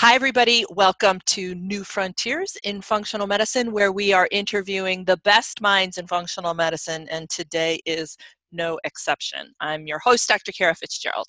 Hi, 0.00 0.14
everybody. 0.14 0.66
Welcome 0.68 1.20
to 1.24 1.54
New 1.54 1.82
Frontiers 1.82 2.58
in 2.62 2.82
Functional 2.82 3.26
Medicine, 3.26 3.72
where 3.72 3.90
we 3.90 4.12
are 4.12 4.28
interviewing 4.30 5.06
the 5.06 5.16
best 5.16 5.62
minds 5.62 5.96
in 5.96 6.06
functional 6.06 6.52
medicine, 6.52 7.08
and 7.10 7.30
today 7.30 7.80
is 7.86 8.18
no 8.52 8.78
exception. 8.84 9.54
I'm 9.58 9.86
your 9.86 9.98
host, 10.00 10.28
Dr. 10.28 10.52
Kara 10.52 10.74
Fitzgerald, 10.74 11.28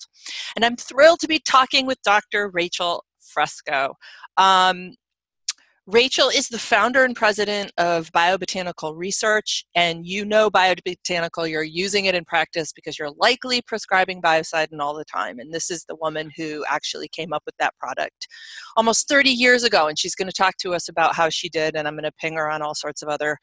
and 0.54 0.66
I'm 0.66 0.76
thrilled 0.76 1.20
to 1.20 1.26
be 1.26 1.38
talking 1.38 1.86
with 1.86 1.96
Dr. 2.02 2.50
Rachel 2.50 3.06
Fresco. 3.20 3.94
Um, 4.36 4.92
Rachel 5.90 6.28
is 6.28 6.48
the 6.48 6.58
founder 6.58 7.02
and 7.02 7.16
president 7.16 7.72
of 7.78 8.12
Biobotanical 8.12 8.94
Research, 8.94 9.64
and 9.74 10.06
you 10.06 10.26
know 10.26 10.50
Biobotanical, 10.50 11.48
you're 11.48 11.62
using 11.62 12.04
it 12.04 12.14
in 12.14 12.26
practice 12.26 12.74
because 12.74 12.98
you're 12.98 13.12
likely 13.16 13.62
prescribing 13.62 14.20
biocidin 14.20 14.80
all 14.80 14.94
the 14.94 15.06
time. 15.06 15.38
And 15.38 15.50
this 15.50 15.70
is 15.70 15.86
the 15.86 15.96
woman 15.96 16.30
who 16.36 16.62
actually 16.68 17.08
came 17.08 17.32
up 17.32 17.42
with 17.46 17.54
that 17.58 17.74
product 17.78 18.28
almost 18.76 19.08
30 19.08 19.30
years 19.30 19.64
ago, 19.64 19.88
and 19.88 19.98
she's 19.98 20.14
going 20.14 20.28
to 20.28 20.36
talk 20.36 20.58
to 20.58 20.74
us 20.74 20.90
about 20.90 21.14
how 21.14 21.30
she 21.30 21.48
did, 21.48 21.74
and 21.74 21.88
I'm 21.88 21.94
going 21.94 22.04
to 22.04 22.12
ping 22.20 22.34
her 22.34 22.50
on 22.50 22.60
all 22.60 22.74
sorts 22.74 23.02
of 23.02 23.08
other 23.08 23.38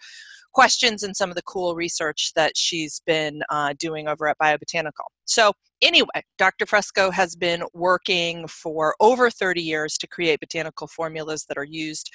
questions 0.54 1.02
and 1.02 1.18
some 1.18 1.32
of 1.32 1.36
the 1.36 1.42
cool 1.42 1.74
research 1.74 2.32
that 2.36 2.56
she's 2.56 3.02
been 3.08 3.42
uh, 3.50 3.74
doing 3.80 4.08
over 4.08 4.28
at 4.28 4.38
Biobotanical. 4.38 5.08
So 5.26 5.52
anyway, 5.82 6.24
Dr. 6.38 6.66
Fresco 6.66 7.12
has 7.12 7.36
been 7.36 7.64
working 7.74 8.48
for 8.48 8.96
over 9.00 9.30
30 9.30 9.62
years 9.62 9.98
to 9.98 10.08
create 10.08 10.40
botanical 10.40 10.88
formulas 10.88 11.46
that 11.48 11.58
are 11.58 11.64
used 11.64 12.12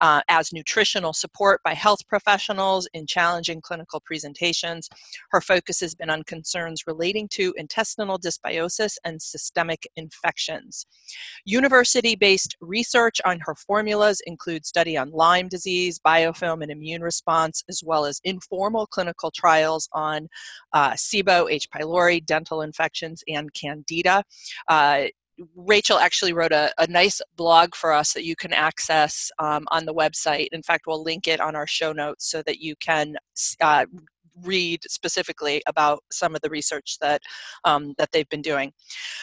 uh, 0.00 0.20
as 0.28 0.52
nutritional 0.52 1.12
support 1.12 1.60
by 1.64 1.72
health 1.74 2.06
professionals 2.08 2.88
in 2.92 3.06
challenging 3.06 3.60
clinical 3.60 4.02
presentations. 4.04 4.88
Her 5.30 5.40
focus 5.40 5.80
has 5.80 5.94
been 5.94 6.10
on 6.10 6.24
concerns 6.24 6.82
relating 6.86 7.28
to 7.32 7.54
intestinal 7.56 8.18
dysbiosis 8.18 8.96
and 9.04 9.22
systemic 9.22 9.86
infections. 9.96 10.86
University 11.44 12.16
based 12.16 12.56
research 12.60 13.20
on 13.24 13.40
her 13.40 13.54
formulas 13.54 14.20
includes 14.26 14.68
study 14.68 14.96
on 14.96 15.10
Lyme 15.10 15.48
disease, 15.48 15.98
biofilm, 15.98 16.62
and 16.62 16.70
immune 16.70 17.02
response, 17.02 17.62
as 17.68 17.82
well 17.84 18.04
as 18.04 18.20
informal 18.24 18.86
clinical 18.86 19.30
trials 19.30 19.88
on 19.92 20.28
uh, 20.72 20.90
SIBO, 20.92 21.50
H. 21.50 21.68
pylori, 21.70 22.24
dental 22.24 22.62
infections, 23.04 23.24
and 23.28 23.52
candida. 23.54 24.24
Uh, 24.68 25.04
Rachel 25.56 25.98
actually 25.98 26.32
wrote 26.32 26.52
a, 26.52 26.72
a, 26.78 26.86
nice 26.86 27.20
blog 27.36 27.74
for 27.74 27.92
us 27.92 28.12
that 28.12 28.24
you 28.24 28.36
can 28.36 28.52
access 28.52 29.32
um, 29.40 29.64
on 29.72 29.84
the 29.84 29.92
website. 29.92 30.46
In 30.52 30.62
fact, 30.62 30.84
we'll 30.86 31.02
link 31.02 31.26
it 31.26 31.40
on 31.40 31.56
our 31.56 31.66
show 31.66 31.92
notes 31.92 32.30
so 32.30 32.40
that 32.42 32.60
you 32.60 32.76
can 32.76 33.16
uh, 33.60 33.86
read 34.42 34.80
specifically 34.88 35.60
about 35.66 36.02
some 36.10 36.34
of 36.34 36.40
the 36.40 36.50
research 36.50 36.98
that 37.00 37.20
um, 37.64 37.94
that 37.98 38.10
they've 38.12 38.28
been 38.28 38.42
doing. 38.42 38.72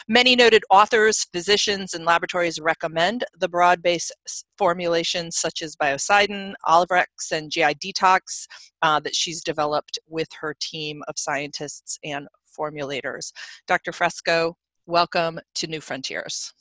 Many 0.06 0.36
noted 0.36 0.64
authors, 0.70 1.26
physicians, 1.32 1.94
and 1.94 2.04
laboratories 2.04 2.60
recommend 2.60 3.24
the 3.38 3.48
broad-based 3.48 4.12
formulations 4.58 5.38
such 5.38 5.62
as 5.62 5.76
Biocidin, 5.76 6.54
Olivirex, 6.66 7.32
and 7.32 7.50
GI 7.50 7.74
Detox 7.74 8.46
uh, 8.82 9.00
that 9.00 9.14
she's 9.14 9.42
developed 9.42 9.98
with 10.08 10.28
her 10.40 10.54
team 10.60 11.02
of 11.08 11.14
scientists 11.18 11.98
and 12.04 12.28
formulators. 12.58 13.32
Dr. 13.66 13.92
Fresco, 13.92 14.56
welcome 14.86 15.40
to 15.54 15.66
New 15.66 15.80
Frontiers. 15.80 16.52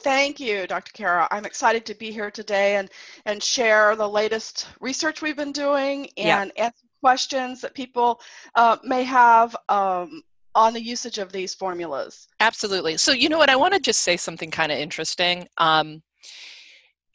Thank 0.00 0.38
you, 0.40 0.66
Dr. 0.66 0.92
Kara. 0.92 1.28
I'm 1.30 1.44
excited 1.44 1.84
to 1.86 1.94
be 1.94 2.10
here 2.10 2.30
today 2.30 2.76
and, 2.76 2.90
and 3.26 3.42
share 3.42 3.96
the 3.96 4.08
latest 4.08 4.68
research 4.80 5.22
we've 5.22 5.36
been 5.36 5.52
doing 5.52 6.08
and 6.16 6.52
yeah. 6.56 6.64
answer 6.64 6.86
questions 7.00 7.60
that 7.60 7.74
people 7.74 8.20
uh, 8.54 8.76
may 8.84 9.04
have 9.04 9.56
um, 9.68 10.22
on 10.54 10.74
the 10.74 10.82
usage 10.82 11.18
of 11.18 11.32
these 11.32 11.54
formulas. 11.54 12.26
Absolutely. 12.40 12.96
So, 12.96 13.12
you 13.12 13.28
know 13.28 13.38
what? 13.38 13.50
I 13.50 13.56
want 13.56 13.74
to 13.74 13.80
just 13.80 14.00
say 14.00 14.16
something 14.16 14.50
kind 14.50 14.72
of 14.72 14.78
interesting. 14.78 15.46
Um, 15.58 16.02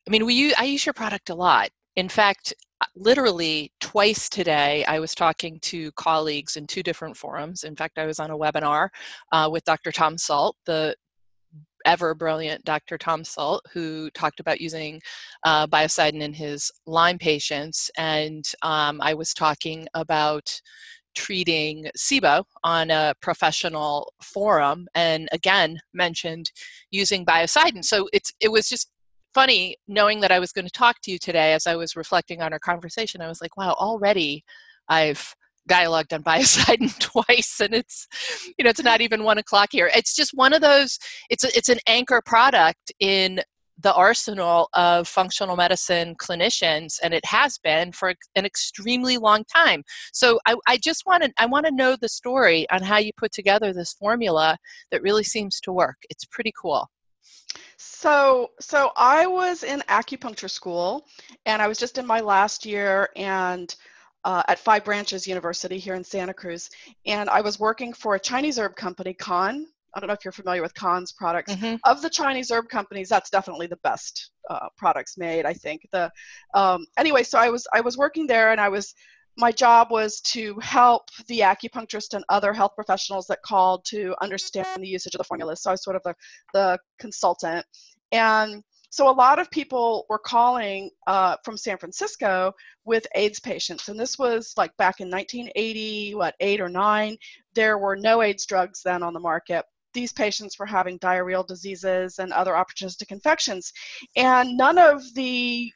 I 0.07 0.11
mean, 0.11 0.25
we 0.25 0.33
use, 0.33 0.53
I 0.57 0.65
use 0.65 0.85
your 0.85 0.93
product 0.93 1.29
a 1.29 1.35
lot. 1.35 1.69
In 1.95 2.09
fact, 2.09 2.53
uh, 2.81 2.85
literally 2.95 3.71
twice 3.79 4.29
today, 4.29 4.83
I 4.85 4.99
was 4.99 5.13
talking 5.13 5.59
to 5.61 5.91
colleagues 5.93 6.55
in 6.55 6.67
two 6.67 6.83
different 6.83 7.15
forums. 7.15 7.63
In 7.63 7.75
fact, 7.75 7.97
I 7.97 8.05
was 8.05 8.19
on 8.19 8.31
a 8.31 8.37
webinar 8.37 8.89
uh, 9.31 9.49
with 9.51 9.63
Dr. 9.63 9.91
Tom 9.91 10.17
Sult, 10.17 10.55
the 10.65 10.95
ever 11.85 12.15
brilliant 12.15 12.63
Dr. 12.63 12.97
Tom 12.97 13.23
Sult, 13.23 13.61
who 13.73 14.09
talked 14.11 14.39
about 14.39 14.61
using 14.61 15.01
uh, 15.43 15.67
biocidin 15.67 16.21
in 16.21 16.33
his 16.33 16.71
Lyme 16.85 17.17
patients. 17.17 17.91
And 17.97 18.45
um, 18.61 18.99
I 19.01 19.13
was 19.13 19.33
talking 19.33 19.87
about 19.93 20.61
treating 21.15 21.89
SIBO 21.95 22.43
on 22.63 22.89
a 22.89 23.13
professional 23.21 24.11
forum 24.21 24.87
and 24.95 25.29
again 25.31 25.79
mentioned 25.93 26.51
using 26.89 27.23
biocidin. 27.25 27.85
So 27.85 28.09
it's 28.13 28.33
it 28.39 28.51
was 28.51 28.67
just 28.67 28.89
funny 29.33 29.77
knowing 29.87 30.21
that 30.21 30.31
I 30.31 30.39
was 30.39 30.51
going 30.51 30.65
to 30.65 30.71
talk 30.71 30.97
to 31.03 31.11
you 31.11 31.17
today 31.17 31.53
as 31.53 31.67
I 31.67 31.75
was 31.75 31.95
reflecting 31.95 32.41
on 32.41 32.53
our 32.53 32.59
conversation. 32.59 33.21
I 33.21 33.27
was 33.27 33.41
like, 33.41 33.57
wow, 33.57 33.73
already 33.73 34.43
I've 34.87 35.35
dialogued 35.67 36.13
on 36.13 36.23
biocidin 36.23 36.97
twice 36.99 37.61
and 37.61 37.73
it's 37.73 38.07
you 38.57 38.63
know 38.63 38.69
it's 38.69 38.83
not 38.83 39.01
even 39.01 39.23
one 39.23 39.37
o'clock 39.37 39.69
here. 39.71 39.89
It's 39.95 40.15
just 40.15 40.31
one 40.33 40.53
of 40.53 40.61
those 40.61 40.99
it's 41.29 41.43
a, 41.43 41.57
it's 41.57 41.69
an 41.69 41.79
anchor 41.87 42.21
product 42.25 42.91
in 42.99 43.41
the 43.79 43.93
arsenal 43.93 44.69
of 44.73 45.07
functional 45.07 45.55
medicine 45.55 46.15
clinicians 46.15 46.99
and 47.01 47.13
it 47.13 47.25
has 47.25 47.57
been 47.57 47.91
for 47.91 48.13
an 48.35 48.45
extremely 48.45 49.17
long 49.17 49.43
time. 49.45 49.83
So 50.11 50.39
i, 50.45 50.55
I 50.67 50.77
just 50.77 51.05
want 51.05 51.23
to 51.23 51.31
i 51.37 51.45
want 51.45 51.65
to 51.65 51.71
know 51.71 51.95
the 51.95 52.09
story 52.09 52.69
on 52.69 52.83
how 52.83 52.97
you 52.97 53.11
put 53.15 53.31
together 53.31 53.71
this 53.73 53.93
formula 53.93 54.57
that 54.91 55.01
really 55.01 55.23
seems 55.23 55.59
to 55.61 55.71
work. 55.71 55.97
It's 56.09 56.25
pretty 56.25 56.51
cool 56.61 56.89
so, 57.77 58.51
so 58.59 58.91
I 58.95 59.25
was 59.27 59.63
in 59.63 59.81
acupuncture 59.81 60.49
school, 60.49 61.05
and 61.45 61.61
I 61.61 61.67
was 61.67 61.77
just 61.77 61.97
in 61.97 62.05
my 62.05 62.19
last 62.19 62.65
year, 62.65 63.09
and 63.15 63.73
uh, 64.23 64.43
at 64.47 64.59
Five 64.59 64.85
Branches 64.85 65.27
University 65.27 65.77
here 65.77 65.95
in 65.95 66.03
Santa 66.03 66.33
Cruz, 66.33 66.69
and 67.05 67.29
I 67.29 67.41
was 67.41 67.59
working 67.59 67.93
for 67.93 68.15
a 68.15 68.19
Chinese 68.19 68.57
herb 68.57 68.75
company, 68.75 69.13
Kan. 69.13 69.67
I 69.95 69.99
don't 69.99 70.07
know 70.07 70.13
if 70.13 70.25
you're 70.25 70.31
familiar 70.31 70.61
with 70.61 70.73
Kan's 70.73 71.11
products. 71.11 71.53
Mm-hmm. 71.53 71.75
Of 71.83 72.01
the 72.01 72.09
Chinese 72.09 72.51
herb 72.51 72.67
companies, 72.67 73.09
that's 73.09 73.29
definitely 73.29 73.67
the 73.67 73.77
best 73.77 74.31
uh, 74.49 74.69
products 74.75 75.17
made. 75.17 75.45
I 75.45 75.53
think 75.53 75.87
the 75.91 76.11
um, 76.53 76.85
anyway. 76.97 77.23
So 77.23 77.37
I 77.37 77.49
was 77.49 77.67
I 77.73 77.81
was 77.81 77.97
working 77.97 78.25
there, 78.25 78.51
and 78.51 78.59
I 78.59 78.69
was 78.69 78.95
my 79.37 79.51
job 79.51 79.89
was 79.91 80.21
to 80.21 80.57
help 80.59 81.03
the 81.27 81.39
acupuncturist 81.39 82.13
and 82.13 82.23
other 82.29 82.53
health 82.53 82.73
professionals 82.75 83.25
that 83.27 83.41
called 83.43 83.83
to 83.85 84.15
understand 84.21 84.67
the 84.77 84.87
usage 84.87 85.15
of 85.15 85.19
the 85.19 85.23
formulas. 85.23 85.61
So 85.61 85.71
I 85.71 85.73
was 85.73 85.83
sort 85.83 85.95
of 85.95 86.03
the, 86.03 86.15
the 86.53 86.79
consultant. 86.99 87.65
And 88.11 88.63
so 88.93 89.09
a 89.09 89.11
lot 89.11 89.39
of 89.39 89.49
people 89.49 90.05
were 90.07 90.19
calling 90.19 90.91
uh, 91.07 91.37
from 91.43 91.57
San 91.57 91.79
Francisco 91.79 92.53
with 92.85 93.07
AIDS 93.15 93.39
patients, 93.39 93.89
and 93.89 93.99
this 93.99 94.19
was 94.19 94.53
like 94.55 94.69
back 94.77 94.99
in 94.99 95.09
1980, 95.09 96.13
what 96.13 96.35
eight 96.39 96.61
or 96.61 96.69
nine. 96.69 97.17
There 97.55 97.79
were 97.79 97.95
no 97.95 98.21
AIDS 98.21 98.45
drugs 98.45 98.81
then 98.85 99.01
on 99.01 99.13
the 99.13 99.19
market. 99.19 99.65
These 99.95 100.13
patients 100.13 100.59
were 100.59 100.67
having 100.67 100.99
diarrheal 100.99 101.47
diseases 101.47 102.19
and 102.19 102.31
other 102.31 102.53
opportunistic 102.53 103.11
infections, 103.11 103.73
and 104.15 104.55
none 104.55 104.77
of 104.77 105.01
the 105.15 105.71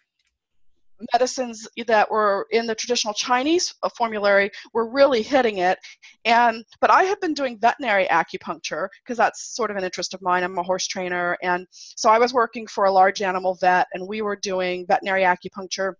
medicines 1.14 1.68
that 1.88 2.10
were 2.10 2.48
in 2.52 2.66
the 2.66 2.76
traditional 2.76 3.14
Chinese 3.14 3.74
uh, 3.84 3.90
formulary 3.98 4.50
were 4.74 4.90
really 4.90 5.22
hitting 5.22 5.60
it. 5.60 5.78
And 6.26 6.64
but 6.82 6.92
I 6.92 7.04
have 7.04 7.20
been 7.22 7.34
doing 7.34 7.60
veterinary 7.60 8.08
acupuncture 8.08 8.88
because 9.04 9.18
that's 9.18 9.56
sort 9.56 9.72
of 9.72 9.78
an 9.78 9.84
interest 9.84 10.14
of 10.14 10.22
mine. 10.22 10.44
I'm 10.44 10.58
a 10.58 10.64
horse 10.64 10.88
trainer, 10.88 11.38
and 11.44 11.68
so 11.72 12.10
I 12.10 12.20
was 12.20 12.34
working 12.34 12.68
for 12.68 12.86
a 12.86 12.92
large 12.92 13.22
animal 13.22 13.56
vet, 13.56 13.88
and 13.94 14.08
we 14.08 14.22
were 14.22 14.36
doing 14.36 14.86
veterinary 14.88 15.24
acupuncture. 15.24 15.94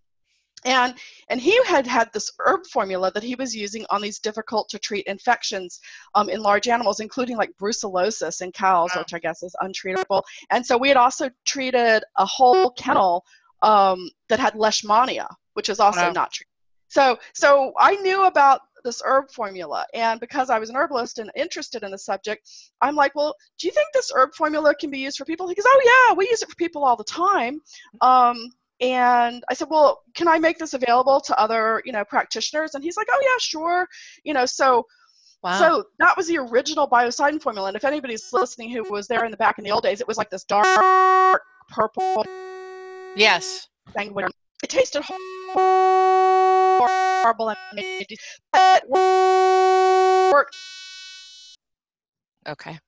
And 0.64 0.94
and 1.28 1.40
he 1.40 1.56
had 1.64 1.86
had 1.86 2.12
this 2.12 2.32
herb 2.40 2.66
formula 2.66 3.12
that 3.12 3.22
he 3.22 3.36
was 3.36 3.54
using 3.54 3.86
on 3.90 4.02
these 4.02 4.18
difficult 4.18 4.68
to 4.70 4.78
treat 4.78 5.06
infections 5.06 5.78
um, 6.16 6.28
in 6.28 6.40
large 6.40 6.66
animals, 6.66 6.98
including 7.00 7.36
like 7.36 7.50
brucellosis 7.60 8.42
in 8.42 8.50
cows, 8.50 8.90
wow. 8.94 9.02
which 9.02 9.14
I 9.14 9.20
guess 9.20 9.42
is 9.42 9.54
untreatable. 9.62 10.22
And 10.50 10.66
so 10.66 10.76
we 10.76 10.88
had 10.88 10.96
also 10.96 11.30
treated 11.44 12.02
a 12.16 12.26
whole 12.26 12.70
kennel 12.72 13.24
um, 13.62 14.10
that 14.28 14.38
had 14.38 14.54
leishmania, 14.54 15.26
which 15.54 15.68
is 15.68 15.80
also 15.80 16.00
wow. 16.00 16.12
not 16.12 16.32
true. 16.32 16.46
So, 16.88 17.18
so 17.34 17.72
I 17.78 17.96
knew 17.96 18.24
about 18.24 18.62
this 18.84 19.02
herb 19.04 19.30
formula, 19.30 19.84
and 19.92 20.20
because 20.20 20.50
I 20.50 20.58
was 20.58 20.70
an 20.70 20.76
herbalist 20.76 21.18
and 21.18 21.30
interested 21.36 21.82
in 21.82 21.90
the 21.90 21.98
subject, 21.98 22.48
I'm 22.80 22.94
like, 22.94 23.14
well, 23.14 23.34
do 23.58 23.66
you 23.66 23.72
think 23.72 23.88
this 23.92 24.10
herb 24.14 24.34
formula 24.34 24.74
can 24.74 24.90
be 24.90 24.98
used 24.98 25.18
for 25.18 25.24
people? 25.24 25.48
He 25.48 25.54
goes, 25.54 25.66
oh 25.66 26.08
yeah, 26.08 26.14
we 26.14 26.28
use 26.28 26.42
it 26.42 26.48
for 26.48 26.56
people 26.56 26.84
all 26.84 26.96
the 26.96 27.04
time. 27.04 27.60
Um, 28.00 28.50
and 28.80 29.42
I 29.50 29.54
said, 29.54 29.68
well, 29.70 30.02
can 30.14 30.28
I 30.28 30.38
make 30.38 30.58
this 30.58 30.72
available 30.72 31.20
to 31.20 31.38
other, 31.38 31.82
you 31.84 31.92
know, 31.92 32.04
practitioners? 32.04 32.74
And 32.74 32.84
he's 32.84 32.96
like, 32.96 33.08
oh 33.10 33.20
yeah, 33.20 33.36
sure. 33.38 33.88
You 34.24 34.34
know, 34.34 34.46
so 34.46 34.86
Wow. 35.42 35.58
So 35.58 35.84
that 36.00 36.16
was 36.16 36.26
the 36.26 36.38
original 36.38 36.88
biocidin 36.88 37.40
formula. 37.40 37.68
And 37.68 37.76
if 37.76 37.84
anybody's 37.84 38.32
listening 38.32 38.70
who 38.70 38.82
was 38.90 39.06
there 39.06 39.24
in 39.24 39.30
the 39.30 39.36
back 39.36 39.58
in 39.58 39.64
the 39.64 39.70
old 39.70 39.84
days, 39.84 40.00
it 40.00 40.08
was 40.08 40.18
like 40.18 40.30
this 40.30 40.42
dark 40.42 40.66
purple 41.68 42.24
Yes. 43.18 43.66
It 44.62 44.70
tasted 44.70 45.02
horrible 45.52 47.50
and 47.50 47.58
it 47.74 48.20
worked. 50.32 50.56
Okay. 52.48 52.78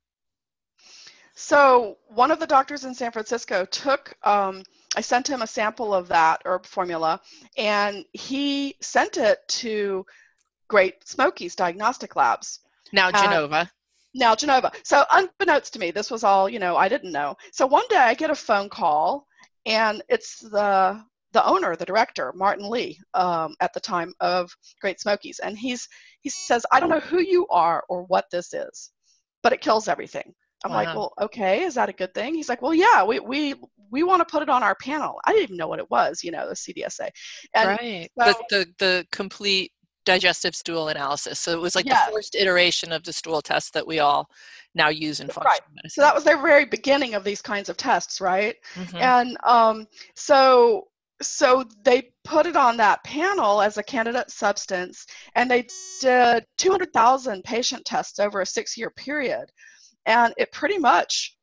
So 1.35 1.99
one 2.07 2.31
of 2.31 2.39
the 2.39 2.47
doctors 2.47 2.85
in 2.85 2.95
San 2.95 3.11
Francisco 3.11 3.65
took, 3.65 4.15
um, 4.23 4.63
I 4.95 5.01
sent 5.01 5.29
him 5.29 5.43
a 5.43 5.47
sample 5.49 5.93
of 5.93 6.07
that 6.09 6.43
herb 6.45 6.65
formula, 6.65 7.21
and 7.57 8.05
he 8.13 8.77
sent 8.81 9.17
it 9.17 9.41
to 9.49 10.07
Great 10.69 11.09
Smokies 11.09 11.57
Diagnostic 11.57 12.15
Labs. 12.15 12.61
Now 12.93 13.11
Genova. 13.11 13.69
now 14.15 14.37
Genova. 14.37 14.71
So 14.85 15.05
unbeknownst 15.11 15.73
to 15.73 15.81
me, 15.81 15.91
this 15.91 16.11
was 16.11 16.23
all, 16.23 16.49
you 16.49 16.61
know, 16.61 16.77
I 16.77 16.89
didn't 16.89 17.11
know. 17.11 17.37
So 17.53 17.67
one 17.67 17.89
day 17.89 17.97
I 17.97 18.15
get 18.15 18.31
a 18.31 18.37
phone 18.37 18.69
call 18.69 19.27
and 19.67 20.03
it's 20.09 20.41
the 20.41 21.03
the 21.33 21.47
owner, 21.47 21.77
the 21.77 21.85
director, 21.87 22.33
Martin 22.35 22.69
Lee, 22.69 22.99
um, 23.15 23.55
at 23.61 23.73
the 23.73 23.81
time 23.81 24.13
of 24.21 24.51
Great 24.81 25.01
Smokies, 25.01 25.39
and 25.39 25.57
he's 25.57 25.87
he 26.23 26.29
says, 26.29 26.67
"I 26.73 26.81
don't 26.81 26.89
know 26.89 27.01
who 27.01 27.21
you 27.21 27.47
are 27.49 27.85
or 27.89 28.05
what 28.05 28.27
this 28.33 28.53
is, 28.53 28.91
but 29.43 29.53
it 29.53 29.61
kills 29.61 29.89
everything." 29.89 30.35
I'm 30.65 30.73
wow. 30.73 30.77
like, 30.77 30.95
"Well, 30.95 31.13
okay, 31.21 31.63
is 31.63 31.75
that 31.75 31.89
a 31.89 31.93
good 31.93 32.13
thing?" 32.15 32.35
He's 32.35 32.49
like, 32.49 32.63
"Well, 32.63 32.75
yeah, 32.75 33.05
we 33.05 33.21
we 33.21 33.55
we 33.91 34.03
want 34.03 34.21
to 34.21 34.31
put 34.31 34.43
it 34.43 34.49
on 34.49 34.63
our 34.63 34.75
panel." 34.77 35.21
I 35.25 35.33
didn't 35.33 35.45
even 35.45 35.57
know 35.57 35.69
what 35.69 35.79
it 35.79 35.91
was, 35.91 36.23
you 36.25 36.33
know, 36.33 36.49
the 36.49 36.55
CDSA. 36.55 37.11
And 37.55 37.69
right. 37.69 38.11
So, 38.19 38.25
the, 38.27 38.37
the 38.51 38.75
the 38.79 39.07
complete 39.13 39.73
digestive 40.11 40.57
stool 40.57 40.89
analysis. 40.89 41.39
So 41.39 41.53
it 41.53 41.61
was 41.61 41.75
like 41.75 41.87
yeah. 41.87 42.07
the 42.07 42.13
first 42.13 42.35
iteration 42.35 42.93
of 42.93 43.05
the 43.05 43.13
stool 43.13 43.41
test 43.41 43.73
that 43.75 43.87
we 43.87 44.01
all 44.01 44.29
now 44.75 44.89
use 44.89 45.21
in 45.21 45.29
functional 45.29 45.51
right. 45.51 45.61
medicine. 45.75 46.03
So 46.03 46.03
that 46.03 46.15
was 46.15 46.25
the 46.25 46.37
very 46.37 46.65
beginning 46.65 47.15
of 47.15 47.23
these 47.25 47.43
kinds 47.43 47.69
of 47.69 47.77
tests, 47.77 48.21
right? 48.21 48.57
Mm-hmm. 48.75 48.97
And 48.97 49.37
um, 49.45 49.87
so 50.15 50.89
so 51.23 51.65
they 51.85 52.11
put 52.25 52.47
it 52.47 52.57
on 52.57 52.79
that 52.79 53.05
panel 53.05 53.61
as 53.61 53.77
a 53.77 53.83
candidate 53.83 54.31
substance, 54.31 55.07
and 55.35 55.51
they 55.51 55.67
did 56.01 56.47
200,000 56.57 57.45
patient 57.45 57.85
tests 57.85 58.19
over 58.19 58.41
a 58.41 58.47
six-year 58.47 58.91
period, 58.91 59.53
and 60.07 60.33
it 60.39 60.51
pretty 60.51 60.79
much 60.79 61.37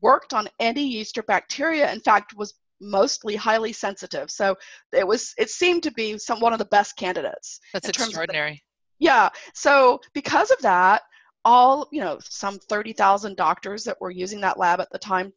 worked 0.00 0.32
on 0.32 0.48
any 0.58 0.82
yeast 0.82 1.16
or 1.16 1.22
bacteria. 1.22 1.92
In 1.92 2.00
fact, 2.00 2.34
was 2.36 2.54
mostly 2.80 3.36
highly 3.36 3.72
sensitive. 3.72 4.30
So 4.30 4.56
it 4.92 5.06
was 5.06 5.34
it 5.38 5.50
seemed 5.50 5.82
to 5.84 5.92
be 5.92 6.18
some 6.18 6.40
one 6.40 6.52
of 6.52 6.58
the 6.58 6.64
best 6.66 6.96
candidates. 6.96 7.60
That's 7.72 7.88
extraordinary. 7.88 8.62
The, 9.00 9.06
yeah. 9.06 9.28
So 9.54 10.00
because 10.14 10.50
of 10.50 10.58
that, 10.62 11.02
all 11.44 11.88
you 11.92 12.00
know, 12.00 12.18
some 12.22 12.58
thirty 12.58 12.92
thousand 12.92 13.36
doctors 13.36 13.84
that 13.84 14.00
were 14.00 14.10
using 14.10 14.40
that 14.42 14.58
lab 14.58 14.80
at 14.80 14.90
the 14.90 14.98
time 14.98 15.32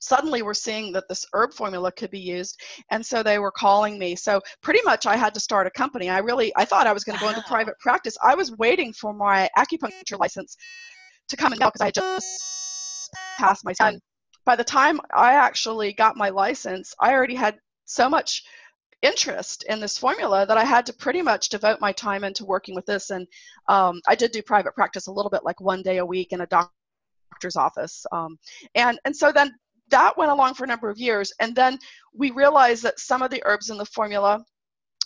suddenly 0.00 0.42
were 0.42 0.54
seeing 0.54 0.92
that 0.92 1.08
this 1.08 1.26
herb 1.34 1.52
formula 1.52 1.92
could 1.92 2.10
be 2.10 2.18
used 2.18 2.58
and 2.90 3.04
so 3.04 3.22
they 3.22 3.38
were 3.38 3.52
calling 3.52 3.98
me 3.98 4.16
so 4.16 4.40
pretty 4.62 4.80
much 4.82 5.04
i 5.04 5.14
had 5.14 5.34
to 5.34 5.38
start 5.38 5.66
a 5.66 5.70
company 5.72 6.08
i 6.08 6.18
really 6.18 6.50
i 6.56 6.64
thought 6.64 6.86
i 6.86 6.92
was 6.92 7.04
going 7.04 7.16
to 7.16 7.22
go 7.22 7.28
into 7.28 7.42
private 7.42 7.78
practice 7.80 8.16
i 8.24 8.34
was 8.34 8.56
waiting 8.56 8.94
for 8.94 9.12
my 9.12 9.46
acupuncture 9.58 10.18
license 10.18 10.56
to 11.28 11.36
come 11.36 11.52
and 11.52 11.60
go 11.60 11.66
because 11.66 11.82
i 11.82 11.90
just 11.90 13.10
passed 13.38 13.62
my 13.62 13.74
son 13.74 14.00
by 14.44 14.56
the 14.56 14.64
time 14.64 15.00
I 15.14 15.34
actually 15.34 15.92
got 15.92 16.16
my 16.16 16.30
license, 16.30 16.94
I 17.00 17.12
already 17.12 17.34
had 17.34 17.58
so 17.84 18.08
much 18.08 18.44
interest 19.02 19.64
in 19.64 19.80
this 19.80 19.98
formula 19.98 20.46
that 20.46 20.58
I 20.58 20.64
had 20.64 20.86
to 20.86 20.92
pretty 20.92 21.22
much 21.22 21.48
devote 21.48 21.80
my 21.80 21.92
time 21.92 22.24
into 22.24 22.44
working 22.44 22.74
with 22.74 22.86
this. 22.86 23.10
And 23.10 23.26
um, 23.68 24.00
I 24.06 24.14
did 24.14 24.32
do 24.32 24.42
private 24.42 24.74
practice 24.74 25.06
a 25.06 25.12
little 25.12 25.30
bit, 25.30 25.44
like 25.44 25.60
one 25.60 25.82
day 25.82 25.98
a 25.98 26.06
week 26.06 26.32
in 26.32 26.42
a 26.42 26.46
doctor's 26.46 27.56
office. 27.56 28.04
Um, 28.12 28.38
and 28.74 28.98
and 29.04 29.16
so 29.16 29.32
then 29.32 29.54
that 29.88 30.16
went 30.16 30.30
along 30.30 30.54
for 30.54 30.64
a 30.64 30.68
number 30.68 30.88
of 30.88 30.98
years. 30.98 31.32
And 31.40 31.54
then 31.54 31.78
we 32.14 32.30
realized 32.30 32.82
that 32.84 33.00
some 33.00 33.22
of 33.22 33.30
the 33.30 33.42
herbs 33.44 33.70
in 33.70 33.78
the 33.78 33.86
formula 33.86 34.44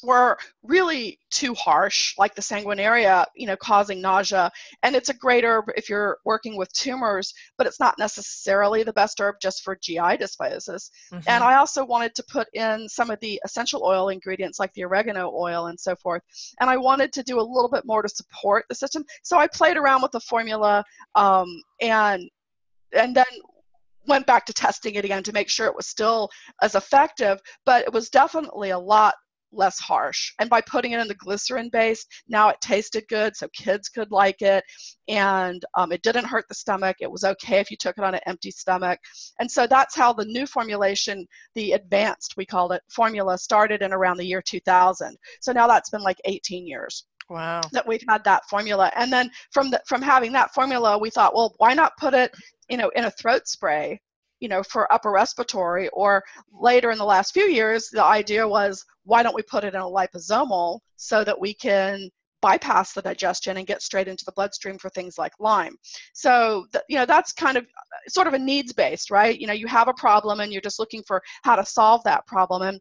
were 0.05 0.37
really 0.63 1.19
too 1.31 1.55
harsh, 1.55 2.15
like 2.19 2.35
the 2.35 2.43
sanguinaria, 2.43 3.25
you 3.35 3.47
know, 3.47 3.57
causing 3.57 4.01
nausea. 4.01 4.51
And 4.83 4.95
it's 4.95 5.09
a 5.09 5.15
great 5.15 5.45
herb 5.45 5.67
if 5.77 5.89
you're 5.89 6.19
working 6.25 6.57
with 6.57 6.73
tumors, 6.73 7.33
but 7.59 7.67
it's 7.67 7.81
not 7.81 7.99
necessarily 7.99 8.83
the 8.83 8.93
best 8.93 9.21
herb 9.21 9.37
just 9.41 9.63
for 9.63 9.77
GI 9.77 9.99
dysbiosis. 9.99 10.91
Mm-hmm. 11.13 11.19
And 11.27 11.43
I 11.43 11.57
also 11.57 11.85
wanted 11.85 12.15
to 12.17 12.25
put 12.31 12.49
in 12.55 12.89
some 12.89 13.11
of 13.11 13.19
the 13.21 13.41
essential 13.45 13.83
oil 13.85 14.09
ingredients 14.09 14.59
like 14.59 14.73
the 14.75 14.85
oregano 14.85 15.33
oil 15.35 15.67
and 15.67 15.79
so 15.79 15.97
forth. 15.97 16.23
And 16.61 16.71
I 16.71 16.77
wanted 16.77 17.13
to 17.15 17.23
do 17.23 17.41
a 17.41 17.43
little 17.43 17.71
bit 17.71 17.85
more 17.85 18.03
to 18.03 18.09
support 18.09 18.65
the 18.69 18.75
system. 18.75 19.05
So 19.23 19.39
I 19.39 19.47
played 19.47 19.77
around 19.77 20.03
with 20.03 20.13
the 20.13 20.21
formula 20.21 20.85
um, 21.15 21.47
and 21.81 22.29
and 22.93 23.15
then 23.15 23.25
went 24.07 24.27
back 24.27 24.47
to 24.47 24.53
testing 24.53 24.95
it 24.95 25.05
again 25.05 25.23
to 25.23 25.33
make 25.33 25.49
sure 25.49 25.67
it 25.67 25.77
was 25.77 25.87
still 25.87 26.31
as 26.63 26.75
effective, 26.75 27.41
but 27.65 27.83
it 27.85 27.93
was 27.93 28.11
definitely 28.11 28.71
a 28.71 28.79
lot 28.79 29.15
less 29.55 29.79
harsh. 29.79 30.33
And 30.39 30.51
by 30.51 30.61
putting 30.61 30.93
it 30.93 31.01
in 31.01 31.09
the 31.09 31.15
glycerin 31.15 31.69
base, 31.71 32.05
now 32.29 32.49
it 32.49 32.61
tasted 32.61 33.05
good, 33.09 33.37
so 33.37 33.49
kids 33.55 33.89
could 33.89 34.11
like 34.11 34.43
it. 34.43 34.65
And 35.09 35.63
um, 35.75 35.93
it 35.93 36.03
didn't 36.03 36.27
hurt 36.27 36.47
the 36.49 36.55
stomach. 36.55 36.97
It 37.01 37.11
was 37.11 37.25
okay 37.25 37.61
if 37.61 37.71
you 37.71 37.77
took 37.77 37.99
it 37.99 38.05
on 38.05 38.15
an 38.15 38.21
empty 38.27 38.51
stomach. 38.51 38.99
And 39.39 39.51
so 39.51 39.67
that's 39.67 39.95
how 39.95 40.13
the 40.13 40.25
new 40.25 40.47
formulation, 40.47 41.27
the 41.55 41.73
advanced, 41.73 42.35
we 42.37 42.47
called 42.47 42.73
it, 42.73 42.83
formula 42.91 43.39
started 43.39 43.83
in 43.83 43.93
around 43.93 44.19
the 44.19 44.27
year 44.27 44.43
2000. 44.43 45.17
So 45.41 45.53
now 45.53 45.67
that's 45.67 45.91
been 45.91 46.03
like 46.03 46.21
18 46.25 46.67
years. 46.67 47.07
Wow. 47.31 47.63
That 47.73 47.87
we've 47.87 48.05
had 48.09 48.23
that 48.25 48.45
formula. 48.49 48.93
And 48.97 49.13
then 49.13 49.31
from 49.51 49.71
the, 49.71 49.81
from 49.87 50.03
having 50.03 50.33
that 50.33 50.53
formula, 50.53 50.99
we 50.99 51.11
thought, 51.11 51.35
well, 51.35 51.55
why 51.59 51.75
not 51.75 51.97
put 51.99 52.15
it, 52.15 52.33
you 52.69 52.77
know, 52.77 52.91
in 52.91 53.05
a 53.05 53.11
throat 53.11 53.49
spray 53.49 54.01
you 54.41 54.49
know, 54.49 54.63
for 54.63 54.93
upper 54.93 55.11
respiratory. 55.11 55.89
Or 55.89 56.23
later 56.53 56.91
in 56.91 56.99
the 56.99 57.05
last 57.05 57.33
few 57.33 57.45
years, 57.45 57.89
the 57.91 58.05
idea 58.05 58.47
was, 58.47 58.85
why 59.05 59.23
don't 59.23 59.35
we 59.35 59.43
put 59.43 59.65
it 59.65 59.75
in 59.75 59.81
a 59.81 59.85
liposomal 59.85 60.81
so 60.97 61.25
that 61.25 61.41
we 61.41 61.55
can 61.55 62.09
bypass 62.45 62.93
the 62.93 63.01
digestion 63.01 63.57
and 63.57 63.67
get 63.67 63.81
straight 63.81 64.07
into 64.07 64.25
the 64.27 64.33
bloodstream 64.33 64.77
for 64.77 64.91
things 64.91 65.17
like 65.17 65.33
Lyme. 65.41 65.75
So, 66.13 66.67
you 66.91 66.99
know, 66.99 67.07
that's 67.07 67.33
kind 67.33 67.57
of 67.57 67.65
uh, 67.65 68.11
sort 68.11 68.27
of 68.27 68.35
a 68.35 68.39
needs 68.39 68.73
based, 68.75 69.11
right? 69.11 69.41
You 69.41 69.47
know, 69.47 69.55
you 69.55 69.67
have 69.67 69.89
a 69.89 69.95
problem 69.95 70.41
and 70.41 70.53
you're 70.53 70.61
just 70.61 70.79
looking 70.79 71.03
for 71.07 71.23
how 71.43 71.57
to 71.57 71.65
solve 71.65 72.03
that 72.05 72.27
problem. 72.27 72.61
And 72.61 72.79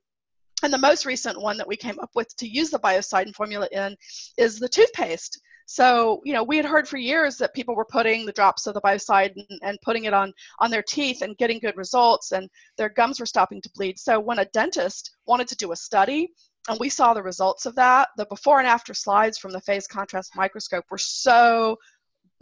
and 0.63 0.73
the 0.73 0.77
most 0.77 1.05
recent 1.05 1.41
one 1.41 1.57
that 1.57 1.67
we 1.67 1.75
came 1.75 1.99
up 1.99 2.11
with 2.15 2.35
to 2.37 2.47
use 2.47 2.69
the 2.69 2.79
biocidin 2.79 3.35
formula 3.35 3.67
in 3.71 3.95
is 4.37 4.59
the 4.59 4.69
toothpaste. 4.69 5.39
So, 5.65 6.21
you 6.25 6.33
know, 6.33 6.43
we 6.43 6.57
had 6.57 6.65
heard 6.65 6.87
for 6.87 6.97
years 6.97 7.37
that 7.37 7.53
people 7.53 7.75
were 7.75 7.85
putting 7.85 8.25
the 8.25 8.31
drops 8.31 8.67
of 8.67 8.73
the 8.73 8.81
biocide 8.81 9.33
and, 9.35 9.59
and, 9.61 9.77
putting 9.81 10.05
it 10.05 10.13
on, 10.13 10.33
on 10.59 10.69
their 10.69 10.83
teeth 10.83 11.21
and 11.21 11.37
getting 11.37 11.59
good 11.59 11.77
results, 11.77 12.31
and 12.31 12.49
their 12.77 12.89
gums 12.89 13.19
were 13.19 13.25
stopping 13.25 13.61
to 13.61 13.69
bleed. 13.75 13.97
So, 13.99 14.19
when 14.19 14.39
a 14.39 14.45
dentist 14.45 15.11
wanted 15.25 15.47
to 15.49 15.55
do 15.55 15.71
a 15.71 15.75
study, 15.75 16.29
and 16.69 16.79
we 16.79 16.89
saw 16.89 17.13
the 17.13 17.23
results 17.23 17.65
of 17.65 17.75
that, 17.75 18.09
the 18.17 18.25
before 18.25 18.59
and 18.59 18.67
after 18.67 18.93
slides 18.93 19.37
from 19.37 19.51
the 19.51 19.61
phase 19.61 19.87
contrast 19.87 20.35
microscope 20.35 20.85
were 20.89 20.97
so 20.97 21.77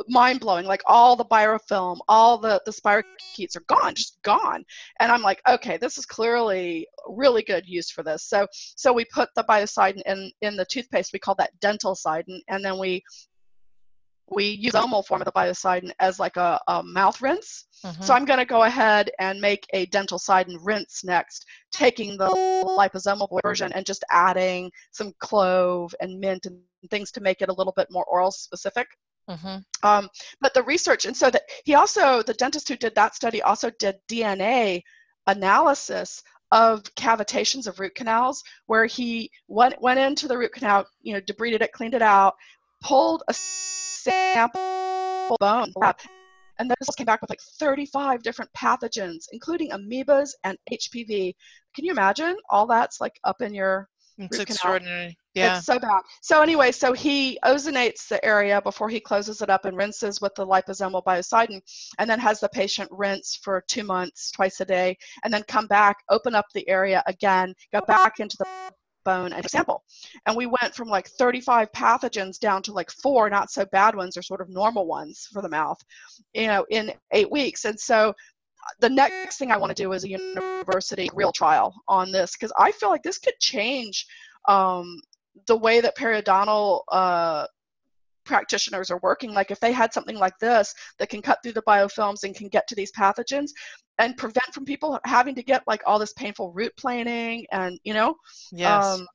mind 0.08 0.40
blowing. 0.40 0.66
Like 0.66 0.82
all 0.86 1.16
the 1.16 1.26
biofilm, 1.26 2.00
all 2.08 2.38
the 2.38 2.62
the 2.66 2.72
spirochetes 2.72 3.56
are 3.56 3.66
gone, 3.68 3.96
just 3.96 4.22
gone. 4.24 4.64
And 5.00 5.12
I'm 5.12 5.22
like, 5.22 5.42
okay, 5.48 5.78
this 5.78 5.98
is 5.98 6.06
clearly 6.06 6.88
really 7.08 7.44
good 7.44 7.68
use 7.68 7.90
for 7.92 8.04
this. 8.04 8.24
So 8.28 8.48
so 8.52 8.94
we 8.94 9.06
put 9.06 9.30
the 9.36 9.44
biocidin 9.44 10.02
in 10.06 10.32
in 10.42 10.56
the 10.56 10.66
toothpaste. 10.66 11.14
We 11.14 11.20
call 11.20 11.36
that 11.36 11.52
dental 11.60 11.96
dentalcidin, 11.96 12.42
and 12.48 12.64
then 12.64 12.78
we 12.78 13.04
we 14.32 14.46
use 14.46 14.72
the 14.72 15.04
form 15.06 15.22
of 15.22 15.26
the 15.26 15.32
biocidin 15.34 15.92
as 16.00 16.18
like 16.18 16.38
a, 16.38 16.60
a 16.70 16.82
mouth 16.82 17.22
rinse. 17.22 17.66
Mm-hmm. 17.86 18.02
So 18.02 18.14
I'm 18.14 18.26
going 18.26 18.40
to 18.40 18.46
go 18.46 18.64
ahead 18.64 19.12
and 19.20 19.42
make 19.42 19.68
a 19.74 19.86
dental 19.88 20.18
dentalcidin 20.18 20.58
rinse 20.62 21.04
next, 21.04 21.46
taking 21.72 22.18
the 22.18 22.30
liposomal 22.30 23.28
version 23.44 23.74
and 23.74 23.86
just 23.86 24.04
adding 24.10 24.72
some 24.92 25.14
clove 25.20 25.94
and 26.00 26.20
mint 26.20 26.46
and 26.46 26.62
things 26.90 27.12
to 27.12 27.22
make 27.22 27.42
it 27.42 27.50
a 27.50 27.54
little 27.54 27.74
bit 27.76 27.88
more 27.92 28.06
oral 28.06 28.32
specific. 28.32 28.88
Mm-hmm. 29.32 29.88
Um, 29.88 30.10
but 30.42 30.54
the 30.54 30.64
research, 30.64 31.06
and 31.06 31.16
so 31.16 31.30
that 31.30 31.44
he 31.66 31.76
also, 31.76 32.22
the 32.22 32.34
dentist 32.34 32.68
who 32.68 32.76
did 32.76 32.96
that 32.96 33.16
study 33.16 33.42
also 33.42 33.72
did 33.80 33.96
DNA 34.10 34.82
analysis 35.28 36.22
of 36.52 36.84
cavitations 36.96 37.68
of 37.68 37.80
root 37.80 37.96
canals, 37.96 38.44
where 38.66 38.86
he 38.86 39.32
went 39.48 39.82
went 39.82 40.00
into 40.00 40.28
the 40.28 40.38
root 40.38 40.54
canal, 40.54 40.86
you 41.02 41.14
know, 41.14 41.22
debrided 41.22 41.62
it, 41.62 41.72
cleaned 41.72 41.94
it 41.94 42.02
out, 42.02 42.34
pulled 42.82 43.24
a 43.30 43.34
sample 43.34 45.38
bone, 45.40 45.72
and 46.60 46.72
results 46.80 46.96
came 46.96 47.06
back 47.06 47.22
with 47.22 47.30
like 47.30 47.42
35 47.60 48.22
different 48.22 48.52
pathogens, 48.54 49.26
including 49.32 49.72
amoebas 49.72 50.32
and 50.44 50.58
HPV. 50.72 51.34
Can 51.76 51.86
you 51.86 51.92
imagine 51.92 52.36
all 52.50 52.68
that's 52.68 53.00
like 53.00 53.18
up 53.24 53.42
in 53.42 53.54
your 53.54 53.88
it's 54.18 54.40
extraordinary. 54.40 55.18
Yeah. 55.34 55.58
It's 55.58 55.66
so 55.66 55.80
bad. 55.80 56.02
So 56.22 56.42
anyway, 56.42 56.72
so 56.72 56.92
he 56.92 57.40
ozonates 57.46 58.08
the 58.08 58.24
area 58.24 58.62
before 58.62 58.90
he 58.90 59.00
closes 59.00 59.42
it 59.42 59.50
up 59.50 59.66
and 59.66 59.78
rinses 59.78 60.20
with 60.20 60.36
the 60.36 60.46
liposomal 60.46 61.04
biocidin, 61.04 61.62
and 62.00 62.10
then 62.10 62.20
has 62.20 62.42
the 62.42 62.50
patient 62.50 62.90
rinse 62.92 63.40
for 63.42 63.64
two 63.68 63.84
months, 63.84 64.32
twice 64.32 64.60
a 64.60 64.66
day, 64.66 64.98
and 65.24 65.34
then 65.34 65.44
come 65.48 65.68
back, 65.68 65.98
open 66.10 66.36
up 66.36 66.46
the 66.54 66.68
area 66.68 67.02
again, 67.08 67.54
go 67.72 67.80
back 67.88 68.20
into 68.20 68.36
the 68.38 68.48
bone 69.04 69.34
and 69.34 69.50
sample. 69.50 69.84
And 70.26 70.36
we 70.36 70.46
went 70.46 70.76
from 70.76 70.90
like 70.90 71.08
35 71.08 71.72
pathogens 71.72 72.38
down 72.38 72.62
to 72.64 72.74
like 72.74 72.92
four 72.92 73.30
not 73.30 73.50
so 73.52 73.66
bad 73.72 73.96
ones 73.96 74.18
or 74.18 74.22
sort 74.22 74.42
of 74.42 74.50
normal 74.50 74.86
ones 74.86 75.28
for 75.32 75.42
the 75.42 75.50
mouth, 75.50 75.80
you 76.34 76.48
know, 76.48 76.66
in 76.70 76.92
eight 77.14 77.32
weeks. 77.32 77.66
And 77.66 77.80
so 77.80 78.14
the 78.80 78.90
next 78.90 79.38
thing 79.38 79.52
I 79.52 79.58
want 79.58 79.76
to 79.76 79.84
do 79.84 79.92
is 79.94 80.04
a 80.04 80.10
university 80.10 81.10
real 81.14 81.32
trial 81.32 81.74
on 81.88 82.12
this 82.12 82.34
because 82.34 82.54
I 82.58 82.72
feel 82.72 82.90
like 82.90 83.04
this 83.04 83.18
could 83.18 83.40
change 83.40 84.06
um, 84.48 85.00
the 85.48 85.58
way 85.58 85.82
that 85.82 85.98
periodontal 85.98 86.82
uh, 86.92 87.46
practitioners 88.24 88.92
are 88.92 89.00
working 89.02 89.34
like 89.34 89.52
if 89.52 89.60
they 89.60 89.72
had 89.72 89.94
something 89.94 90.18
like 90.18 90.38
this 90.40 90.74
that 91.00 91.10
can 91.10 91.22
cut 91.22 91.40
through 91.42 91.54
the 91.54 91.62
biofilms 91.64 92.24
and 92.24 92.36
can 92.36 92.48
get 92.48 92.68
to 92.68 92.76
these 92.76 92.92
pathogens 92.92 93.50
and 93.98 94.18
prevent 94.18 94.54
from 94.54 94.66
people 94.66 95.00
having 95.06 95.36
to 95.36 95.44
get 95.44 95.64
like 95.68 95.82
all 95.86 96.00
this 96.00 96.14
painful 96.14 96.52
root 96.52 96.72
planing 96.78 97.46
and 97.52 97.80
you 97.84 97.94
know 97.94 98.16
yes. 98.52 98.86
Um, 98.86 99.08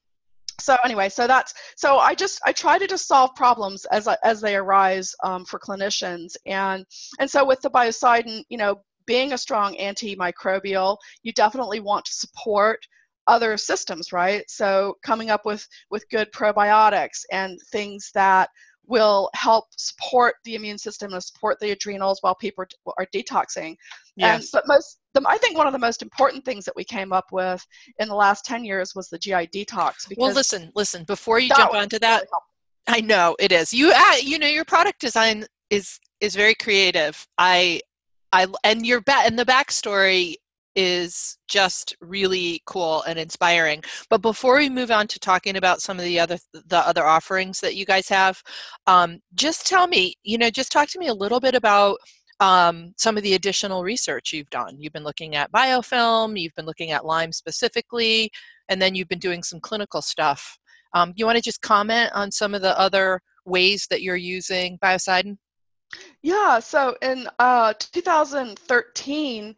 so 0.58 0.76
anyway 0.84 1.08
so 1.08 1.26
that's 1.26 1.52
so 1.76 1.98
i 1.98 2.14
just 2.14 2.40
i 2.44 2.52
try 2.52 2.78
to 2.78 2.86
just 2.86 3.06
solve 3.06 3.34
problems 3.34 3.84
as 3.86 4.08
as 4.24 4.40
they 4.40 4.56
arise 4.56 5.14
um, 5.22 5.44
for 5.44 5.58
clinicians 5.58 6.34
and 6.46 6.84
and 7.20 7.30
so 7.30 7.44
with 7.44 7.60
the 7.60 7.70
biocidin 7.70 8.42
you 8.48 8.56
know 8.56 8.80
being 9.06 9.34
a 9.34 9.38
strong 9.38 9.76
antimicrobial 9.76 10.96
you 11.22 11.32
definitely 11.32 11.80
want 11.80 12.04
to 12.04 12.12
support 12.12 12.80
other 13.26 13.56
systems 13.56 14.12
right 14.12 14.44
so 14.48 14.94
coming 15.02 15.30
up 15.30 15.44
with 15.44 15.66
with 15.90 16.08
good 16.10 16.30
probiotics 16.32 17.24
and 17.32 17.58
things 17.72 18.10
that 18.14 18.48
will 18.86 19.30
help 19.34 19.66
support 19.76 20.36
the 20.44 20.54
immune 20.54 20.78
system 20.78 21.12
and 21.12 21.22
support 21.22 21.58
the 21.60 21.70
adrenals 21.72 22.18
while 22.22 22.34
people 22.34 22.64
are, 22.98 23.06
detoxing. 23.14 23.76
Yes. 24.16 24.42
And, 24.42 24.48
but 24.52 24.64
most, 24.66 24.98
the, 25.14 25.22
I 25.26 25.38
think 25.38 25.56
one 25.56 25.66
of 25.66 25.72
the 25.72 25.78
most 25.78 26.02
important 26.02 26.44
things 26.44 26.64
that 26.64 26.76
we 26.76 26.84
came 26.84 27.12
up 27.12 27.26
with 27.32 27.64
in 27.98 28.08
the 28.08 28.14
last 28.14 28.44
10 28.44 28.64
years 28.64 28.94
was 28.94 29.08
the 29.08 29.18
GI 29.18 29.48
detox. 29.48 30.12
well, 30.16 30.32
listen, 30.32 30.70
listen, 30.74 31.04
before 31.04 31.38
you 31.38 31.48
jump 31.56 31.74
onto 31.74 31.98
that, 31.98 32.18
really 32.18 32.98
I 32.98 33.00
know 33.00 33.36
it 33.38 33.52
is. 33.52 33.72
You, 33.72 33.92
uh, 33.94 34.16
you 34.22 34.38
know, 34.38 34.46
your 34.46 34.64
product 34.64 35.00
design 35.00 35.44
is, 35.70 35.98
is 36.20 36.36
very 36.36 36.54
creative. 36.54 37.26
I, 37.38 37.80
I, 38.32 38.46
and 38.64 38.86
your 38.86 39.00
back 39.00 39.26
and 39.26 39.38
the 39.38 39.44
backstory 39.44 40.36
is 40.76 41.38
just 41.48 41.96
really 42.00 42.62
cool 42.66 43.02
and 43.02 43.18
inspiring. 43.18 43.82
But 44.10 44.22
before 44.22 44.58
we 44.58 44.68
move 44.68 44.90
on 44.90 45.06
to 45.08 45.18
talking 45.18 45.56
about 45.56 45.80
some 45.80 45.98
of 45.98 46.04
the 46.04 46.20
other 46.20 46.38
the 46.52 46.78
other 46.78 47.04
offerings 47.04 47.60
that 47.60 47.74
you 47.74 47.86
guys 47.86 48.08
have, 48.08 48.40
um, 48.86 49.20
just 49.34 49.66
tell 49.66 49.86
me, 49.88 50.14
you 50.22 50.38
know, 50.38 50.50
just 50.50 50.70
talk 50.70 50.88
to 50.90 50.98
me 50.98 51.08
a 51.08 51.14
little 51.14 51.40
bit 51.40 51.54
about 51.54 51.98
um, 52.40 52.92
some 52.98 53.16
of 53.16 53.22
the 53.22 53.34
additional 53.34 53.82
research 53.82 54.32
you've 54.32 54.50
done. 54.50 54.76
You've 54.78 54.92
been 54.92 55.04
looking 55.04 55.34
at 55.34 55.50
biofilm, 55.50 56.38
you've 56.38 56.54
been 56.54 56.66
looking 56.66 56.90
at 56.90 57.06
Lyme 57.06 57.32
specifically, 57.32 58.30
and 58.68 58.80
then 58.80 58.94
you've 58.94 59.08
been 59.08 59.18
doing 59.18 59.42
some 59.42 59.60
clinical 59.60 60.02
stuff. 60.02 60.58
Um, 60.92 61.12
you 61.16 61.26
want 61.26 61.36
to 61.36 61.42
just 61.42 61.62
comment 61.62 62.10
on 62.14 62.30
some 62.30 62.54
of 62.54 62.62
the 62.62 62.78
other 62.78 63.20
ways 63.46 63.86
that 63.90 64.02
you're 64.02 64.16
using 64.16 64.78
biocidin? 64.78 65.38
Yeah, 66.22 66.58
so 66.58 66.96
in 67.00 67.28
uh, 67.38 67.72
2013, 67.78 69.56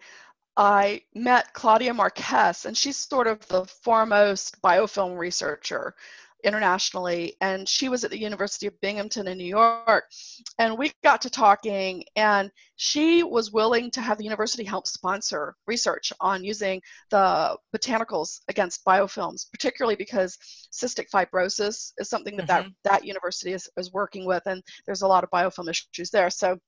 I 0.59 1.03
met 1.15 1.55
Claudia 1.55 1.95
Marques, 1.95 2.65
and 2.65 2.77
she's 2.77 2.97
sort 2.97 3.29
of 3.29 3.47
the 3.47 3.65
foremost 3.65 4.61
biofilm 4.61 5.17
researcher 5.17 5.95
internationally. 6.43 7.37
And 7.41 7.69
she 7.69 7.89
was 7.89 8.03
at 8.03 8.11
the 8.11 8.19
University 8.19 8.67
of 8.67 8.81
Binghamton 8.81 9.29
in 9.29 9.39
New 9.39 9.45
York. 9.45 10.11
And 10.59 10.77
we 10.77 10.93
got 11.05 11.23
to 11.23 11.31
talking, 11.31 12.03
and 12.17 12.51
she 12.75 13.23
was 13.23 13.53
willing 13.53 13.89
to 13.93 14.01
have 14.01 14.19
the 14.19 14.25
university 14.25 14.65
help 14.65 14.89
sponsor 14.89 15.55
research 15.69 16.13
on 16.21 16.43
using 16.43 16.83
the 17.11 17.57
botanicals 17.73 18.41
against 18.49 18.85
biofilms, 18.85 19.49
particularly 19.53 19.97
because 19.97 20.37
cystic 20.73 21.09
fibrosis 21.09 21.93
is 21.99 22.09
something 22.11 22.37
that 22.37 22.49
mm-hmm. 22.49 22.69
that, 22.83 23.01
that 23.01 23.05
university 23.05 23.53
is, 23.53 23.69
is 23.77 23.93
working 23.93 24.27
with, 24.27 24.43
and 24.47 24.61
there's 24.87 25.03
a 25.03 25.09
lot 25.09 25.23
of 25.23 25.31
biofilm 25.31 25.71
issues 25.71 26.11
there. 26.11 26.31
So 26.31 26.59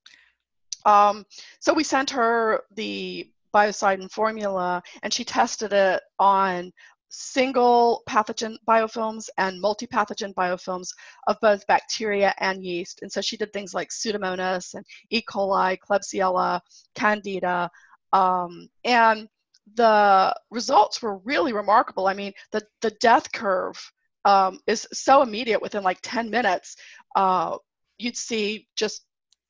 um, 0.87 1.27
so 1.61 1.75
we 1.75 1.85
sent 1.85 2.11
her 2.11 2.63
the 2.75 3.31
biocidin 3.55 4.11
formula 4.11 4.83
and 5.03 5.13
she 5.13 5.25
tested 5.25 5.73
it 5.73 6.03
on 6.19 6.73
single 7.11 8.03
pathogen 8.09 8.57
biofilms 8.69 9.29
and 9.37 9.61
multi-pathogen 9.61 10.33
biofilms 10.35 10.89
of 11.27 11.37
both 11.43 11.67
bacteria 11.67 12.33
and 12.39 12.65
yeast. 12.65 13.01
And 13.03 13.11
so 13.11 13.21
she 13.21 13.37
did 13.37 13.53
things 13.53 13.75
like 13.75 13.91
Pseudomonas 13.91 14.75
and 14.75 14.87
E. 15.11 15.21
coli, 15.21 15.77
Klebsiella, 15.79 16.61
Candida, 16.95 17.69
um, 18.13 18.69
and 18.85 19.29
the 19.75 20.35
results 20.51 21.03
were 21.03 21.19
really 21.19 21.53
remarkable. 21.53 22.07
I 22.07 22.15
mean, 22.15 22.33
the, 22.53 22.63
the 22.81 22.91
death 23.01 23.31
curve 23.33 23.79
um, 24.25 24.61
is 24.67 24.87
so 24.93 25.23
immediate 25.23 25.63
within 25.63 25.83
like 25.83 25.99
10 26.03 26.31
minutes. 26.31 26.77
Uh, 27.15 27.57
you'd 27.99 28.17
see 28.17 28.67
just 28.77 29.05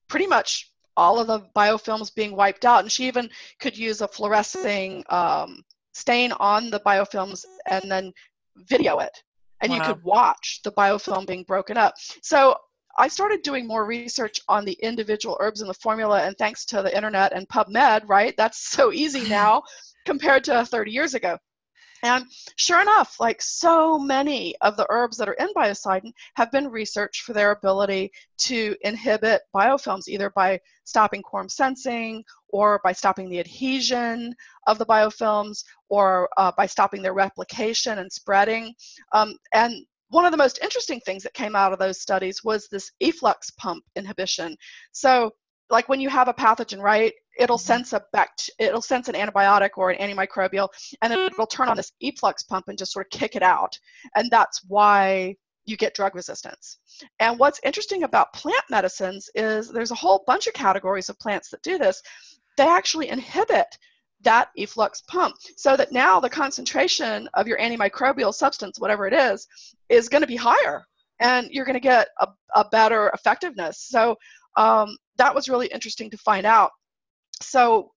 pretty 0.09 0.26
much 0.26 0.69
all 1.00 1.19
of 1.19 1.26
the 1.26 1.40
biofilms 1.57 2.14
being 2.14 2.37
wiped 2.37 2.66
out. 2.66 2.83
And 2.83 2.92
she 2.92 3.09
even 3.09 3.30
could 3.59 3.76
use 3.76 4.02
a 4.02 4.09
fluorescing 4.09 5.02
um, 5.09 5.64
stain 5.95 6.33
on 6.33 6.71
the 6.71 6.80
biofilms 6.80 7.45
and 7.71 7.90
then 7.90 8.12
video 8.69 8.99
it. 8.99 9.16
And 9.62 9.73
wow. 9.73 9.78
you 9.78 9.83
could 9.85 10.04
watch 10.04 10.61
the 10.62 10.73
biofilm 10.73 11.26
being 11.26 11.45
broken 11.45 11.78
up. 11.78 11.95
So 12.23 12.54
I 12.99 13.09
started 13.09 13.42
doing 13.42 13.66
more 13.66 13.87
research 13.87 14.40
on 14.47 14.66
the 14.66 14.76
individual 14.83 15.38
herbs 15.40 15.62
in 15.62 15.69
the 15.69 15.75
formula, 15.75 16.23
and 16.23 16.37
thanks 16.37 16.66
to 16.66 16.83
the 16.83 16.95
internet 16.95 17.33
and 17.33 17.49
PubMed, 17.49 18.07
right? 18.07 18.35
That's 18.37 18.59
so 18.59 18.92
easy 18.92 19.26
now 19.28 19.62
compared 20.04 20.45
to 20.45 20.66
30 20.66 20.90
years 20.90 21.14
ago. 21.14 21.38
And 22.02 22.25
sure 22.57 22.80
enough, 22.80 23.16
like 23.21 23.42
so 23.42 23.99
many 23.99 24.54
of 24.61 24.76
the 24.76 24.87
herbs 24.90 25.16
that 25.19 25.28
are 25.28 25.35
in 25.35 25.49
biocidin 25.54 26.12
have 26.35 26.50
been 26.50 26.69
researched 26.69 27.23
for 27.23 27.33
their 27.33 27.50
ability 27.50 28.11
to 28.38 28.76
inhibit 28.83 29.42
biofilms, 29.54 30.09
either 30.09 30.30
by 30.30 30.61
stopping 30.85 31.23
quorum 31.23 31.49
sensing 31.49 32.25
or 32.49 32.80
by 32.83 32.92
stopping 32.92 33.28
the 33.28 33.40
adhesion 33.40 34.35
of 34.66 34.78
the 34.78 34.87
biofilms 34.87 35.62
or 35.88 36.28
uh, 36.37 36.52
by 36.57 36.66
stopping 36.66 37.02
their 37.02 37.14
replication 37.14 37.99
and 37.99 38.11
spreading. 38.11 38.75
Um, 39.12 39.35
and 39.52 39.85
one 40.09 40.25
of 40.25 40.33
the 40.33 40.37
most 40.37 40.59
interesting 40.62 41.00
things 41.00 41.23
that 41.23 41.35
came 41.35 41.54
out 41.54 41.73
of 41.73 41.78
those 41.78 42.00
studies 42.00 42.42
was 42.42 42.66
this 42.69 42.90
efflux 43.00 43.50
pump 43.50 43.85
inhibition. 43.95 44.57
So 44.92 45.33
like 45.71 45.88
when 45.88 46.00
you 46.00 46.09
have 46.09 46.28
a 46.28 46.35
pathogen, 46.35 46.80
right? 46.80 47.12
It'll 47.40 47.56
mm-hmm. 47.56 47.66
sense 47.66 47.92
a 47.92 48.02
bact- 48.12 48.50
it'll 48.59 48.82
sense 48.82 49.09
an 49.09 49.14
antibiotic 49.14 49.70
or 49.76 49.90
an 49.90 49.99
antimicrobial, 49.99 50.68
and 51.02 51.12
then 51.12 51.18
it'll 51.18 51.47
turn 51.47 51.68
on 51.68 51.76
this 51.76 51.92
efflux 52.00 52.44
pump 52.44 52.68
and 52.68 52.78
just 52.78 52.92
sort 52.92 53.06
of 53.06 53.18
kick 53.18 53.35
it 53.35 53.42
out. 53.42 53.76
And 54.14 54.30
that's 54.30 54.62
why 54.68 55.37
you 55.64 55.76
get 55.76 55.94
drug 55.94 56.14
resistance. 56.14 56.78
And 57.18 57.38
what's 57.38 57.61
interesting 57.64 58.02
about 58.02 58.32
plant 58.32 58.64
medicines 58.70 59.28
is 59.35 59.68
there's 59.68 59.90
a 59.90 59.97
whole 59.97 60.25
bunch 60.26 60.47
of 60.47 60.54
categories 60.54 61.09
of 61.09 61.18
plants 61.18 61.50
that 61.50 61.62
do 61.62 61.78
this. 61.78 62.02
They 62.56 62.68
actually 62.68 63.09
inhibit 63.09 63.66
that 64.23 64.50
efflux 64.56 65.02
pump 65.02 65.37
so 65.56 65.76
that 65.76 65.92
now 65.92 66.20
the 66.20 66.28
concentration 66.28 67.28
of 67.35 67.47
your 67.47 67.59
antimicrobial 67.59 68.35
substance, 68.35 68.78
whatever 68.78 69.06
it 69.06 69.14
is, 69.14 69.47
is 69.88 70.09
going 70.09 70.20
to 70.20 70.26
be 70.26 70.37
higher 70.37 70.85
and 71.20 71.49
you're 71.50 71.64
going 71.64 71.75
to 71.75 71.80
get 71.80 72.09
a, 72.18 72.28
a 72.54 72.64
better 72.70 73.11
effectiveness. 73.14 73.80
So 73.88 74.16
um, 74.56 74.97
that 75.16 75.35
was 75.35 75.49
really 75.49 75.68
interesting 75.68 76.11
to 76.11 76.16
find 76.18 76.47
out. 76.47 76.70
So 77.40 77.92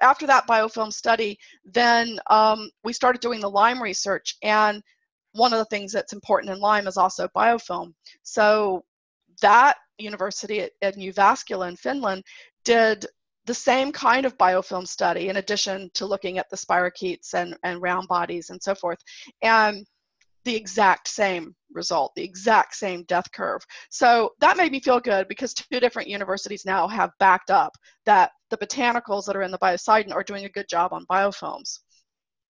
after 0.00 0.26
that 0.26 0.46
biofilm 0.46 0.92
study, 0.92 1.38
then 1.64 2.18
um, 2.30 2.70
we 2.84 2.92
started 2.92 3.20
doing 3.20 3.40
the 3.40 3.50
Lyme 3.50 3.82
research. 3.82 4.36
And 4.42 4.82
one 5.32 5.52
of 5.52 5.58
the 5.58 5.64
things 5.66 5.92
that's 5.92 6.12
important 6.12 6.52
in 6.52 6.60
Lyme 6.60 6.86
is 6.86 6.96
also 6.96 7.28
biofilm. 7.36 7.94
So 8.22 8.84
that 9.40 9.76
university 9.98 10.60
at, 10.60 10.72
at 10.82 10.96
in 10.96 11.76
Finland 11.76 12.24
did 12.64 13.06
the 13.46 13.54
same 13.54 13.90
kind 13.92 14.26
of 14.26 14.36
biofilm 14.36 14.86
study 14.86 15.28
in 15.28 15.36
addition 15.36 15.90
to 15.94 16.06
looking 16.06 16.38
at 16.38 16.48
the 16.50 16.56
spirochetes 16.56 17.32
and, 17.34 17.56
and 17.64 17.80
round 17.80 18.06
bodies 18.06 18.50
and 18.50 18.62
so 18.62 18.74
forth. 18.74 18.98
And 19.42 19.86
the 20.44 20.54
exact 20.54 21.08
same 21.08 21.54
result, 21.72 22.12
the 22.14 22.24
exact 22.24 22.74
same 22.74 23.04
death 23.04 23.30
curve. 23.32 23.62
So 23.90 24.30
that 24.40 24.56
made 24.56 24.72
me 24.72 24.80
feel 24.80 25.00
good 25.00 25.28
because 25.28 25.54
two 25.54 25.80
different 25.80 26.08
universities 26.08 26.64
now 26.64 26.88
have 26.88 27.10
backed 27.18 27.50
up 27.50 27.76
that 28.06 28.32
the 28.50 28.56
botanicals 28.56 29.26
that 29.26 29.36
are 29.36 29.42
in 29.42 29.50
the 29.50 29.58
biocidin 29.58 30.12
are 30.12 30.22
doing 30.22 30.44
a 30.44 30.50
good 30.50 30.68
job 30.68 30.92
on 30.92 31.06
biofilms. 31.06 31.80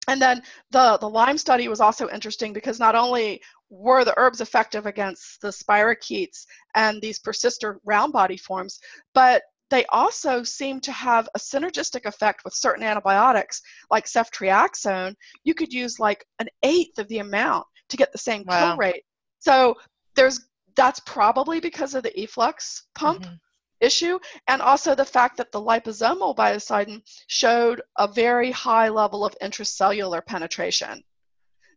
And 0.09 0.23
then 0.23 0.43
the, 0.71 0.97
the 0.99 1.09
Lyme 1.09 1.37
study 1.37 1.69
was 1.69 1.81
also 1.81 2.09
interesting 2.09 2.53
because 2.55 2.81
not 2.81 2.95
only 2.95 3.43
were 3.69 4.05
the 4.05 4.15
herbs 4.17 4.41
effective 4.41 4.87
against 4.87 5.41
the 5.43 5.49
spirochetes 5.49 6.47
and 6.75 7.01
these 7.03 7.19
persistent 7.19 7.79
round 7.85 8.15
body 8.15 8.39
forms, 8.39 8.81
but 9.13 9.43
they 9.71 9.85
also 9.87 10.43
seem 10.43 10.81
to 10.81 10.93
have 10.93 11.29
a 11.35 11.39
synergistic 11.39 12.07
effect 12.07 12.43
with 12.45 12.55
certain 12.55 12.83
antibiotics 12.85 13.61
like 13.91 14.07
ceftriaxone. 14.07 15.15
You 15.45 15.55
could 15.55 15.73
use 15.73 16.01
like 16.01 16.25
an 16.39 16.49
eighth 16.63 16.99
of 16.99 17.09
the 17.09 17.19
amount 17.19 17.67
to 17.91 17.97
get 17.97 18.13
the 18.13 18.19
same 18.19 18.45
wow. 18.47 18.71
kill 18.71 18.77
rate. 18.79 19.03
So 19.39 19.77
there's 20.15 20.41
that's 20.77 21.01
probably 21.01 21.59
because 21.59 21.95
of 21.95 22.05
the 22.05 22.21
efflux 22.21 22.85
pump 22.95 23.23
mm-hmm. 23.23 23.35
issue 23.81 24.19
and 24.47 24.63
also 24.63 24.95
the 24.95 25.05
fact 25.05 25.37
that 25.37 25.51
the 25.51 25.61
liposomal 25.61 26.37
biocidin 26.37 27.03
showed 27.27 27.83
a 27.99 28.07
very 28.07 28.53
high 28.53 28.89
level 28.89 29.25
of 29.25 29.35
intracellular 29.43 30.25
penetration. 30.25 31.03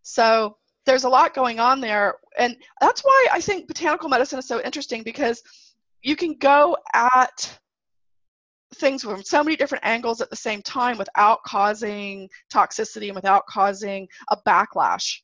So 0.03 0.55
there's 0.85 1.03
a 1.03 1.09
lot 1.09 1.33
going 1.33 1.59
on 1.59 1.81
there 1.81 2.15
and 2.37 2.55
that's 2.79 3.01
why 3.01 3.27
I 3.31 3.41
think 3.41 3.67
botanical 3.67 4.09
medicine 4.09 4.39
is 4.39 4.47
so 4.47 4.61
interesting 4.61 5.03
because 5.03 5.41
you 6.03 6.15
can 6.15 6.37
go 6.37 6.77
at 6.93 7.59
things 8.75 9.03
from 9.03 9.23
so 9.23 9.43
many 9.43 9.55
different 9.55 9.85
angles 9.85 10.21
at 10.21 10.29
the 10.29 10.35
same 10.35 10.61
time 10.61 10.97
without 10.97 11.43
causing 11.43 12.29
toxicity 12.51 13.07
and 13.07 13.15
without 13.15 13.45
causing 13.47 14.07
a 14.29 14.37
backlash 14.47 15.19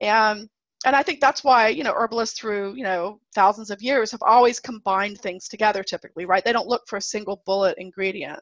and 0.00 0.48
and 0.86 0.94
I 0.94 1.02
think 1.02 1.20
that's 1.20 1.44
why 1.44 1.68
you 1.68 1.84
know 1.84 1.92
herbalists 1.92 2.38
through 2.38 2.74
you 2.74 2.84
know 2.84 3.20
thousands 3.34 3.70
of 3.70 3.82
years 3.82 4.10
have 4.12 4.22
always 4.22 4.60
combined 4.60 5.18
things 5.20 5.48
together. 5.48 5.82
Typically, 5.82 6.24
right? 6.24 6.44
They 6.44 6.52
don't 6.52 6.68
look 6.68 6.82
for 6.86 6.96
a 6.96 7.02
single 7.02 7.42
bullet 7.44 7.76
ingredient. 7.78 8.40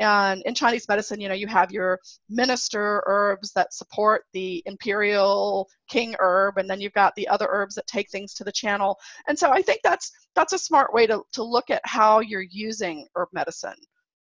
And 0.00 0.42
in 0.44 0.54
Chinese 0.54 0.86
medicine, 0.88 1.20
you 1.20 1.28
know, 1.28 1.34
you 1.34 1.48
have 1.48 1.72
your 1.72 1.98
minister 2.28 3.02
herbs 3.06 3.52
that 3.54 3.74
support 3.74 4.22
the 4.32 4.62
imperial 4.66 5.68
king 5.88 6.14
herb, 6.20 6.58
and 6.58 6.70
then 6.70 6.80
you've 6.80 6.92
got 6.92 7.14
the 7.16 7.26
other 7.26 7.48
herbs 7.50 7.74
that 7.74 7.86
take 7.88 8.08
things 8.10 8.32
to 8.34 8.44
the 8.44 8.52
channel. 8.52 8.96
And 9.26 9.36
so 9.36 9.50
I 9.50 9.62
think 9.62 9.80
that's 9.82 10.12
that's 10.36 10.52
a 10.52 10.58
smart 10.58 10.94
way 10.94 11.06
to, 11.08 11.22
to 11.32 11.42
look 11.42 11.70
at 11.70 11.82
how 11.84 12.20
you're 12.20 12.46
using 12.48 13.08
herb 13.16 13.28
medicine 13.32 13.74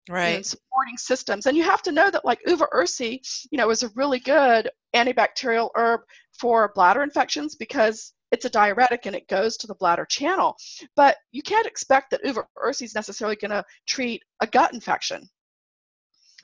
right. 0.08 0.36
and 0.36 0.46
supporting 0.46 0.96
systems. 0.96 1.46
And 1.46 1.56
you 1.56 1.62
have 1.62 1.82
to 1.82 1.92
know 1.92 2.10
that 2.10 2.24
like 2.24 2.40
uva 2.46 2.66
ursi 2.74 3.20
you 3.50 3.58
know 3.58 3.70
is 3.70 3.82
a 3.82 3.90
really 3.94 4.20
good 4.20 4.70
antibacterial 4.94 5.70
herb 5.74 6.00
for 6.38 6.72
bladder 6.74 7.02
infections 7.02 7.54
because 7.54 8.12
it's 8.32 8.44
a 8.44 8.50
diuretic 8.50 9.06
and 9.06 9.14
it 9.14 9.28
goes 9.28 9.56
to 9.56 9.66
the 9.66 9.76
bladder 9.76 10.04
channel. 10.04 10.56
But 10.96 11.16
you 11.32 11.42
can't 11.42 11.66
expect 11.66 12.10
that 12.10 12.24
uva 12.24 12.46
ursi 12.58 12.82
is 12.82 12.94
necessarily 12.94 13.36
going 13.36 13.52
to 13.52 13.64
treat 13.86 14.22
a 14.40 14.46
gut 14.46 14.74
infection. 14.74 15.28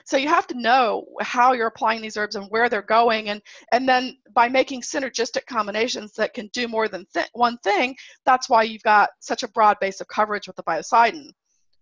So 0.05 0.17
you 0.17 0.29
have 0.29 0.47
to 0.49 0.59
know 0.59 1.07
how 1.21 1.53
you're 1.53 1.69
applying 1.69 2.03
these 2.03 2.17
herbs 2.17 2.35
and 2.35 2.47
where 2.51 2.69
they're 2.69 2.83
going. 2.83 3.29
And 3.29 3.41
and 3.73 3.89
then 3.89 4.17
by 4.35 4.49
making 4.49 4.83
synergistic 4.83 5.47
combinations 5.47 6.15
that 6.15 6.35
can 6.35 6.49
do 6.53 6.67
more 6.69 6.89
than 6.89 7.07
th- 7.15 7.29
one 7.33 7.59
thing 7.59 7.97
that's 8.25 8.49
why 8.49 8.63
you've 8.63 8.83
got 8.83 9.11
such 9.21 9.43
a 9.43 9.49
broad 9.49 9.77
base 9.81 10.01
of 10.01 10.09
coverage 10.09 10.47
with 10.47 10.57
the 10.57 10.63
biocidin 10.65 11.31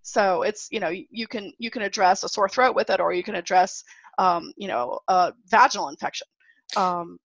so 0.09 0.43
it's 0.43 0.69
you 0.71 0.81
know 0.81 0.89
you 0.89 1.27
can 1.27 1.53
you 1.59 1.71
can 1.71 1.83
address 1.83 2.25
a 2.25 2.29
sore 2.29 2.49
throat 2.49 2.75
with 2.75 2.91
it, 2.91 3.01
or 3.01 3.13
you 3.13 3.23
can 3.23 3.35
address 3.35 3.85
um, 4.19 4.53
you 4.57 4.69
know 4.69 4.99
a 5.09 5.33
vaginal 5.47 5.89
infection. 5.89 6.27
Um, 6.77 7.19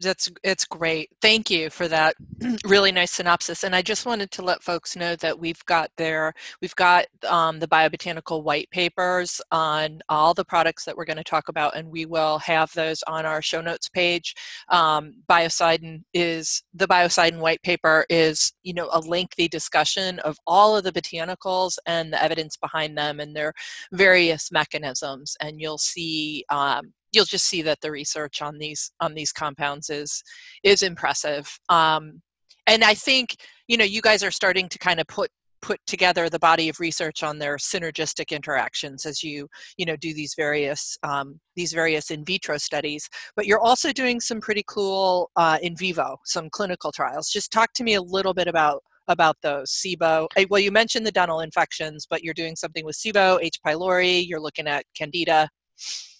that's 0.00 0.28
it's 0.42 0.64
great. 0.64 1.10
Thank 1.20 1.50
you 1.50 1.70
for 1.70 1.88
that 1.88 2.14
really 2.64 2.92
nice 2.92 3.12
synopsis 3.12 3.64
and 3.64 3.74
i 3.74 3.82
just 3.82 4.06
wanted 4.06 4.30
to 4.30 4.42
let 4.42 4.62
folks 4.62 4.96
know 4.96 5.16
that 5.16 5.38
we've 5.38 5.64
got 5.64 5.90
there 5.96 6.32
we've 6.60 6.74
got 6.76 7.06
um, 7.28 7.58
the 7.58 7.66
biobotanical 7.66 8.42
white 8.42 8.70
papers 8.70 9.40
on 9.50 10.00
all 10.08 10.34
the 10.34 10.44
products 10.44 10.84
that 10.84 10.96
we're 10.96 11.04
going 11.04 11.16
to 11.16 11.24
talk 11.24 11.48
about 11.48 11.76
and 11.76 11.90
we 11.90 12.06
will 12.06 12.38
have 12.38 12.72
those 12.74 13.02
on 13.06 13.26
our 13.26 13.42
show 13.42 13.60
notes 13.60 13.88
page. 13.88 14.34
Um, 14.68 15.14
biocidin 15.28 16.04
is 16.14 16.62
the 16.74 16.88
biocidin 16.88 17.38
white 17.38 17.62
paper 17.62 18.04
is 18.08 18.52
you 18.62 18.74
know 18.74 18.88
a 18.92 19.00
lengthy 19.00 19.48
discussion 19.48 20.18
of 20.20 20.36
all 20.46 20.76
of 20.76 20.84
the 20.84 20.92
botanicals 20.92 21.78
and 21.86 22.12
the 22.12 22.22
evidence 22.22 22.56
behind 22.56 22.96
them 22.96 23.20
and 23.20 23.34
their 23.34 23.52
various 23.92 24.50
mechanisms 24.50 25.36
and 25.40 25.60
you'll 25.60 25.78
see 25.78 26.44
um, 26.50 26.92
you'll 27.16 27.24
just 27.24 27.46
see 27.46 27.62
that 27.62 27.80
the 27.80 27.90
research 27.90 28.42
on 28.42 28.58
these 28.58 28.92
on 29.00 29.14
these 29.14 29.32
compounds 29.32 29.90
is 29.90 30.22
is 30.62 30.82
impressive. 30.82 31.58
Um, 31.68 32.22
and 32.66 32.84
I 32.84 32.94
think 32.94 33.36
you 33.66 33.76
know 33.76 33.84
you 33.84 34.00
guys 34.02 34.22
are 34.22 34.30
starting 34.30 34.68
to 34.68 34.78
kind 34.78 35.00
of 35.00 35.06
put 35.08 35.30
put 35.62 35.80
together 35.86 36.28
the 36.28 36.38
body 36.38 36.68
of 36.68 36.78
research 36.78 37.22
on 37.22 37.38
their 37.38 37.56
synergistic 37.56 38.30
interactions 38.30 39.06
as 39.06 39.22
you 39.22 39.48
you 39.76 39.86
know 39.86 39.96
do 39.96 40.14
these 40.14 40.34
various 40.36 40.96
um, 41.02 41.40
these 41.56 41.72
various 41.72 42.10
in 42.10 42.24
vitro 42.24 42.58
studies 42.58 43.08
but 43.34 43.46
you're 43.46 43.60
also 43.60 43.92
doing 43.92 44.20
some 44.20 44.40
pretty 44.40 44.62
cool 44.68 45.30
uh, 45.36 45.58
in 45.62 45.74
vivo 45.74 46.18
some 46.24 46.50
clinical 46.50 46.92
trials 46.92 47.30
just 47.30 47.50
talk 47.50 47.72
to 47.72 47.82
me 47.82 47.94
a 47.94 48.02
little 48.02 48.34
bit 48.34 48.46
about 48.48 48.82
about 49.08 49.36
those 49.42 49.70
SIBO. 49.70 50.26
Eh, 50.36 50.46
well, 50.50 50.60
you 50.60 50.72
mentioned 50.72 51.06
the 51.06 51.12
dental 51.12 51.38
infections, 51.38 52.06
but 52.08 52.24
you're 52.24 52.34
doing 52.34 52.56
something 52.56 52.84
with 52.84 52.96
SIBO, 52.96 53.38
H. 53.40 53.60
pylori. 53.64 54.26
You're 54.26 54.40
looking 54.40 54.66
at 54.66 54.84
Candida. 54.96 55.48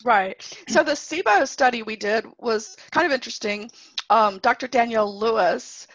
Right. 0.04 0.42
So 0.68 0.82
the 0.82 0.92
SIBO 0.92 1.46
study 1.48 1.82
we 1.82 1.96
did 1.96 2.26
was 2.38 2.76
kind 2.92 3.06
of 3.06 3.12
interesting. 3.12 3.70
Um, 4.10 4.38
Dr. 4.38 4.68
Danielle 4.68 5.18
Lewis 5.18 5.86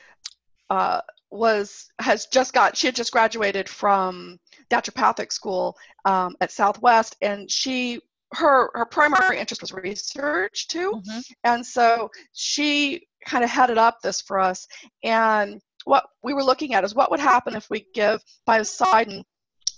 uh, 0.69 1.01
was 1.29 1.89
has 1.99 2.25
just 2.27 2.53
got 2.53 2.75
she 2.75 2.87
had 2.87 2.95
just 2.95 3.11
graduated 3.11 3.69
from 3.69 4.37
naturopathic 4.69 5.31
school 5.31 5.77
um, 6.05 6.35
at 6.41 6.51
Southwest, 6.51 7.15
and 7.21 7.49
she 7.49 8.01
her 8.33 8.69
her 8.73 8.85
primary 8.85 9.39
interest 9.39 9.61
was 9.61 9.73
research 9.73 10.67
too, 10.67 10.91
mm-hmm. 10.91 11.19
and 11.43 11.65
so 11.65 12.09
she 12.33 13.07
kind 13.25 13.43
of 13.43 13.49
headed 13.49 13.77
up 13.77 14.01
this 14.01 14.21
for 14.21 14.39
us. 14.39 14.67
And 15.03 15.61
what 15.85 16.05
we 16.23 16.33
were 16.33 16.43
looking 16.43 16.73
at 16.73 16.83
is 16.83 16.95
what 16.95 17.11
would 17.11 17.19
happen 17.19 17.55
if 17.55 17.69
we 17.69 17.85
give 17.93 18.21
biocidin 18.47 19.23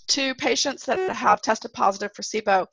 to 0.08 0.34
patients 0.34 0.84
that 0.86 1.10
have 1.10 1.40
tested 1.40 1.72
positive 1.72 2.12
for 2.14 2.22
SIBO, 2.22 2.66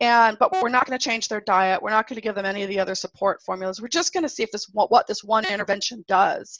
and 0.00 0.36
but 0.38 0.52
we're 0.60 0.68
not 0.68 0.86
going 0.86 0.98
to 0.98 1.04
change 1.04 1.28
their 1.28 1.40
diet. 1.40 1.82
We're 1.82 1.90
not 1.90 2.08
going 2.08 2.16
to 2.16 2.22
give 2.22 2.34
them 2.34 2.46
any 2.46 2.62
of 2.62 2.68
the 2.68 2.80
other 2.80 2.94
support 2.94 3.40
formulas. 3.44 3.80
We're 3.80 3.88
just 3.88 4.12
going 4.12 4.24
to 4.24 4.28
see 4.28 4.42
if 4.42 4.50
this 4.50 4.66
what 4.72 5.06
this 5.06 5.22
one 5.22 5.46
intervention 5.46 6.04
does. 6.08 6.58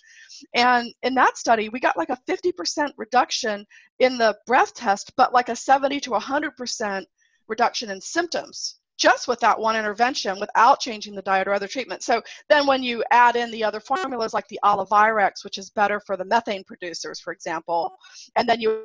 And 0.54 0.92
in 1.02 1.14
that 1.14 1.36
study, 1.36 1.68
we 1.68 1.80
got 1.80 1.96
like 1.96 2.10
a 2.10 2.18
50% 2.28 2.90
reduction 2.96 3.66
in 3.98 4.18
the 4.18 4.36
breath 4.46 4.74
test, 4.74 5.12
but 5.16 5.32
like 5.32 5.48
a 5.48 5.56
70 5.56 6.00
to 6.00 6.10
100% 6.10 7.04
reduction 7.48 7.90
in 7.90 8.00
symptoms 8.00 8.76
just 8.98 9.26
with 9.26 9.40
that 9.40 9.58
one 9.58 9.74
intervention 9.74 10.38
without 10.38 10.78
changing 10.78 11.14
the 11.14 11.22
diet 11.22 11.48
or 11.48 11.52
other 11.52 11.66
treatment. 11.66 12.04
So 12.04 12.22
then 12.48 12.68
when 12.68 12.84
you 12.84 13.02
add 13.10 13.34
in 13.34 13.50
the 13.50 13.64
other 13.64 13.80
formulas 13.80 14.32
like 14.32 14.46
the 14.46 14.60
Olivirex, 14.64 15.42
which 15.42 15.58
is 15.58 15.70
better 15.70 15.98
for 15.98 16.16
the 16.16 16.24
methane 16.24 16.62
producers, 16.62 17.18
for 17.18 17.32
example, 17.32 17.90
and 18.36 18.48
then 18.48 18.60
you 18.60 18.84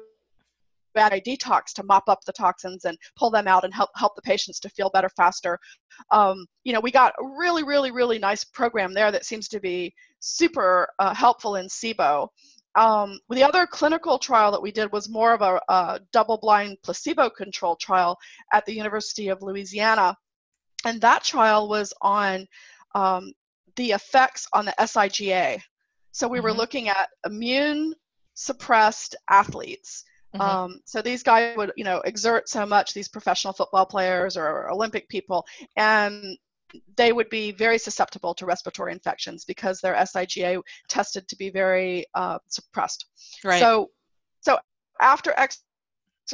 a 1.14 1.22
detox 1.22 1.74
to 1.76 1.84
mop 1.84 2.04
up 2.08 2.20
the 2.26 2.34
toxins 2.34 2.86
and 2.86 2.98
pull 3.16 3.30
them 3.30 3.48
out 3.48 3.64
and 3.64 3.74
help 3.74 3.90
help 3.96 4.16
the 4.16 4.22
patients 4.22 4.60
to 4.62 4.70
feel 4.70 4.90
better 4.90 5.10
faster. 5.10 5.60
Um, 6.12 6.46
you 6.64 6.74
know, 6.74 6.80
we 6.80 6.92
got 6.92 7.14
a 7.20 7.28
really, 7.38 7.64
really, 7.64 7.92
really 7.92 8.20
nice 8.20 8.44
program 8.44 8.94
there 8.94 9.12
that 9.12 9.26
seems 9.26 9.48
to 9.50 9.60
be 9.60 9.94
super 10.20 10.88
uh, 11.00 11.14
helpful 11.14 11.56
in 11.56 11.68
SIBO. 11.68 12.28
Um, 12.76 13.20
the 13.30 13.44
other 13.44 13.66
clinical 13.66 14.20
trial 14.20 14.52
that 14.52 14.62
we 14.62 14.72
did 14.72 14.92
was 14.92 15.10
more 15.10 15.34
of 15.34 15.42
a, 15.42 15.60
a 15.68 16.00
double-blind 16.14 16.78
placebo-controlled 16.84 17.80
trial 17.80 18.18
at 18.54 18.66
the 18.66 18.74
University 18.74 19.30
of 19.30 19.42
Louisiana, 19.42 20.16
and 20.86 21.02
that 21.02 21.24
trial 21.24 21.68
was 21.68 21.92
on 22.02 22.46
um, 22.94 23.34
the 23.78 23.92
effects 23.92 24.48
on 24.54 24.66
the 24.66 24.76
SIGA. 24.80 25.60
So 26.12 26.28
we 26.28 26.38
mm-hmm. 26.38 26.46
were 26.46 26.54
looking 26.54 26.90
at 26.90 27.10
immune 27.26 27.96
suppressed 28.36 29.16
athletes 29.28 30.04
Mm-hmm. 30.38 30.41
Um, 30.41 30.80
so 30.86 31.02
these 31.02 31.23
guys 31.23 31.56
would, 31.58 31.71
you 31.76 31.84
know, 31.84 32.02
exert 32.02 32.50
so 32.50 32.65
much, 32.65 32.93
these 32.93 33.08
professional 33.08 33.54
football 33.54 33.86
players 33.86 34.38
or 34.38 34.69
Olympic 34.71 35.08
people, 35.10 35.45
and 35.76 36.38
they 36.95 37.13
would 37.13 37.30
be 37.30 37.52
very 37.52 37.78
susceptible 37.78 38.34
to 38.36 38.45
respiratory 38.45 38.91
infections 38.91 39.45
because 39.45 39.80
their 39.80 39.95
SIGA 39.95 40.62
tested 40.89 41.28
to 41.28 41.36
be 41.36 41.50
very 41.50 42.06
uh, 42.13 42.39
suppressed. 42.47 43.06
Right. 43.43 43.60
So, 43.60 43.89
so 44.41 44.58
after 45.00 45.34
exercise, 45.38 45.63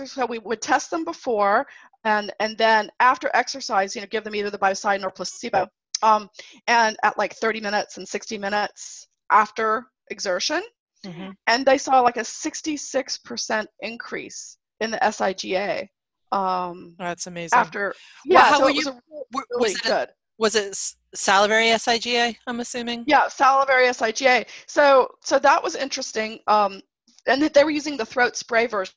so 0.05 0.25
we 0.25 0.39
would 0.39 0.61
test 0.61 0.89
them 0.89 1.05
before, 1.05 1.67
and 2.03 2.33
and 2.39 2.57
then 2.57 2.89
after 2.99 3.29
exercise, 3.35 3.95
you 3.95 4.01
know, 4.01 4.07
give 4.09 4.23
them 4.23 4.35
either 4.35 4.49
the 4.49 4.57
biocidin 4.57 5.03
or 5.03 5.11
placebo. 5.11 5.67
Um, 6.01 6.29
and 6.67 6.97
at 7.03 7.17
like 7.17 7.33
30 7.35 7.61
minutes 7.61 7.97
and 7.97 8.05
60 8.05 8.37
minutes 8.37 9.07
after 9.31 9.85
exertion, 10.09 10.61
mm-hmm. 11.05 11.31
and 11.47 11.65
they 11.65 11.77
saw 11.77 11.99
like 12.01 12.17
a 12.17 12.21
66% 12.21 13.65
increase 13.81 14.57
in 14.79 14.91
the 14.91 14.97
SIGA. 14.97 15.87
Um, 16.31 16.95
That's 16.97 17.27
amazing. 17.27 17.57
After 17.57 17.93
yeah, 18.25 18.49
well, 18.51 18.59
so 18.59 18.67
it 18.67 18.75
was 18.75 18.85
you, 18.85 18.91
really 19.33 19.59
was 19.59 19.75
it 19.75 19.83
good. 19.83 20.09
Was 20.39 20.55
it 20.55 20.75
salivary 21.13 21.67
SIGA? 21.67 22.35
I'm 22.47 22.59
assuming. 22.59 23.03
Yeah, 23.05 23.27
salivary 23.27 23.87
SIGA. 23.87 24.47
So 24.65 25.09
so 25.21 25.37
that 25.39 25.61
was 25.61 25.75
interesting. 25.75 26.39
Um, 26.47 26.81
and 27.27 27.41
they 27.41 27.63
were 27.63 27.69
using 27.69 27.97
the 27.97 28.05
throat 28.05 28.35
spray 28.35 28.65
version 28.65 28.93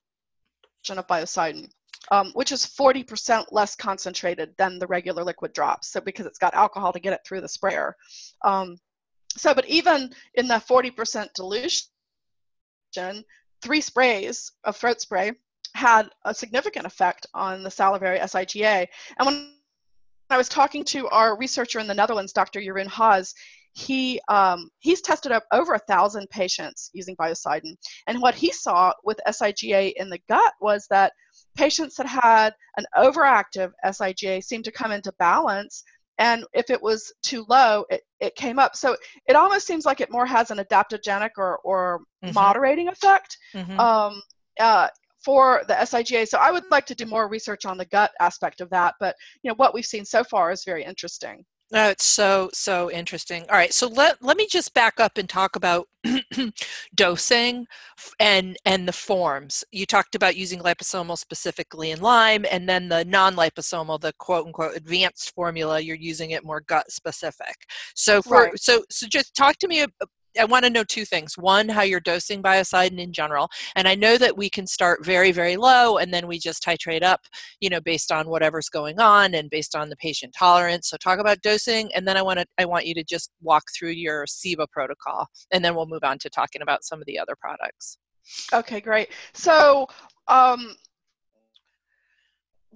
of 0.88 1.06
biocidin. 1.06 1.68
Um, 2.12 2.30
which 2.34 2.52
is 2.52 2.64
40% 2.64 3.46
less 3.50 3.74
concentrated 3.74 4.54
than 4.58 4.78
the 4.78 4.86
regular 4.86 5.24
liquid 5.24 5.52
drops. 5.52 5.88
So 5.88 6.00
because 6.00 6.24
it's 6.24 6.38
got 6.38 6.54
alcohol 6.54 6.92
to 6.92 7.00
get 7.00 7.12
it 7.12 7.18
through 7.26 7.40
the 7.40 7.48
sprayer. 7.48 7.96
Um, 8.44 8.76
so, 9.36 9.52
but 9.52 9.66
even 9.66 10.12
in 10.34 10.46
the 10.46 10.54
40% 10.54 11.32
dilution, 11.34 11.88
three 13.62 13.80
sprays 13.80 14.52
of 14.64 14.76
throat 14.76 15.00
spray 15.00 15.32
had 15.74 16.08
a 16.24 16.34
significant 16.34 16.86
effect 16.86 17.26
on 17.34 17.62
the 17.62 17.70
salivary 17.70 18.18
SIGA. 18.18 18.86
And 19.18 19.26
when 19.26 19.52
I 20.30 20.36
was 20.36 20.48
talking 20.48 20.84
to 20.84 21.08
our 21.08 21.36
researcher 21.38 21.78
in 21.78 21.86
the 21.86 21.94
Netherlands, 21.94 22.32
Dr. 22.32 22.60
Jeroen 22.60 22.86
Haas, 22.86 23.34
he 23.74 24.18
um, 24.28 24.70
he's 24.78 25.02
tested 25.02 25.32
up 25.32 25.44
over 25.52 25.74
a 25.74 25.78
thousand 25.80 26.28
patients 26.30 26.90
using 26.94 27.14
biocidin, 27.16 27.76
and 28.06 28.22
what 28.22 28.34
he 28.34 28.50
saw 28.50 28.92
with 29.04 29.20
SIGA 29.28 29.92
in 29.96 30.08
the 30.08 30.20
gut 30.30 30.54
was 30.62 30.86
that 30.88 31.12
patients 31.56 31.96
that 31.96 32.06
had 32.06 32.54
an 32.78 32.86
overactive 32.96 33.72
SIGA 33.84 34.42
seemed 34.42 34.64
to 34.64 34.72
come 34.72 34.92
into 34.92 35.12
balance 35.18 35.84
and 36.18 36.44
if 36.52 36.70
it 36.70 36.80
was 36.80 37.12
too 37.22 37.44
low 37.48 37.84
it, 37.90 38.02
it 38.20 38.34
came 38.36 38.58
up 38.58 38.76
so 38.76 38.96
it 39.26 39.36
almost 39.36 39.66
seems 39.66 39.84
like 39.84 40.00
it 40.00 40.10
more 40.10 40.26
has 40.26 40.50
an 40.50 40.58
adaptogenic 40.58 41.30
or, 41.36 41.58
or 41.58 42.00
mm-hmm. 42.24 42.34
moderating 42.34 42.88
effect 42.88 43.36
mm-hmm. 43.54 43.78
um, 43.78 44.22
uh, 44.60 44.88
for 45.26 45.62
the 45.66 45.74
SIGA. 45.74 46.28
So 46.28 46.38
I 46.38 46.52
would 46.52 46.62
like 46.70 46.86
to 46.86 46.94
do 46.94 47.04
more 47.04 47.28
research 47.28 47.66
on 47.66 47.76
the 47.76 47.84
gut 47.86 48.12
aspect 48.20 48.60
of 48.60 48.70
that, 48.70 48.94
but 49.00 49.16
you 49.42 49.50
know 49.50 49.56
what 49.56 49.74
we've 49.74 49.84
seen 49.84 50.04
so 50.04 50.22
far 50.22 50.52
is 50.52 50.62
very 50.64 50.84
interesting. 50.84 51.44
Oh, 51.72 51.88
it's 51.88 52.06
so 52.06 52.48
so 52.52 52.92
interesting. 52.92 53.44
All 53.50 53.56
right, 53.56 53.74
so 53.74 53.88
let 53.88 54.22
let 54.22 54.36
me 54.36 54.46
just 54.48 54.72
back 54.72 55.00
up 55.00 55.18
and 55.18 55.28
talk 55.28 55.56
about 55.56 55.88
dosing 56.94 57.66
and 58.20 58.56
and 58.64 58.86
the 58.86 58.92
forms. 58.92 59.64
You 59.72 59.84
talked 59.84 60.14
about 60.14 60.36
using 60.36 60.60
liposomal 60.60 61.18
specifically 61.18 61.90
in 61.90 62.00
Lyme, 62.00 62.44
and 62.52 62.68
then 62.68 62.88
the 62.88 63.04
non-liposomal, 63.04 64.00
the 64.00 64.12
quote 64.18 64.46
unquote 64.46 64.76
advanced 64.76 65.34
formula, 65.34 65.80
you're 65.80 65.96
using 65.96 66.30
it 66.30 66.44
more 66.44 66.60
gut 66.60 66.92
specific. 66.92 67.56
So 67.96 68.22
for 68.22 68.44
right. 68.44 68.60
so 68.60 68.84
so 68.88 69.08
just 69.08 69.34
talk 69.34 69.56
to 69.58 69.68
me 69.68 69.84
I 70.38 70.44
want 70.44 70.64
to 70.64 70.70
know 70.70 70.84
two 70.84 71.04
things. 71.04 71.36
One, 71.36 71.68
how 71.68 71.82
you're 71.82 72.00
dosing 72.00 72.42
biocidin 72.42 72.98
in 72.98 73.12
general. 73.12 73.48
And 73.74 73.88
I 73.88 73.94
know 73.94 74.18
that 74.18 74.36
we 74.36 74.50
can 74.50 74.66
start 74.66 75.04
very, 75.04 75.32
very 75.32 75.56
low 75.56 75.98
and 75.98 76.12
then 76.12 76.26
we 76.26 76.38
just 76.38 76.62
titrate 76.62 77.02
up, 77.02 77.20
you 77.60 77.70
know, 77.70 77.80
based 77.80 78.12
on 78.12 78.28
whatever's 78.28 78.68
going 78.68 79.00
on 79.00 79.34
and 79.34 79.50
based 79.50 79.74
on 79.74 79.88
the 79.88 79.96
patient 79.96 80.34
tolerance. 80.38 80.88
So 80.88 80.96
talk 80.96 81.18
about 81.18 81.42
dosing 81.42 81.92
and 81.94 82.06
then 82.06 82.16
I 82.16 82.22
want 82.22 82.38
to 82.38 82.46
I 82.58 82.64
want 82.64 82.86
you 82.86 82.94
to 82.94 83.04
just 83.04 83.30
walk 83.42 83.64
through 83.76 83.90
your 83.90 84.26
SIBO 84.26 84.70
protocol 84.70 85.26
and 85.52 85.64
then 85.64 85.74
we'll 85.74 85.86
move 85.86 86.04
on 86.04 86.18
to 86.18 86.30
talking 86.30 86.62
about 86.62 86.84
some 86.84 87.00
of 87.00 87.06
the 87.06 87.18
other 87.18 87.36
products. 87.40 87.98
Okay, 88.52 88.80
great. 88.80 89.10
So 89.34 89.86
um, 90.26 90.74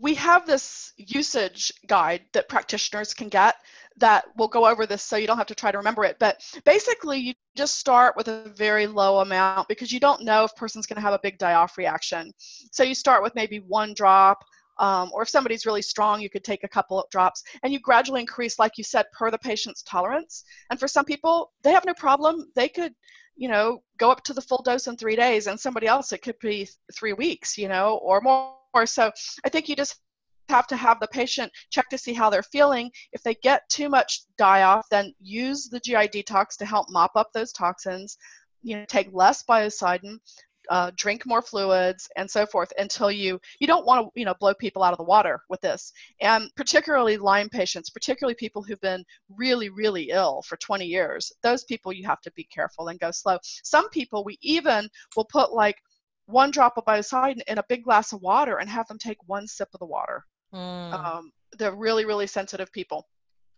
we 0.00 0.14
have 0.14 0.46
this 0.46 0.92
usage 0.96 1.72
guide 1.86 2.22
that 2.32 2.48
practitioners 2.48 3.12
can 3.12 3.28
get 3.28 3.56
that 4.00 4.24
will 4.36 4.48
go 4.48 4.66
over 4.66 4.86
this 4.86 5.02
so 5.02 5.16
you 5.16 5.26
don't 5.26 5.38
have 5.38 5.46
to 5.46 5.54
try 5.54 5.70
to 5.70 5.78
remember 5.78 6.04
it. 6.04 6.16
But 6.18 6.42
basically, 6.64 7.18
you 7.18 7.34
just 7.56 7.78
start 7.78 8.16
with 8.16 8.28
a 8.28 8.50
very 8.56 8.86
low 8.86 9.20
amount 9.20 9.68
because 9.68 9.92
you 9.92 10.00
don't 10.00 10.22
know 10.22 10.44
if 10.44 10.56
person's 10.56 10.86
going 10.86 10.96
to 10.96 11.02
have 11.02 11.14
a 11.14 11.20
big 11.22 11.38
die-off 11.38 11.78
reaction. 11.78 12.32
So 12.72 12.82
you 12.82 12.94
start 12.94 13.22
with 13.22 13.34
maybe 13.34 13.58
one 13.60 13.94
drop, 13.94 14.44
um, 14.78 15.10
or 15.12 15.22
if 15.22 15.28
somebody's 15.28 15.66
really 15.66 15.82
strong, 15.82 16.20
you 16.20 16.30
could 16.30 16.44
take 16.44 16.64
a 16.64 16.68
couple 16.68 16.98
of 16.98 17.08
drops, 17.10 17.42
and 17.62 17.72
you 17.72 17.78
gradually 17.78 18.22
increase, 18.22 18.58
like 18.58 18.78
you 18.78 18.84
said, 18.84 19.06
per 19.12 19.30
the 19.30 19.38
patient's 19.38 19.82
tolerance. 19.82 20.44
And 20.70 20.80
for 20.80 20.88
some 20.88 21.04
people, 21.04 21.52
they 21.62 21.72
have 21.72 21.84
no 21.84 21.94
problem. 21.94 22.50
They 22.54 22.68
could, 22.68 22.94
you 23.36 23.48
know, 23.48 23.82
go 23.98 24.10
up 24.10 24.24
to 24.24 24.32
the 24.32 24.40
full 24.40 24.62
dose 24.62 24.86
in 24.86 24.96
three 24.96 25.16
days, 25.16 25.46
and 25.46 25.60
somebody 25.60 25.86
else, 25.86 26.12
it 26.12 26.22
could 26.22 26.38
be 26.40 26.68
three 26.94 27.12
weeks, 27.12 27.58
you 27.58 27.68
know, 27.68 28.00
or 28.02 28.20
more. 28.22 28.56
So 28.86 29.10
I 29.44 29.48
think 29.50 29.68
you 29.68 29.76
just 29.76 29.96
have 30.50 30.66
to 30.68 30.76
have 30.76 31.00
the 31.00 31.08
patient 31.08 31.50
check 31.70 31.88
to 31.88 31.98
see 31.98 32.12
how 32.12 32.28
they're 32.28 32.42
feeling. 32.42 32.90
If 33.12 33.22
they 33.22 33.34
get 33.34 33.68
too 33.68 33.88
much 33.88 34.22
die 34.36 34.62
off, 34.62 34.88
then 34.90 35.14
use 35.20 35.68
the 35.68 35.80
GI 35.80 36.08
detox 36.08 36.56
to 36.58 36.66
help 36.66 36.88
mop 36.90 37.12
up 37.14 37.32
those 37.32 37.52
toxins. 37.52 38.18
You 38.62 38.76
know, 38.76 38.84
take 38.86 39.08
less 39.12 39.42
biocidin, 39.42 40.18
uh, 40.68 40.90
drink 40.96 41.24
more 41.24 41.40
fluids, 41.40 42.08
and 42.16 42.30
so 42.30 42.44
forth 42.44 42.72
until 42.78 43.10
you 43.10 43.40
you 43.58 43.66
don't 43.66 43.86
want 43.86 44.06
to 44.06 44.20
you 44.20 44.26
know 44.26 44.34
blow 44.38 44.52
people 44.54 44.82
out 44.82 44.92
of 44.92 44.98
the 44.98 45.04
water 45.04 45.40
with 45.48 45.60
this. 45.62 45.92
And 46.20 46.50
particularly 46.56 47.16
Lyme 47.16 47.48
patients, 47.48 47.90
particularly 47.90 48.34
people 48.34 48.62
who've 48.62 48.80
been 48.80 49.04
really 49.36 49.70
really 49.70 50.10
ill 50.10 50.42
for 50.46 50.56
20 50.56 50.84
years, 50.84 51.32
those 51.42 51.64
people 51.64 51.92
you 51.92 52.06
have 52.06 52.20
to 52.22 52.32
be 52.32 52.44
careful 52.44 52.88
and 52.88 53.00
go 53.00 53.10
slow. 53.10 53.38
Some 53.42 53.88
people 53.90 54.24
we 54.24 54.38
even 54.42 54.88
will 55.16 55.24
put 55.24 55.52
like 55.52 55.76
one 56.26 56.50
drop 56.50 56.76
of 56.76 56.84
biocidin 56.84 57.40
in 57.48 57.58
a 57.58 57.64
big 57.68 57.84
glass 57.84 58.12
of 58.12 58.22
water 58.22 58.58
and 58.58 58.68
have 58.68 58.86
them 58.88 58.98
take 58.98 59.18
one 59.26 59.46
sip 59.46 59.68
of 59.74 59.80
the 59.80 59.86
water. 59.86 60.24
Mm. 60.54 60.92
Um, 60.92 61.32
they're 61.58 61.74
really, 61.74 62.04
really 62.04 62.26
sensitive 62.26 62.72
people. 62.72 63.08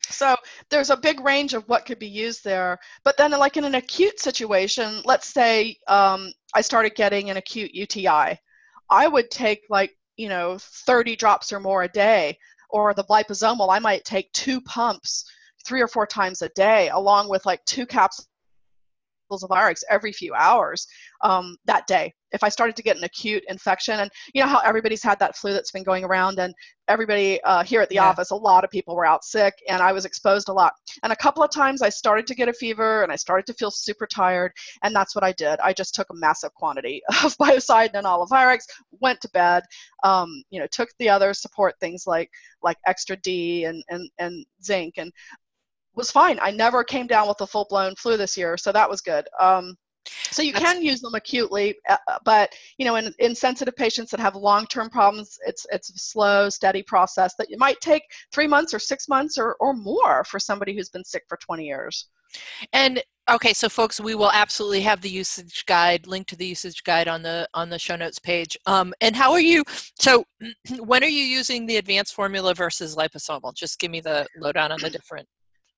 So 0.09 0.37
there's 0.69 0.91
a 0.91 0.97
big 0.97 1.21
range 1.21 1.55
of 1.55 1.69
what 1.69 1.87
could 1.87 1.99
be 1.99 2.09
used 2.09 2.45
there. 2.45 2.79
But 3.05 3.17
then, 3.17 3.31
like 3.33 3.57
in 3.57 3.65
an 3.65 3.77
acute 3.77 4.21
situation, 4.21 5.01
let's 5.05 5.33
say 5.33 5.77
um, 5.89 6.33
I 6.55 6.61
started 6.61 6.95
getting 6.95 7.31
an 7.31 7.37
acute 7.37 7.75
UTI, 7.75 8.39
I 8.91 9.09
would 9.09 9.31
take 9.31 9.63
like, 9.71 9.97
you 10.17 10.29
know, 10.29 10.59
30 10.61 11.17
drops 11.17 11.53
or 11.53 11.61
more 11.61 11.85
a 11.85 11.89
day. 11.89 12.39
Or 12.71 12.95
the 12.95 13.05
liposomal, 13.05 13.69
I 13.71 13.79
might 13.79 14.05
take 14.05 14.33
two 14.33 14.61
pumps 14.63 15.25
three 15.65 15.83
or 15.83 15.89
four 15.89 16.07
times 16.07 16.41
a 16.43 16.49
day, 16.51 16.89
along 16.89 17.29
with 17.29 17.45
like 17.45 17.65
two 17.67 17.87
capsules 19.33 19.43
of 19.43 19.51
Rx 19.51 19.83
every 19.91 20.13
few 20.13 20.35
hours 20.35 20.87
um, 21.23 21.57
that 21.67 21.87
day. 21.87 22.13
If 22.33 22.43
I 22.43 22.49
started 22.49 22.77
to 22.77 22.83
get 22.83 22.97
an 22.97 23.05
acute 23.05 23.45
infection, 23.49 24.01
and 24.01 24.11
you 24.33 24.43
know 24.43 24.49
how 24.49 24.61
everybody's 24.61 25.03
had 25.03 25.19
that 25.19 25.37
flu 25.37 25.53
that's 25.53 25.71
been 25.71 25.83
going 25.83 26.03
around, 26.03 26.39
and 26.39 26.55
everybody 26.89 27.43
uh, 27.43 27.63
here 27.63 27.83
at 27.83 27.91
the 27.91 27.97
yeah. 27.97 28.09
office, 28.09 28.31
a 28.31 28.35
lot 28.35 28.65
of 28.65 28.71
people 28.71 28.97
were 28.97 29.05
out 29.05 29.23
sick, 29.23 29.53
and 29.69 29.83
I 29.83 29.93
was 29.93 30.07
exposed 30.07 30.49
a 30.49 30.53
lot. 30.53 30.73
And 31.03 31.13
a 31.13 31.17
couple 31.17 31.43
of 31.43 31.51
times 31.51 31.83
I 31.83 31.91
started 31.91 32.27
to 32.29 32.35
get 32.35 32.49
a 32.49 32.53
fever, 32.55 33.03
and 33.03 33.13
I 33.13 33.17
started 33.17 33.45
to 33.47 33.55
feel 33.55 33.71
super 33.71 34.07
tired, 34.07 34.53
and 34.83 34.97
that's 34.97 35.15
what 35.15 35.25
I 35.25 35.33
did. 35.33 35.61
I 35.61 35.75
just 35.75 35.95
took 35.95 36.09
a 36.09 36.15
massive 36.15 36.55
quantity 36.55 37.03
of 37.23 37.37
biocidin 37.37 37.95
and 37.95 38.07
Olivirex, 38.07 38.61
went 39.01 39.21
to 39.21 39.29
bed, 39.35 39.63
um, 40.03 40.43
you 40.49 40.59
know, 40.59 40.67
took 40.73 40.89
the 40.99 41.11
other 41.11 41.35
support 41.35 41.75
things 41.81 42.05
like 42.07 42.31
like 42.63 42.79
extra 42.87 43.17
D 43.17 43.65
and 43.65 43.85
and 43.91 44.09
and 44.19 44.47
zinc, 44.65 44.95
and 44.97 45.13
was 45.95 46.11
fine. 46.11 46.39
I 46.41 46.51
never 46.51 46.85
came 46.85 47.07
down 47.07 47.29
with 47.29 47.41
a 47.41 47.47
full 47.47 47.67
blown 47.69 47.95
flu 47.97 48.17
this 48.17 48.37
year, 48.37 48.57
so 48.57 48.73
that 48.73 48.89
was 48.89 49.01
good. 49.01 49.27
Um, 49.41 49.77
so 50.31 50.43
you 50.43 50.53
That's, 50.53 50.65
can 50.65 50.83
use 50.83 51.01
them 51.01 51.15
acutely, 51.15 51.77
uh, 51.89 51.97
uh, 52.09 52.19
but 52.25 52.53
you 52.79 52.85
know, 52.85 52.97
in, 52.97 53.15
in 53.19 53.35
sensitive 53.35 53.77
patients 53.77 54.11
that 54.11 54.21
have 54.21 54.35
long-term 54.35 54.91
problems, 54.91 55.39
it's 55.47 55.67
it's 55.71 55.91
a 55.91 55.99
slow, 55.99 56.49
steady 56.49 56.83
process 56.83 57.35
that 57.39 57.51
it 57.51 57.59
might 57.59 57.81
take 57.81 58.03
three 58.33 58.47
months 58.47 58.75
or 58.75 58.79
six 58.79 59.09
months 59.09 59.39
or, 59.39 59.55
or 59.61 59.75
more 59.75 60.25
for 60.25 60.41
somebody 60.41 60.75
who's 60.75 60.89
been 60.89 61.05
sick 61.05 61.23
for 61.29 61.37
20 61.37 61.65
years. 61.65 62.09
And 62.73 63.03
okay, 63.31 63.53
so 63.53 63.69
folks, 63.69 64.01
we 64.01 64.15
will 64.15 64.33
absolutely 64.33 64.81
have 64.81 65.03
the 65.03 65.11
usage 65.11 65.65
guide, 65.67 66.07
link 66.07 66.27
to 66.29 66.37
the 66.37 66.47
usage 66.47 66.83
guide 66.83 67.09
on 67.09 67.23
the 67.23 67.49
on 67.55 67.69
the 67.69 67.79
show 67.79 67.97
notes 67.97 68.19
page. 68.19 68.57
Um, 68.67 68.95
and 69.01 69.15
how 69.15 69.33
are 69.33 69.41
you? 69.41 69.65
So, 70.01 70.25
when 70.79 71.05
are 71.05 71.09
you 71.09 71.23
using 71.23 71.67
the 71.67 71.77
advanced 71.77 72.15
formula 72.15 72.55
versus 72.55 72.97
liposomal? 72.97 73.55
Just 73.55 73.79
give 73.79 73.91
me 73.91 74.01
the 74.01 74.27
lowdown 74.39 74.73
on 74.73 74.81
the 74.81 74.91
different 74.91 75.29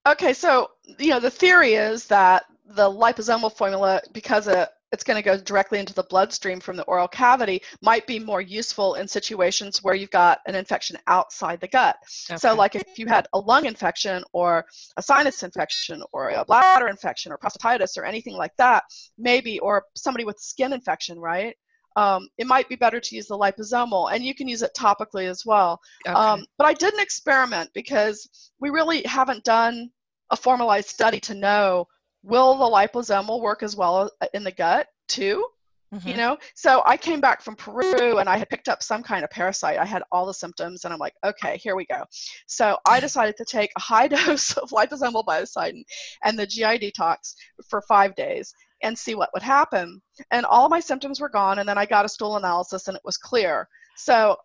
Okay, 0.06 0.32
so 0.34 0.70
you 0.98 1.08
know 1.08 1.20
the 1.20 1.30
theory 1.30 1.74
is 1.74 2.06
that 2.06 2.44
the 2.66 2.90
liposomal 2.90 3.54
formula, 3.54 4.00
because 4.12 4.48
it, 4.48 4.68
it's 4.92 5.04
going 5.04 5.16
to 5.16 5.22
go 5.22 5.36
directly 5.36 5.78
into 5.78 5.92
the 5.92 6.02
bloodstream 6.04 6.60
from 6.60 6.76
the 6.76 6.82
oral 6.84 7.08
cavity, 7.08 7.60
might 7.82 8.06
be 8.06 8.18
more 8.18 8.40
useful 8.40 8.94
in 8.94 9.08
situations 9.08 9.82
where 9.82 9.94
you've 9.94 10.10
got 10.10 10.40
an 10.46 10.54
infection 10.54 10.96
outside 11.06 11.60
the 11.60 11.68
gut. 11.68 11.96
Okay. 12.30 12.36
So, 12.36 12.54
like 12.54 12.74
if 12.74 12.98
you 12.98 13.06
had 13.06 13.26
a 13.32 13.38
lung 13.38 13.64
infection 13.66 14.22
or 14.32 14.66
a 14.96 15.02
sinus 15.02 15.42
infection 15.42 16.02
or 16.12 16.30
a 16.30 16.44
bladder 16.44 16.88
infection 16.88 17.32
or 17.32 17.38
prostatitis 17.38 17.96
or 17.96 18.04
anything 18.04 18.36
like 18.36 18.56
that, 18.58 18.84
maybe, 19.18 19.58
or 19.60 19.84
somebody 19.94 20.24
with 20.24 20.38
skin 20.38 20.72
infection, 20.72 21.18
right? 21.18 21.56
Um, 21.96 22.28
it 22.38 22.46
might 22.46 22.68
be 22.68 22.76
better 22.76 23.00
to 23.00 23.16
use 23.16 23.26
the 23.26 23.38
liposomal, 23.38 24.12
and 24.12 24.24
you 24.24 24.34
can 24.34 24.48
use 24.48 24.62
it 24.62 24.72
topically 24.76 25.28
as 25.28 25.44
well. 25.46 25.80
Okay. 26.06 26.14
Um, 26.14 26.44
but 26.58 26.66
I 26.66 26.74
did 26.74 26.94
an 26.94 27.00
experiment 27.00 27.70
because 27.74 28.50
we 28.60 28.70
really 28.70 29.02
haven't 29.04 29.44
done 29.44 29.90
a 30.30 30.36
formalized 30.36 30.88
study 30.88 31.20
to 31.20 31.34
know 31.34 31.86
will 32.22 32.56
the 32.56 32.64
liposomal 32.64 33.40
work 33.40 33.62
as 33.62 33.76
well 33.76 34.10
uh, 34.20 34.26
in 34.34 34.42
the 34.42 34.52
gut 34.52 34.88
too. 35.08 35.46
Mm-hmm. 35.94 36.08
You 36.08 36.16
know, 36.16 36.38
so 36.56 36.82
I 36.86 36.96
came 36.96 37.20
back 37.20 37.40
from 37.40 37.54
Peru 37.54 38.18
and 38.18 38.28
I 38.28 38.36
had 38.36 38.48
picked 38.48 38.68
up 38.68 38.82
some 38.82 39.00
kind 39.00 39.22
of 39.22 39.30
parasite. 39.30 39.78
I 39.78 39.84
had 39.84 40.02
all 40.10 40.26
the 40.26 40.34
symptoms, 40.34 40.84
and 40.84 40.92
I'm 40.92 40.98
like, 40.98 41.14
okay, 41.24 41.56
here 41.58 41.76
we 41.76 41.86
go. 41.86 42.02
So 42.48 42.76
I 42.88 42.98
decided 43.06 43.36
to 43.36 43.44
take 43.44 43.70
a 43.76 43.80
high 43.80 44.08
dose 44.26 44.56
of 44.56 44.70
liposomal 44.70 45.24
biocidin 45.24 45.84
and 46.24 46.36
the 46.36 46.48
GI 46.48 46.80
detox 46.80 47.34
for 47.68 47.80
five 47.82 48.16
days 48.16 48.52
and 48.84 48.96
see 48.96 49.14
what 49.14 49.30
would 49.32 49.42
happen. 49.42 50.00
And 50.30 50.46
all 50.46 50.68
my 50.68 50.78
symptoms 50.78 51.20
were 51.20 51.28
gone, 51.28 51.58
and 51.58 51.68
then 51.68 51.78
I 51.78 51.86
got 51.86 52.04
a 52.04 52.08
stool 52.08 52.36
analysis 52.36 52.86
and 52.86 52.96
it 52.96 53.02
was 53.04 53.16
clear. 53.16 53.66
So 53.96 54.36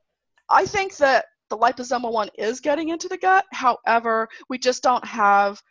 I 0.50 0.66
think 0.66 0.98
that 0.98 1.26
the 1.50 1.58
liposomal 1.58 2.12
one 2.12 2.30
is 2.38 2.60
getting 2.60 2.90
into 2.90 3.08
the 3.08 3.18
gut. 3.18 3.46
However, 3.52 4.28
we 4.50 4.58
just 4.58 4.82
don't 4.82 5.06
have 5.06 5.62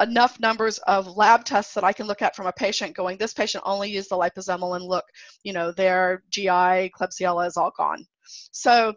enough 0.00 0.38
numbers 0.40 0.78
of 0.86 1.16
lab 1.16 1.44
tests 1.44 1.74
that 1.74 1.84
I 1.84 1.92
can 1.92 2.06
look 2.06 2.22
at 2.22 2.36
from 2.36 2.46
a 2.46 2.52
patient 2.52 2.96
going, 2.96 3.18
this 3.18 3.34
patient 3.34 3.64
only 3.66 3.90
used 3.90 4.10
the 4.10 4.16
liposomal 4.16 4.76
and 4.76 4.84
look, 4.84 5.04
you 5.42 5.52
know, 5.52 5.72
their 5.72 6.22
GI, 6.30 6.92
Klebsiella 6.98 7.46
is 7.46 7.56
all 7.56 7.72
gone. 7.76 8.06
So 8.52 8.94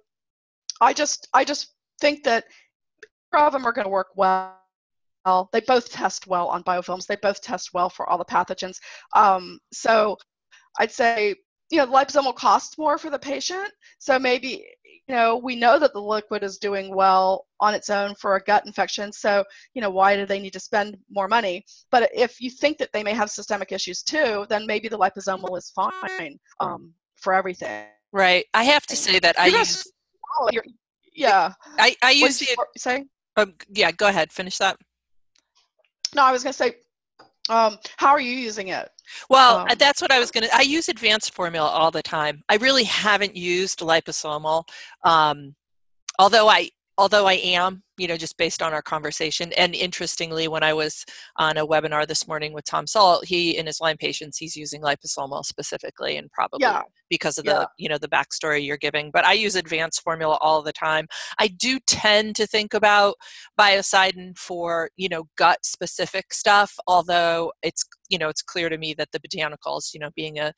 I 0.79 0.93
just, 0.93 1.27
I 1.33 1.43
just 1.43 1.73
think 1.99 2.23
that 2.23 2.45
of 3.33 3.53
them 3.53 3.65
are 3.65 3.71
going 3.71 3.85
to 3.85 3.89
work 3.89 4.09
well 4.15 4.60
well. 5.25 5.49
They 5.51 5.61
both 5.61 5.91
test 5.91 6.27
well 6.27 6.47
on 6.47 6.63
biofilms. 6.63 7.05
They 7.05 7.17
both 7.17 7.41
test 7.41 7.71
well 7.73 7.89
for 7.89 8.09
all 8.09 8.17
the 8.17 8.25
pathogens. 8.25 8.77
Um, 9.15 9.59
so 9.71 10.17
I'd 10.79 10.91
say, 10.91 11.35
you 11.69 11.77
know, 11.77 11.85
the 11.85 11.91
liposomal 11.91 12.35
costs 12.35 12.77
more 12.77 12.97
for 12.97 13.09
the 13.09 13.19
patient. 13.19 13.69
So 13.97 14.19
maybe, 14.19 14.65
you 15.07 15.15
know, 15.15 15.37
we 15.37 15.55
know 15.55 15.79
that 15.79 15.93
the 15.93 16.01
liquid 16.01 16.43
is 16.43 16.57
doing 16.57 16.93
well 16.93 17.45
on 17.59 17.73
its 17.73 17.89
own 17.89 18.13
for 18.15 18.35
a 18.35 18.43
gut 18.43 18.65
infection. 18.65 19.11
So, 19.13 19.43
you 19.73 19.81
know, 19.81 19.89
why 19.89 20.15
do 20.17 20.25
they 20.25 20.39
need 20.39 20.53
to 20.53 20.59
spend 20.59 20.97
more 21.09 21.27
money? 21.27 21.63
But 21.89 22.09
if 22.13 22.41
you 22.41 22.49
think 22.49 22.77
that 22.79 22.89
they 22.93 23.03
may 23.03 23.13
have 23.13 23.29
systemic 23.29 23.71
issues 23.71 24.03
too, 24.03 24.45
then 24.49 24.65
maybe 24.67 24.89
the 24.89 24.99
liposomal 24.99 25.57
is 25.57 25.71
fine 25.71 26.37
um, 26.59 26.93
for 27.15 27.33
everything. 27.33 27.85
Right. 28.11 28.45
I 28.53 28.65
have 28.65 28.85
to 28.87 28.95
say 28.95 29.19
that 29.19 29.39
I 29.39 29.47
use. 29.47 29.87
yeah. 31.15 31.53
I, 31.79 31.95
I 32.03 32.11
use 32.11 32.39
the. 32.39 32.47
Say? 32.77 33.05
Um, 33.37 33.53
yeah, 33.73 33.91
go 33.91 34.07
ahead. 34.07 34.33
Finish 34.33 34.57
that. 34.57 34.77
No, 36.15 36.23
I 36.23 36.31
was 36.31 36.43
going 36.43 36.53
to 36.53 36.57
say, 36.57 36.75
um, 37.49 37.77
how 37.97 38.09
are 38.09 38.19
you 38.19 38.33
using 38.33 38.69
it? 38.69 38.89
Well, 39.29 39.59
um, 39.59 39.67
that's 39.77 40.01
what 40.01 40.11
I 40.11 40.19
was 40.19 40.31
going 40.31 40.43
to. 40.45 40.55
I 40.55 40.61
use 40.61 40.89
advanced 40.89 41.33
formula 41.33 41.67
all 41.67 41.91
the 41.91 42.01
time. 42.01 42.43
I 42.49 42.55
really 42.57 42.83
haven't 42.83 43.35
used 43.35 43.79
liposomal, 43.79 44.63
um, 45.03 45.55
although 46.19 46.47
I 46.47 46.69
although 46.97 47.25
I 47.25 47.33
am 47.33 47.83
you 47.97 48.07
know, 48.07 48.17
just 48.17 48.37
based 48.37 48.61
on 48.61 48.73
our 48.73 48.81
conversation. 48.81 49.51
And 49.53 49.75
interestingly, 49.75 50.47
when 50.47 50.63
I 50.63 50.73
was 50.73 51.05
on 51.37 51.57
a 51.57 51.67
webinar 51.67 52.07
this 52.07 52.27
morning 52.27 52.53
with 52.53 52.65
Tom 52.65 52.87
Sult, 52.87 53.25
he 53.25 53.57
in 53.57 53.65
his 53.65 53.79
Lyme 53.81 53.97
patients, 53.97 54.37
he's 54.37 54.55
using 54.55 54.81
liposomal 54.81 55.43
specifically, 55.43 56.17
and 56.17 56.31
probably 56.31 56.61
yeah. 56.61 56.81
because 57.09 57.37
of 57.37 57.45
the 57.45 57.51
yeah. 57.51 57.65
you 57.77 57.89
know 57.89 57.97
the 57.97 58.07
backstory 58.07 58.65
you're 58.65 58.77
giving. 58.77 59.11
But 59.11 59.25
I 59.25 59.33
use 59.33 59.55
advanced 59.55 60.01
formula 60.01 60.37
all 60.41 60.61
the 60.61 60.73
time. 60.73 61.07
I 61.39 61.47
do 61.47 61.79
tend 61.85 62.35
to 62.37 62.47
think 62.47 62.73
about 62.73 63.15
biocidin 63.59 64.37
for 64.37 64.89
you 64.95 65.09
know 65.09 65.25
gut 65.37 65.65
specific 65.65 66.33
stuff, 66.33 66.73
although 66.87 67.51
it's 67.61 67.83
you 68.09 68.17
know 68.17 68.29
it's 68.29 68.41
clear 68.41 68.69
to 68.69 68.77
me 68.77 68.93
that 68.95 69.09
the 69.11 69.19
botanicals, 69.19 69.93
you 69.93 69.99
know, 69.99 70.09
being 70.15 70.39
a 70.39 70.53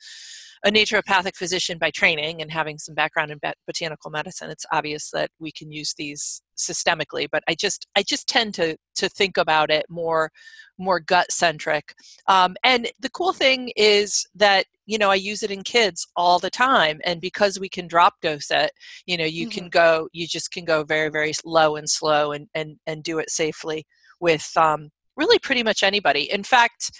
a 0.65 0.71
naturopathic 0.71 1.35
physician 1.35 1.77
by 1.77 1.91
training 1.91 2.41
and 2.41 2.51
having 2.51 2.77
some 2.77 2.95
background 2.95 3.31
in 3.31 3.39
botanical 3.67 4.09
medicine, 4.09 4.49
it's 4.49 4.65
obvious 4.71 5.09
that 5.11 5.29
we 5.39 5.51
can 5.51 5.71
use 5.71 5.93
these 5.97 6.41
systemically. 6.57 7.27
But 7.31 7.43
I 7.47 7.55
just 7.55 7.87
I 7.95 8.03
just 8.03 8.27
tend 8.27 8.53
to 8.55 8.77
to 8.95 9.09
think 9.09 9.37
about 9.37 9.69
it 9.69 9.85
more 9.89 10.31
more 10.77 10.99
gut 10.99 11.31
centric. 11.31 11.93
Um, 12.27 12.55
and 12.63 12.89
the 12.99 13.09
cool 13.09 13.33
thing 13.33 13.71
is 13.75 14.25
that 14.35 14.65
you 14.85 14.97
know 14.97 15.09
I 15.09 15.15
use 15.15 15.43
it 15.43 15.51
in 15.51 15.63
kids 15.63 16.07
all 16.15 16.39
the 16.39 16.49
time, 16.49 16.99
and 17.05 17.21
because 17.21 17.59
we 17.59 17.69
can 17.69 17.87
drop 17.87 18.15
dose 18.21 18.51
it, 18.51 18.71
you 19.05 19.17
know 19.17 19.25
you 19.25 19.47
mm-hmm. 19.47 19.59
can 19.59 19.69
go 19.69 20.09
you 20.13 20.27
just 20.27 20.51
can 20.51 20.65
go 20.65 20.83
very 20.83 21.09
very 21.09 21.33
low 21.45 21.75
and 21.75 21.89
slow 21.89 22.31
and 22.31 22.47
and 22.53 22.77
and 22.87 23.03
do 23.03 23.19
it 23.19 23.29
safely 23.29 23.85
with 24.19 24.49
um, 24.57 24.89
really 25.15 25.39
pretty 25.39 25.63
much 25.63 25.83
anybody. 25.83 26.31
In 26.31 26.43
fact. 26.43 26.91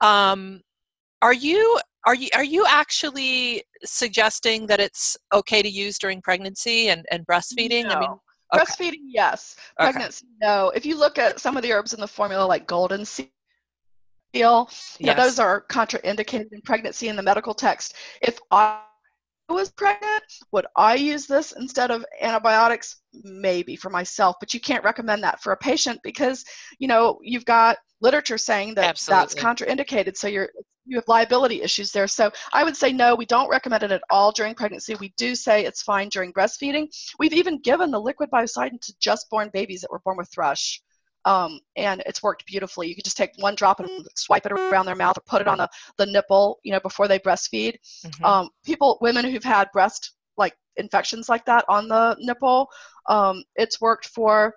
Um, 0.00 0.60
are 1.22 1.32
you 1.32 1.80
are 2.04 2.14
you 2.14 2.28
are 2.34 2.44
you 2.44 2.66
actually 2.68 3.64
suggesting 3.82 4.66
that 4.66 4.80
it's 4.80 5.16
okay 5.32 5.62
to 5.62 5.68
use 5.68 5.98
during 5.98 6.20
pregnancy 6.20 6.88
and, 6.88 7.06
and 7.10 7.26
breastfeeding? 7.26 7.84
No. 7.84 7.90
I 7.90 8.00
mean 8.00 8.18
okay. 8.54 8.64
breastfeeding, 8.64 9.06
yes. 9.06 9.56
Pregnancy, 9.78 10.26
okay. 10.26 10.46
no. 10.52 10.70
If 10.70 10.86
you 10.86 10.98
look 10.98 11.18
at 11.18 11.40
some 11.40 11.56
of 11.56 11.62
the 11.62 11.72
herbs 11.72 11.94
in 11.94 12.00
the 12.00 12.08
formula 12.08 12.44
like 12.44 12.66
golden 12.66 13.04
seal, 13.04 13.28
yes. 14.34 15.00
know, 15.00 15.14
those 15.14 15.38
are 15.38 15.64
contraindicated 15.68 16.52
in 16.52 16.60
pregnancy 16.62 17.08
in 17.08 17.16
the 17.16 17.22
medical 17.22 17.54
text. 17.54 17.94
If 18.22 18.38
I 18.50 18.80
was 19.48 19.70
pregnant, 19.70 20.24
would 20.52 20.66
I 20.76 20.94
use 20.94 21.26
this 21.26 21.52
instead 21.52 21.90
of 21.90 22.04
antibiotics? 22.20 23.02
Maybe 23.22 23.76
for 23.76 23.90
myself, 23.90 24.36
but 24.40 24.54
you 24.54 24.60
can't 24.60 24.84
recommend 24.84 25.22
that 25.22 25.42
for 25.42 25.52
a 25.52 25.56
patient 25.56 26.00
because 26.02 26.44
you 26.78 26.88
know 26.88 27.18
you've 27.22 27.44
got 27.44 27.76
literature 28.00 28.38
saying 28.38 28.74
that 28.74 28.84
Absolutely. 28.84 29.20
that's 29.20 29.34
contraindicated. 29.34 30.16
So 30.16 30.28
you're 30.28 30.50
you 30.86 30.96
have 30.96 31.08
liability 31.08 31.62
issues 31.62 31.92
there. 31.92 32.06
So 32.06 32.30
I 32.52 32.64
would 32.64 32.76
say 32.76 32.92
no, 32.92 33.14
we 33.14 33.26
don't 33.26 33.48
recommend 33.48 33.82
it 33.82 33.92
at 33.92 34.02
all 34.10 34.32
during 34.32 34.54
pregnancy. 34.54 34.94
We 34.96 35.12
do 35.16 35.34
say 35.34 35.64
it's 35.64 35.82
fine 35.82 36.08
during 36.08 36.32
breastfeeding. 36.32 36.88
We've 37.18 37.32
even 37.32 37.58
given 37.60 37.90
the 37.90 38.00
liquid 38.00 38.30
biocidin 38.30 38.80
to 38.80 38.94
just 38.98 39.30
born 39.30 39.50
babies 39.52 39.80
that 39.80 39.90
were 39.90 40.00
born 40.00 40.16
with 40.16 40.28
thrush. 40.28 40.80
Um, 41.26 41.60
and 41.76 42.02
it's 42.04 42.22
worked 42.22 42.44
beautifully. 42.44 42.88
You 42.88 42.94
can 42.94 43.04
just 43.04 43.16
take 43.16 43.30
one 43.38 43.54
drop 43.54 43.80
and 43.80 43.88
swipe 44.14 44.44
it 44.44 44.52
around 44.52 44.84
their 44.84 44.94
mouth 44.94 45.16
or 45.16 45.22
put 45.22 45.40
it 45.40 45.48
on 45.48 45.56
the, 45.56 45.70
the 45.96 46.04
nipple, 46.04 46.58
you 46.64 46.72
know, 46.72 46.80
before 46.80 47.08
they 47.08 47.18
breastfeed. 47.18 47.76
Mm-hmm. 48.04 48.24
Um, 48.24 48.50
people, 48.62 48.98
women 49.00 49.24
who've 49.24 49.42
had 49.42 49.72
breast 49.72 50.12
like 50.36 50.54
infections 50.76 51.28
like 51.28 51.46
that 51.46 51.64
on 51.68 51.88
the 51.88 52.16
nipple, 52.20 52.68
um, 53.08 53.42
it's 53.56 53.80
worked 53.80 54.08
for. 54.08 54.54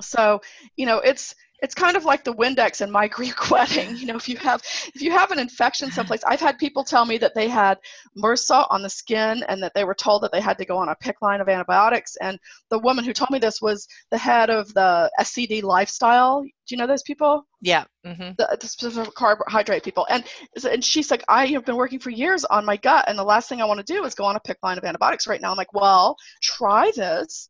So, 0.00 0.40
you 0.76 0.86
know, 0.86 0.98
it's 0.98 1.34
it's 1.62 1.74
kind 1.74 1.96
of 1.96 2.04
like 2.04 2.24
the 2.24 2.34
Windex 2.34 2.80
and 2.80 2.90
my 2.90 3.08
Greek 3.18 3.50
wedding. 3.50 3.96
You 3.96 4.06
know, 4.06 4.16
if 4.16 4.28
you 4.28 4.36
have 4.38 4.62
if 4.94 5.02
you 5.02 5.10
have 5.10 5.30
an 5.30 5.38
infection 5.38 5.90
someplace, 5.90 6.22
I've 6.24 6.40
had 6.40 6.58
people 6.58 6.84
tell 6.84 7.04
me 7.04 7.18
that 7.18 7.34
they 7.34 7.48
had 7.48 7.78
MRSA 8.16 8.66
on 8.70 8.82
the 8.82 8.90
skin 8.90 9.44
and 9.48 9.62
that 9.62 9.72
they 9.74 9.84
were 9.84 9.94
told 9.94 10.22
that 10.22 10.32
they 10.32 10.40
had 10.40 10.58
to 10.58 10.64
go 10.64 10.76
on 10.76 10.88
a 10.88 10.96
PICC 10.96 11.14
line 11.22 11.40
of 11.40 11.48
antibiotics. 11.48 12.16
And 12.16 12.38
the 12.70 12.78
woman 12.78 13.04
who 13.04 13.12
told 13.12 13.30
me 13.30 13.38
this 13.38 13.60
was 13.60 13.86
the 14.10 14.18
head 14.18 14.50
of 14.50 14.72
the 14.74 15.10
SCD 15.20 15.62
lifestyle. 15.62 16.42
Do 16.42 16.74
you 16.74 16.76
know 16.76 16.86
those 16.86 17.02
people? 17.02 17.44
Yeah. 17.60 17.84
Mm-hmm. 18.06 18.32
The, 18.38 18.56
the 18.60 18.66
specific 18.66 19.14
carbohydrate 19.14 19.82
people. 19.82 20.06
And 20.08 20.24
and 20.70 20.84
she's 20.84 21.10
like, 21.10 21.24
I 21.28 21.46
have 21.46 21.64
been 21.64 21.76
working 21.76 21.98
for 21.98 22.10
years 22.10 22.44
on 22.44 22.64
my 22.64 22.76
gut, 22.76 23.04
and 23.08 23.18
the 23.18 23.24
last 23.24 23.48
thing 23.48 23.60
I 23.60 23.66
want 23.66 23.84
to 23.84 23.92
do 23.92 24.04
is 24.04 24.14
go 24.14 24.24
on 24.24 24.36
a 24.36 24.40
PICC 24.40 24.56
line 24.62 24.78
of 24.78 24.84
antibiotics 24.84 25.26
right 25.26 25.40
now. 25.40 25.50
I'm 25.50 25.56
like, 25.56 25.72
well, 25.72 26.16
try 26.42 26.90
this 26.94 27.48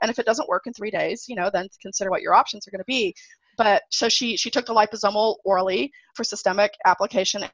and 0.00 0.10
if 0.10 0.18
it 0.18 0.26
doesn't 0.26 0.48
work 0.48 0.66
in 0.66 0.72
three 0.72 0.90
days, 0.90 1.24
you 1.28 1.36
know, 1.36 1.50
then 1.52 1.68
consider 1.80 2.10
what 2.10 2.22
your 2.22 2.34
options 2.34 2.66
are 2.66 2.70
going 2.70 2.80
to 2.80 2.84
be. 2.86 3.14
But 3.56 3.82
so 3.90 4.08
she 4.08 4.36
she 4.36 4.50
took 4.50 4.66
the 4.66 4.74
liposomal 4.74 5.36
orally 5.44 5.92
for 6.14 6.24
systemic 6.24 6.74
application, 6.84 7.44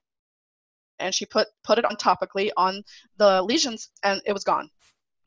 and 0.99 1.15
she 1.15 1.27
put 1.27 1.49
put 1.65 1.79
it 1.79 1.85
on 1.85 1.97
topically 1.97 2.51
on 2.57 2.83
the 3.19 3.43
lesions, 3.43 3.91
and 4.03 4.21
it 4.27 4.33
was 4.33 4.45
gone. 4.45 4.69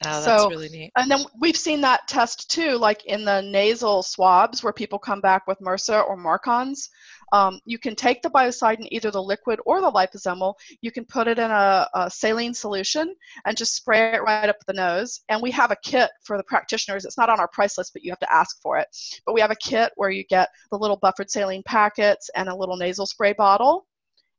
Oh, 0.03 0.21
that's 0.21 0.25
so, 0.25 0.49
really 0.49 0.69
neat. 0.69 0.91
And 0.97 1.09
then 1.09 1.23
we've 1.39 1.55
seen 1.55 1.79
that 1.81 2.07
test 2.07 2.51
too, 2.51 2.77
like 2.77 3.05
in 3.05 3.23
the 3.23 3.41
nasal 3.41 4.03
swabs 4.03 4.61
where 4.61 4.73
people 4.73 4.99
come 4.99 5.21
back 5.21 5.47
with 5.47 5.59
MRSA 5.59 6.05
or 6.05 6.17
MARCoNS. 6.17 6.89
Um, 7.31 7.59
you 7.65 7.79
can 7.79 7.95
take 7.95 8.21
the 8.21 8.29
biocidin, 8.29 8.87
either 8.91 9.09
the 9.09 9.23
liquid 9.23 9.59
or 9.65 9.81
the 9.81 9.91
liposomal. 9.91 10.55
You 10.81 10.91
can 10.91 11.05
put 11.05 11.27
it 11.27 11.39
in 11.39 11.49
a, 11.49 11.87
a, 11.93 12.09
saline 12.11 12.53
solution 12.53 13.15
and 13.45 13.57
just 13.57 13.75
spray 13.75 14.13
it 14.13 14.21
right 14.21 14.49
up 14.49 14.57
the 14.67 14.73
nose. 14.73 15.21
And 15.29 15.41
we 15.41 15.49
have 15.51 15.71
a 15.71 15.77
kit 15.77 16.11
for 16.23 16.37
the 16.37 16.43
practitioners. 16.43 17.05
It's 17.05 17.17
not 17.17 17.29
on 17.29 17.39
our 17.39 17.47
price 17.47 17.77
list, 17.77 17.93
but 17.93 18.03
you 18.03 18.11
have 18.11 18.19
to 18.19 18.33
ask 18.33 18.61
for 18.61 18.77
it. 18.77 18.87
But 19.25 19.33
we 19.33 19.41
have 19.41 19.51
a 19.51 19.55
kit 19.55 19.91
where 19.95 20.11
you 20.11 20.23
get 20.25 20.49
the 20.71 20.77
little 20.77 20.97
buffered 20.97 21.31
saline 21.31 21.63
packets 21.63 22.29
and 22.35 22.49
a 22.49 22.55
little 22.55 22.77
nasal 22.77 23.05
spray 23.05 23.33
bottle 23.33 23.87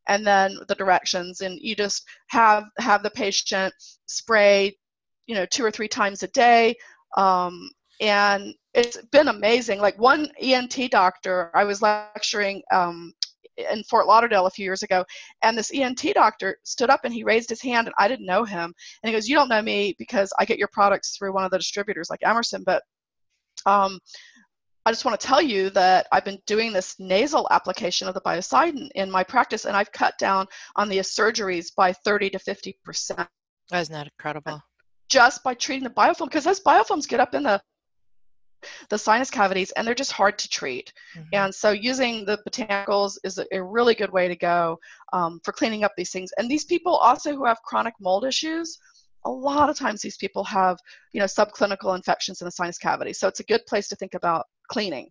and 0.08 0.24
then 0.24 0.56
the 0.68 0.74
directions 0.74 1.40
and 1.40 1.58
you 1.60 1.74
just 1.74 2.04
have 2.28 2.64
have 2.78 3.02
the 3.02 3.10
patient 3.10 3.74
spray 4.06 4.76
you 5.26 5.34
know 5.34 5.46
two 5.46 5.64
or 5.64 5.70
three 5.70 5.88
times 5.88 6.22
a 6.22 6.28
day 6.28 6.74
um, 7.16 7.68
and 8.00 8.54
it's 8.74 9.00
been 9.10 9.28
amazing 9.28 9.80
like 9.80 9.98
one 9.98 10.28
ent 10.40 10.78
doctor 10.90 11.50
i 11.54 11.64
was 11.64 11.82
lecturing 11.82 12.62
um, 12.72 13.12
in 13.56 13.82
Fort 13.84 14.06
Lauderdale 14.06 14.46
a 14.46 14.50
few 14.50 14.64
years 14.64 14.82
ago, 14.82 15.04
and 15.42 15.56
this 15.56 15.72
ENT 15.72 16.14
doctor 16.14 16.58
stood 16.62 16.90
up 16.90 17.00
and 17.04 17.14
he 17.14 17.24
raised 17.24 17.50
his 17.50 17.62
hand, 17.62 17.86
and 17.86 17.94
I 17.98 18.08
didn't 18.08 18.26
know 18.26 18.44
him. 18.44 18.74
And 19.02 19.08
he 19.08 19.12
goes, 19.12 19.28
"You 19.28 19.36
don't 19.36 19.48
know 19.48 19.62
me 19.62 19.94
because 19.98 20.32
I 20.38 20.44
get 20.44 20.58
your 20.58 20.68
products 20.68 21.16
through 21.16 21.32
one 21.32 21.44
of 21.44 21.50
the 21.50 21.58
distributors 21.58 22.10
like 22.10 22.20
Emerson, 22.22 22.62
but 22.64 22.82
um, 23.64 23.98
I 24.84 24.92
just 24.92 25.04
want 25.04 25.18
to 25.18 25.26
tell 25.26 25.42
you 25.42 25.70
that 25.70 26.06
I've 26.12 26.24
been 26.24 26.40
doing 26.46 26.72
this 26.72 26.94
nasal 26.98 27.48
application 27.50 28.08
of 28.08 28.14
the 28.14 28.20
biocidin 28.20 28.88
in 28.94 29.10
my 29.10 29.24
practice, 29.24 29.64
and 29.64 29.76
I've 29.76 29.92
cut 29.92 30.14
down 30.18 30.46
on 30.76 30.88
the 30.88 30.98
surgeries 30.98 31.74
by 31.74 31.92
30 31.92 32.30
to 32.30 32.38
50 32.38 32.78
percent. 32.84 33.28
Isn't 33.72 33.92
that 33.92 34.06
incredible? 34.06 34.62
Just 35.08 35.42
by 35.44 35.54
treating 35.54 35.84
the 35.84 35.90
biofilm, 35.90 36.26
because 36.26 36.44
those 36.44 36.60
biofilms 36.60 37.08
get 37.08 37.20
up 37.20 37.34
in 37.34 37.42
the 37.42 37.60
the 38.88 38.98
sinus 38.98 39.30
cavities 39.30 39.70
and 39.72 39.86
they're 39.86 39.94
just 39.94 40.12
hard 40.12 40.38
to 40.38 40.48
treat. 40.48 40.92
Mm-hmm. 41.16 41.28
And 41.32 41.54
so 41.54 41.70
using 41.70 42.24
the 42.24 42.38
botanicals 42.48 43.16
is 43.22 43.38
a, 43.38 43.46
a 43.52 43.62
really 43.62 43.94
good 43.94 44.10
way 44.10 44.28
to 44.28 44.36
go 44.36 44.78
um, 45.12 45.40
for 45.44 45.52
cleaning 45.52 45.84
up 45.84 45.92
these 45.96 46.10
things. 46.10 46.30
And 46.38 46.50
these 46.50 46.64
people 46.64 46.96
also 46.96 47.34
who 47.34 47.44
have 47.44 47.62
chronic 47.62 47.94
mold 48.00 48.24
issues, 48.24 48.78
a 49.24 49.30
lot 49.30 49.68
of 49.68 49.76
times 49.76 50.00
these 50.00 50.16
people 50.16 50.44
have, 50.44 50.78
you 51.12 51.20
know, 51.20 51.26
subclinical 51.26 51.94
infections 51.94 52.40
in 52.40 52.46
the 52.46 52.52
sinus 52.52 52.78
cavity. 52.78 53.12
So 53.12 53.28
it's 53.28 53.40
a 53.40 53.44
good 53.44 53.64
place 53.66 53.88
to 53.88 53.96
think 53.96 54.14
about 54.14 54.46
cleaning. 54.68 55.10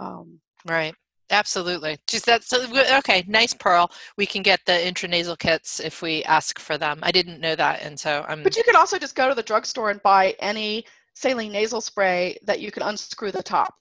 Um, 0.00 0.40
right. 0.66 0.94
Absolutely. 1.32 1.98
Just 2.06 2.26
that. 2.26 2.44
So 2.44 2.64
okay, 2.98 3.24
nice 3.26 3.54
pearl. 3.54 3.90
We 4.18 4.26
can 4.26 4.42
get 4.42 4.60
the 4.66 4.72
intranasal 4.72 5.38
kits 5.38 5.80
if 5.80 6.02
we 6.02 6.22
ask 6.24 6.58
for 6.58 6.76
them. 6.76 7.00
I 7.02 7.10
didn't 7.10 7.40
know 7.40 7.56
that, 7.56 7.82
and 7.82 7.98
so 7.98 8.24
I'm. 8.28 8.42
But 8.42 8.56
you 8.56 8.62
could 8.62 8.76
also 8.76 8.98
just 8.98 9.16
go 9.16 9.28
to 9.28 9.34
the 9.34 9.42
drugstore 9.42 9.90
and 9.90 10.02
buy 10.02 10.36
any 10.40 10.84
saline 11.14 11.52
nasal 11.52 11.80
spray 11.80 12.36
that 12.44 12.60
you 12.60 12.70
can 12.70 12.82
unscrew 12.82 13.32
the 13.32 13.42
top. 13.42 13.74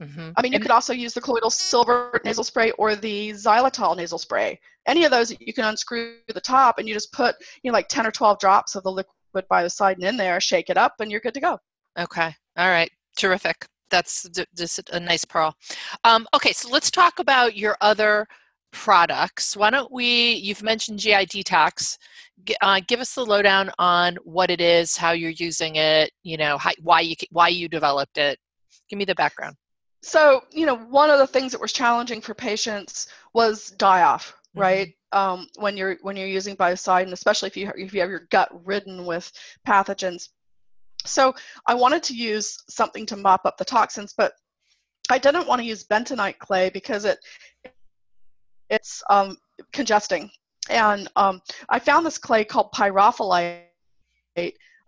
Mm-hmm. 0.00 0.30
I 0.36 0.42
mean, 0.42 0.52
you 0.52 0.56
and 0.56 0.62
could 0.62 0.70
also 0.70 0.92
use 0.92 1.12
the 1.12 1.20
colloidal 1.20 1.50
silver 1.50 2.20
nasal 2.24 2.44
spray 2.44 2.70
or 2.72 2.94
the 2.94 3.30
xylitol 3.30 3.96
nasal 3.96 4.18
spray. 4.18 4.60
Any 4.86 5.04
of 5.04 5.10
those, 5.10 5.34
you 5.40 5.52
can 5.52 5.64
unscrew 5.64 6.18
the 6.28 6.40
top 6.40 6.78
and 6.78 6.86
you 6.86 6.94
just 6.94 7.12
put, 7.12 7.34
you 7.62 7.70
know, 7.70 7.76
like 7.76 7.88
10 7.88 8.06
or 8.06 8.12
12 8.12 8.38
drops 8.38 8.76
of 8.76 8.84
the 8.84 8.92
liquid 8.92 9.44
biocidin 9.50 10.04
in 10.04 10.16
there, 10.16 10.40
shake 10.40 10.70
it 10.70 10.76
up, 10.76 10.94
and 11.00 11.10
you're 11.10 11.20
good 11.20 11.34
to 11.34 11.40
go. 11.40 11.58
Okay. 11.98 12.32
All 12.56 12.68
right. 12.68 12.90
Terrific. 13.16 13.66
That's 13.90 14.28
just 14.56 14.90
a 14.90 15.00
nice 15.00 15.24
pearl. 15.24 15.54
Um, 16.04 16.26
okay, 16.34 16.52
so 16.52 16.68
let's 16.68 16.90
talk 16.90 17.18
about 17.18 17.56
your 17.56 17.76
other 17.80 18.26
products. 18.72 19.56
Why 19.56 19.70
don't 19.70 19.92
we, 19.92 20.34
you've 20.34 20.62
mentioned 20.62 20.98
GI 20.98 21.26
Detox. 21.26 21.96
Uh, 22.60 22.80
give 22.86 23.00
us 23.00 23.14
the 23.14 23.24
lowdown 23.24 23.70
on 23.78 24.16
what 24.24 24.50
it 24.50 24.60
is, 24.60 24.96
how 24.96 25.12
you're 25.12 25.30
using 25.30 25.76
it, 25.76 26.10
you 26.22 26.36
know, 26.36 26.58
how, 26.58 26.70
why 26.82 27.00
you 27.00 27.14
why 27.30 27.48
you 27.48 27.68
developed 27.68 28.18
it. 28.18 28.38
Give 28.88 28.98
me 28.98 29.04
the 29.04 29.14
background. 29.14 29.56
So, 30.02 30.42
you 30.52 30.64
know, 30.64 30.76
one 30.76 31.10
of 31.10 31.18
the 31.18 31.26
things 31.26 31.52
that 31.52 31.60
was 31.60 31.72
challenging 31.72 32.20
for 32.20 32.34
patients 32.34 33.08
was 33.34 33.70
die-off, 33.70 34.28
mm-hmm. 34.30 34.60
right? 34.60 34.94
Um, 35.12 35.48
when 35.56 35.76
you're 35.76 35.96
when 36.02 36.16
you're 36.16 36.28
using 36.28 36.56
biocidin, 36.56 37.12
especially 37.12 37.48
if 37.48 37.56
you 37.56 37.72
if 37.76 37.94
you 37.94 38.00
have 38.00 38.10
your 38.10 38.26
gut 38.30 38.50
ridden 38.66 39.06
with 39.06 39.30
pathogens. 39.66 40.28
So, 41.04 41.34
I 41.66 41.74
wanted 41.74 42.02
to 42.04 42.14
use 42.14 42.58
something 42.68 43.06
to 43.06 43.16
mop 43.16 43.42
up 43.44 43.56
the 43.56 43.64
toxins, 43.64 44.14
but 44.16 44.32
I 45.10 45.18
didn't 45.18 45.46
want 45.46 45.60
to 45.60 45.66
use 45.66 45.84
bentonite 45.84 46.38
clay 46.38 46.70
because 46.70 47.04
it 47.04 47.18
it's 48.70 49.02
um, 49.08 49.36
congesting. 49.72 50.30
And 50.68 51.08
um, 51.16 51.40
I 51.70 51.78
found 51.78 52.04
this 52.04 52.18
clay 52.18 52.44
called 52.44 52.72
pyrophyllite 52.72 53.62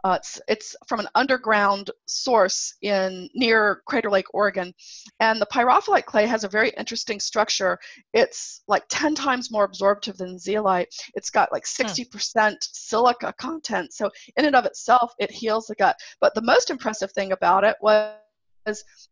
Uh, 0.05 0.17
it's, 0.19 0.41
it's 0.49 0.77
from 0.87 1.01
an 1.01 1.09
underground 1.15 1.91
source 2.07 2.75
in 2.83 3.29
near 3.35 3.83
Crater 3.87 4.11
Lake, 4.11 4.33
Oregon. 4.33 4.73
And 5.21 5.41
the 5.41 5.47
pyrophyllite 5.47 6.07
clay 6.07 6.27
has 6.27 6.45
a 6.45 6.49
very 6.49 6.71
interesting 6.79 7.21
structure. 7.21 7.79
It's 8.15 8.63
like 8.69 8.85
10 8.89 9.15
times 9.15 9.51
more 9.51 9.65
absorptive 9.65 10.17
than 10.17 10.39
zeolite. 10.39 10.89
It's 11.15 11.31
got 11.31 11.53
like 11.53 11.65
60% 11.65 12.07
hmm. 12.07 12.55
silica 12.61 13.35
content. 13.39 13.93
So 13.93 14.11
in 14.37 14.45
and 14.45 14.57
of 14.57 14.67
itself, 14.67 15.13
it 15.19 15.31
heals 15.31 15.67
the 15.67 15.75
gut. 15.75 15.97
But 16.21 16.35
the 16.35 16.43
most 16.43 16.71
impressive 16.71 17.13
thing 17.13 17.33
about 17.33 17.65
it 17.65 17.77
was 17.81 18.15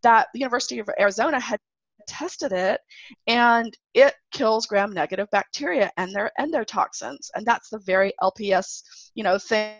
that 0.02 0.28
the 0.32 0.38
University 0.38 0.78
of 0.78 0.88
Arizona 0.98 1.40
had 1.40 1.58
tested 2.06 2.52
it 2.52 2.80
and 3.26 3.76
it 3.92 4.14
kills 4.32 4.66
gram 4.66 4.92
negative 4.92 5.28
bacteria 5.30 5.90
and 5.98 6.12
their 6.14 6.32
endotoxins 6.40 7.28
and 7.34 7.44
that's 7.44 7.68
the 7.68 7.78
very 7.80 8.14
lps 8.22 8.82
you 9.14 9.22
know 9.22 9.36
thing 9.38 9.74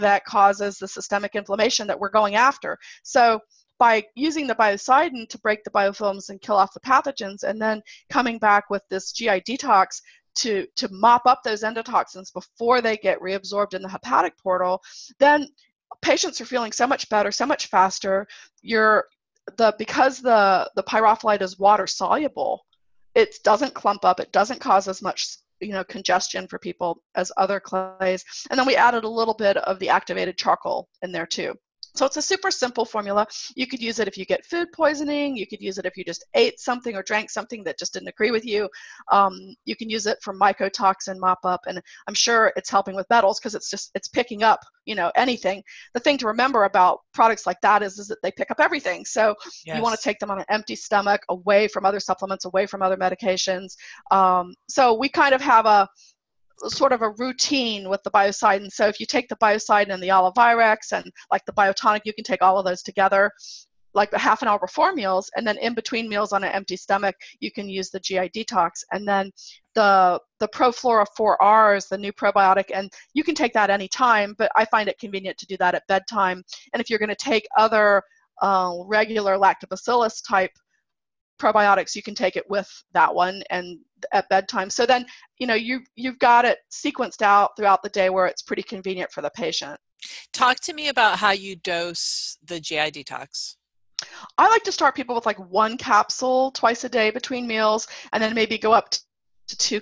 that 0.00 0.24
causes 0.24 0.78
the 0.78 0.88
systemic 0.88 1.34
inflammation 1.34 1.86
that 1.86 1.98
we're 1.98 2.08
going 2.08 2.34
after 2.34 2.78
so 3.02 3.40
by 3.78 4.02
using 4.14 4.46
the 4.46 4.54
biocidin 4.54 5.28
to 5.28 5.38
break 5.38 5.62
the 5.64 5.70
biofilms 5.70 6.30
and 6.30 6.40
kill 6.40 6.56
off 6.56 6.72
the 6.72 6.80
pathogens 6.80 7.42
and 7.42 7.60
then 7.60 7.82
coming 8.10 8.38
back 8.38 8.70
with 8.70 8.82
this 8.88 9.12
gi 9.12 9.26
detox 9.26 10.00
to, 10.36 10.66
to 10.76 10.88
mop 10.92 11.22
up 11.26 11.42
those 11.42 11.62
endotoxins 11.62 12.32
before 12.32 12.80
they 12.80 12.96
get 12.96 13.20
reabsorbed 13.20 13.74
in 13.74 13.82
the 13.82 13.88
hepatic 13.88 14.36
portal, 14.38 14.82
then 15.18 15.48
patients 16.02 16.40
are 16.40 16.46
feeling 16.46 16.72
so 16.72 16.86
much 16.86 17.08
better, 17.08 17.32
so 17.32 17.46
much 17.46 17.66
faster. 17.66 18.26
You're 18.62 19.06
the 19.56 19.74
because 19.78 20.20
the 20.20 20.70
the 20.74 20.82
pyrophyllite 20.82 21.40
is 21.40 21.58
water 21.58 21.86
soluble, 21.86 22.66
it 23.14 23.36
doesn't 23.44 23.74
clump 23.74 24.04
up. 24.04 24.20
It 24.20 24.32
doesn't 24.32 24.60
cause 24.60 24.88
as 24.88 25.00
much 25.02 25.38
you 25.60 25.72
know 25.72 25.84
congestion 25.84 26.46
for 26.48 26.58
people 26.58 27.02
as 27.14 27.32
other 27.36 27.60
clays. 27.60 28.24
And 28.50 28.58
then 28.58 28.66
we 28.66 28.76
added 28.76 29.04
a 29.04 29.08
little 29.08 29.34
bit 29.34 29.56
of 29.56 29.78
the 29.78 29.88
activated 29.88 30.36
charcoal 30.36 30.88
in 31.02 31.12
there 31.12 31.26
too. 31.26 31.54
So 31.96 32.06
it's 32.06 32.16
a 32.16 32.22
super 32.22 32.50
simple 32.50 32.84
formula. 32.84 33.26
You 33.54 33.66
could 33.66 33.80
use 33.80 33.98
it 33.98 34.08
if 34.08 34.18
you 34.18 34.24
get 34.24 34.44
food 34.44 34.68
poisoning. 34.72 35.36
You 35.36 35.46
could 35.46 35.60
use 35.60 35.78
it 35.78 35.86
if 35.86 35.96
you 35.96 36.04
just 36.04 36.24
ate 36.34 36.60
something 36.60 36.94
or 36.94 37.02
drank 37.02 37.30
something 37.30 37.64
that 37.64 37.78
just 37.78 37.94
didn't 37.94 38.08
agree 38.08 38.30
with 38.30 38.44
you. 38.44 38.68
Um, 39.10 39.54
you 39.64 39.76
can 39.76 39.88
use 39.88 40.06
it 40.06 40.18
for 40.22 40.34
mycotoxin 40.34 41.18
mop 41.18 41.40
up, 41.44 41.60
and 41.66 41.80
I'm 42.06 42.14
sure 42.14 42.52
it's 42.56 42.70
helping 42.70 42.94
with 42.94 43.08
metals 43.08 43.40
because 43.40 43.54
it's 43.54 43.70
just 43.70 43.90
it's 43.94 44.08
picking 44.08 44.42
up 44.42 44.60
you 44.84 44.94
know 44.94 45.10
anything. 45.16 45.62
The 45.94 46.00
thing 46.00 46.18
to 46.18 46.26
remember 46.26 46.64
about 46.64 47.00
products 47.14 47.46
like 47.46 47.60
that 47.62 47.82
is 47.82 47.98
is 47.98 48.08
that 48.08 48.22
they 48.22 48.30
pick 48.30 48.50
up 48.50 48.60
everything. 48.60 49.04
So 49.04 49.34
yes. 49.64 49.76
you 49.76 49.82
want 49.82 49.96
to 49.96 50.02
take 50.02 50.18
them 50.18 50.30
on 50.30 50.38
an 50.38 50.46
empty 50.48 50.76
stomach, 50.76 51.22
away 51.28 51.68
from 51.68 51.84
other 51.84 52.00
supplements, 52.00 52.44
away 52.44 52.66
from 52.66 52.82
other 52.82 52.96
medications. 52.96 53.76
Um, 54.10 54.54
so 54.68 54.94
we 54.94 55.08
kind 55.08 55.34
of 55.34 55.40
have 55.40 55.66
a 55.66 55.88
sort 56.68 56.92
of 56.92 57.02
a 57.02 57.10
routine 57.10 57.88
with 57.88 58.02
the 58.02 58.10
biocidin. 58.10 58.70
So 58.70 58.86
if 58.86 59.00
you 59.00 59.06
take 59.06 59.28
the 59.28 59.36
biocidin 59.36 59.92
and 59.92 60.02
the 60.02 60.08
Olivirex 60.08 60.92
and 60.92 61.10
like 61.30 61.44
the 61.46 61.52
biotonic, 61.52 62.00
you 62.04 62.12
can 62.12 62.24
take 62.24 62.42
all 62.42 62.58
of 62.58 62.64
those 62.64 62.82
together 62.82 63.30
like 63.94 64.12
a 64.12 64.18
half 64.18 64.42
an 64.42 64.48
hour 64.48 64.58
before 64.58 64.92
meals. 64.92 65.30
And 65.36 65.46
then 65.46 65.56
in 65.58 65.74
between 65.74 66.08
meals 66.08 66.32
on 66.32 66.44
an 66.44 66.52
empty 66.52 66.76
stomach 66.76 67.16
you 67.40 67.50
can 67.50 67.68
use 67.68 67.90
the 67.90 68.00
gi 68.00 68.28
detox. 68.28 68.84
And 68.92 69.08
then 69.08 69.32
the 69.74 70.20
the 70.38 70.48
proflora 70.48 71.06
4rs 71.18 71.88
the 71.88 71.98
new 71.98 72.12
probiotic 72.12 72.66
and 72.74 72.92
you 73.14 73.24
can 73.24 73.34
take 73.34 73.52
that 73.54 73.70
anytime 73.70 74.34
but 74.38 74.50
i 74.56 74.64
find 74.66 74.88
it 74.88 74.98
convenient 74.98 75.36
to 75.38 75.46
do 75.46 75.56
that 75.56 75.74
at 75.74 75.86
bedtime. 75.88 76.42
And 76.72 76.80
if 76.80 76.88
you're 76.88 76.98
going 76.98 77.08
to 77.08 77.16
take 77.16 77.46
other 77.56 78.02
uh, 78.42 78.74
regular 78.84 79.38
lactobacillus 79.38 80.22
type 80.26 80.52
probiotics 81.38 81.94
you 81.94 82.02
can 82.02 82.14
take 82.14 82.36
it 82.36 82.48
with 82.48 82.68
that 82.92 83.14
one 83.14 83.42
and 83.50 83.78
at 84.12 84.28
bedtime. 84.28 84.70
So 84.70 84.86
then 84.86 85.06
you 85.38 85.46
know 85.46 85.54
you 85.54 85.80
you've 85.94 86.18
got 86.18 86.44
it 86.44 86.58
sequenced 86.70 87.22
out 87.22 87.56
throughout 87.56 87.82
the 87.82 87.88
day 87.88 88.10
where 88.10 88.26
it's 88.26 88.42
pretty 88.42 88.62
convenient 88.62 89.10
for 89.12 89.22
the 89.22 89.30
patient. 89.30 89.78
Talk 90.32 90.60
to 90.60 90.72
me 90.72 90.88
about 90.88 91.18
how 91.18 91.32
you 91.32 91.56
dose 91.56 92.38
the 92.44 92.60
gi 92.60 92.76
detox. 92.76 93.56
I 94.36 94.48
like 94.48 94.62
to 94.64 94.72
start 94.72 94.94
people 94.94 95.14
with 95.14 95.26
like 95.26 95.38
one 95.50 95.78
capsule 95.78 96.50
twice 96.50 96.84
a 96.84 96.88
day 96.88 97.10
between 97.10 97.46
meals 97.46 97.88
and 98.12 98.22
then 98.22 98.34
maybe 98.34 98.58
go 98.58 98.72
up 98.72 98.90
to 98.90 99.56
two 99.56 99.80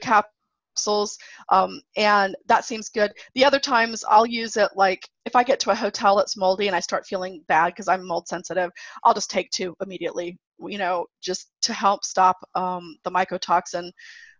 capsules 0.74 1.16
um, 1.50 1.80
and 1.96 2.36
that 2.46 2.64
seems 2.64 2.88
good 2.88 3.12
the 3.34 3.44
other 3.44 3.58
times 3.58 4.04
i'll 4.08 4.26
use 4.26 4.56
it 4.56 4.68
like 4.74 5.08
if 5.24 5.36
i 5.36 5.42
get 5.42 5.60
to 5.60 5.70
a 5.70 5.74
hotel 5.74 6.16
that's 6.16 6.36
moldy 6.36 6.66
and 6.66 6.76
i 6.76 6.80
start 6.80 7.06
feeling 7.06 7.42
bad 7.48 7.66
because 7.66 7.88
i'm 7.88 8.06
mold 8.06 8.26
sensitive 8.28 8.70
i'll 9.04 9.14
just 9.14 9.30
take 9.30 9.50
two 9.50 9.74
immediately 9.80 10.38
you 10.60 10.78
know, 10.78 11.06
just 11.20 11.50
to 11.62 11.72
help 11.72 12.04
stop 12.04 12.36
um, 12.54 12.96
the 13.04 13.10
mycotoxin 13.10 13.90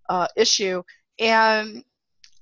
uh, 0.09 0.27
issue. 0.37 0.83
And 1.18 1.83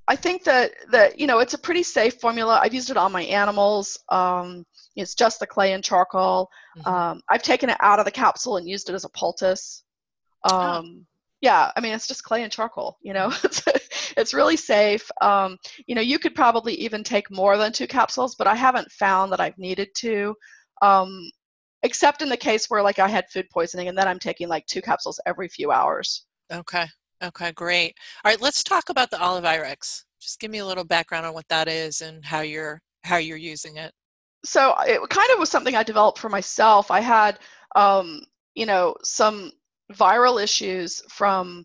I 0.09 0.17
think 0.17 0.45
that 0.45 0.73
that 0.91 1.19
you 1.19 1.27
know 1.27 1.39
it's 1.39 1.55
a 1.55 1.59
pretty 1.59 1.83
safe 1.83 2.21
formula. 2.21 2.61
I've 2.63 2.75
used 2.75 2.91
it 2.91 2.97
on 2.97 3.13
my 3.13 3.23
animals. 3.23 3.99
Um, 4.09 4.65
it's 4.97 5.15
just 5.15 5.41
the 5.41 5.47
clay 5.47 5.73
and 5.73 5.85
charcoal. 5.85 6.49
Mm-hmm. 6.79 6.89
Um, 6.89 7.23
I've 7.29 7.43
taken 7.43 7.71
it 7.71 7.77
out 7.81 7.99
of 7.99 8.05
the 8.05 8.11
capsule 8.11 8.57
and 8.57 8.69
used 8.69 8.89
it 8.89 8.95
as 8.95 9.05
a 9.05 9.11
poultice. 9.11 9.85
Oh. 10.45 10.57
Um. 10.57 11.07
Yeah, 11.43 11.73
I 11.77 11.81
mean 11.81 11.93
it's 11.93 12.07
just 12.07 12.25
clay 12.25 12.45
and 12.45 12.53
charcoal. 12.53 12.97
You 13.03 13.13
know, 13.13 13.29
mm-hmm. 13.29 13.47
it's 13.77 14.13
it's 14.17 14.35
really 14.35 14.57
safe. 14.57 15.11
Um, 15.21 15.59
you 15.87 15.95
know, 15.95 16.01
you 16.01 16.19
could 16.19 16.35
probably 16.35 16.75
even 16.75 17.05
take 17.05 17.31
more 17.31 17.59
than 17.59 17.73
two 17.73 17.87
capsules, 17.87 18.37
but 18.37 18.47
I 18.47 18.55
haven't 18.55 18.91
found 18.93 19.33
that 19.33 19.41
I've 19.41 19.59
needed 19.59 19.89
to. 19.97 20.35
Um, 20.81 21.31
except 21.83 22.23
in 22.23 22.29
the 22.29 22.37
case 22.37 22.71
where 22.71 22.83
like 22.83 22.99
I 22.99 23.09
had 23.09 23.29
food 23.29 23.47
poisoning 23.51 23.89
and 23.89 23.99
then 23.99 24.09
I'm 24.09 24.19
taking 24.19 24.49
like 24.49 24.67
two 24.67 24.81
capsules 24.81 25.21
every 25.27 25.49
few 25.49 25.73
hours. 25.73 26.25
Okay. 26.53 26.87
Okay, 27.23 27.53
great. 27.53 27.95
All 28.25 28.31
right, 28.31 28.41
let's 28.41 28.65
talk 28.65 28.89
about 28.89 29.11
the 29.11 29.17
Olivirex. 29.17 30.05
Just 30.21 30.41
give 30.41 30.51
me 30.51 30.59
a 30.59 30.67
little 30.67 30.85
background 30.85 31.27
on 31.27 31.35
what 31.35 31.47
that 31.49 31.69
is 31.69 32.01
and 32.01 32.25
how 32.25 32.41
you're 32.41 32.81
how 33.05 33.17
you're 33.17 33.37
using 33.37 33.77
it. 33.77 33.93
So 34.45 34.75
it 34.87 35.01
kind 35.09 35.31
of 35.33 35.39
was 35.39 35.51
something 35.51 35.75
I 35.75 35.83
developed 35.83 36.19
for 36.19 36.29
myself. 36.29 36.91
I 36.91 37.01
had 37.01 37.39
um, 37.75 38.23
you 38.55 38.67
know, 38.67 38.95
some 39.03 39.53
viral 39.93 40.43
issues 40.43 41.03
from 41.09 41.65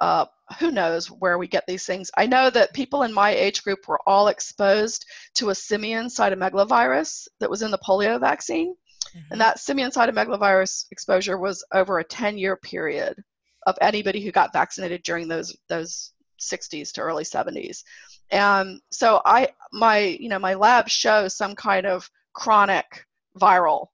uh, 0.00 0.26
who 0.58 0.70
knows 0.70 1.10
where 1.10 1.38
we 1.38 1.46
get 1.46 1.64
these 1.66 1.86
things. 1.86 2.10
I 2.16 2.26
know 2.26 2.50
that 2.50 2.74
people 2.74 3.02
in 3.02 3.12
my 3.12 3.30
age 3.30 3.62
group 3.62 3.86
were 3.86 4.00
all 4.06 4.28
exposed 4.28 5.06
to 5.34 5.50
a 5.50 5.54
simian 5.54 6.06
cytomegalovirus 6.06 7.28
that 7.40 7.50
was 7.50 7.62
in 7.62 7.70
the 7.70 7.78
polio 7.78 8.18
vaccine. 8.18 8.74
Mm-hmm. 9.16 9.32
And 9.32 9.40
that 9.40 9.60
simian 9.60 9.90
cytomegalovirus 9.90 10.86
exposure 10.90 11.38
was 11.38 11.64
over 11.72 11.98
a 11.98 12.04
10 12.04 12.38
year 12.38 12.56
period 12.56 13.22
of 13.66 13.78
anybody 13.80 14.20
who 14.20 14.30
got 14.30 14.52
vaccinated 14.52 15.02
during 15.02 15.28
those 15.28 15.56
those 15.68 16.12
60s 16.40 16.92
to 16.92 17.00
early 17.00 17.24
70s. 17.24 17.82
And 18.30 18.80
so 18.90 19.22
I 19.24 19.48
my 19.72 19.98
you 19.98 20.28
know 20.28 20.38
my 20.38 20.54
lab 20.54 20.88
shows 20.88 21.36
some 21.36 21.54
kind 21.54 21.86
of 21.86 22.10
chronic 22.32 23.04
viral 23.38 23.86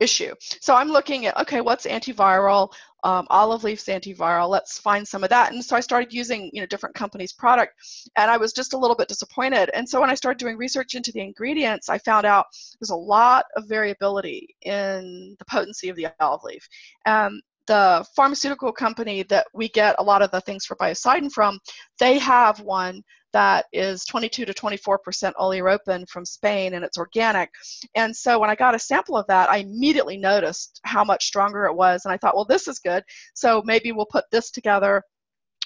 issue. 0.00 0.34
So 0.60 0.74
I'm 0.74 0.88
looking 0.88 1.26
at 1.26 1.38
okay, 1.40 1.60
what's 1.60 1.86
antiviral? 1.86 2.72
Um, 3.04 3.26
olive 3.30 3.62
leaf's 3.62 3.84
antiviral. 3.84 4.48
Let's 4.48 4.78
find 4.78 5.06
some 5.06 5.22
of 5.22 5.30
that. 5.30 5.52
And 5.52 5.64
so 5.64 5.76
I 5.76 5.80
started 5.80 6.12
using 6.12 6.50
you 6.52 6.60
know 6.60 6.66
different 6.66 6.94
companies' 6.94 7.32
product, 7.32 7.74
and 8.16 8.30
I 8.30 8.36
was 8.36 8.52
just 8.52 8.74
a 8.74 8.78
little 8.78 8.96
bit 8.96 9.08
disappointed. 9.08 9.70
And 9.74 9.88
so 9.88 10.00
when 10.00 10.10
I 10.10 10.14
started 10.14 10.38
doing 10.38 10.56
research 10.56 10.94
into 10.94 11.12
the 11.12 11.20
ingredients, 11.20 11.88
I 11.88 11.98
found 11.98 12.26
out 12.26 12.46
there's 12.80 12.90
a 12.90 12.96
lot 12.96 13.44
of 13.56 13.68
variability 13.68 14.56
in 14.62 15.36
the 15.38 15.44
potency 15.44 15.88
of 15.88 15.96
the 15.96 16.08
olive 16.20 16.42
leaf. 16.44 16.66
Um, 17.06 17.40
the 17.66 18.04
pharmaceutical 18.14 18.72
company 18.72 19.24
that 19.24 19.46
we 19.52 19.68
get 19.68 19.96
a 19.98 20.02
lot 20.02 20.22
of 20.22 20.30
the 20.30 20.40
things 20.42 20.64
for 20.64 20.76
biocidin 20.76 21.32
from, 21.32 21.58
they 21.98 22.18
have 22.18 22.60
one 22.60 23.02
that 23.36 23.66
is 23.70 24.06
22 24.06 24.46
to 24.46 24.54
24% 24.54 25.34
oleuropein 25.38 26.08
from 26.08 26.24
Spain 26.24 26.72
and 26.72 26.82
it's 26.82 26.96
organic. 26.96 27.50
And 27.94 28.16
so 28.16 28.38
when 28.38 28.48
I 28.48 28.54
got 28.54 28.74
a 28.74 28.78
sample 28.78 29.14
of 29.14 29.26
that, 29.26 29.50
I 29.50 29.58
immediately 29.58 30.16
noticed 30.16 30.80
how 30.84 31.04
much 31.04 31.26
stronger 31.26 31.66
it 31.66 31.74
was. 31.74 32.06
And 32.06 32.14
I 32.14 32.16
thought, 32.16 32.34
well, 32.34 32.46
this 32.46 32.66
is 32.66 32.78
good. 32.78 33.04
So 33.34 33.62
maybe 33.66 33.92
we'll 33.92 34.06
put 34.06 34.24
this 34.32 34.50
together 34.50 35.02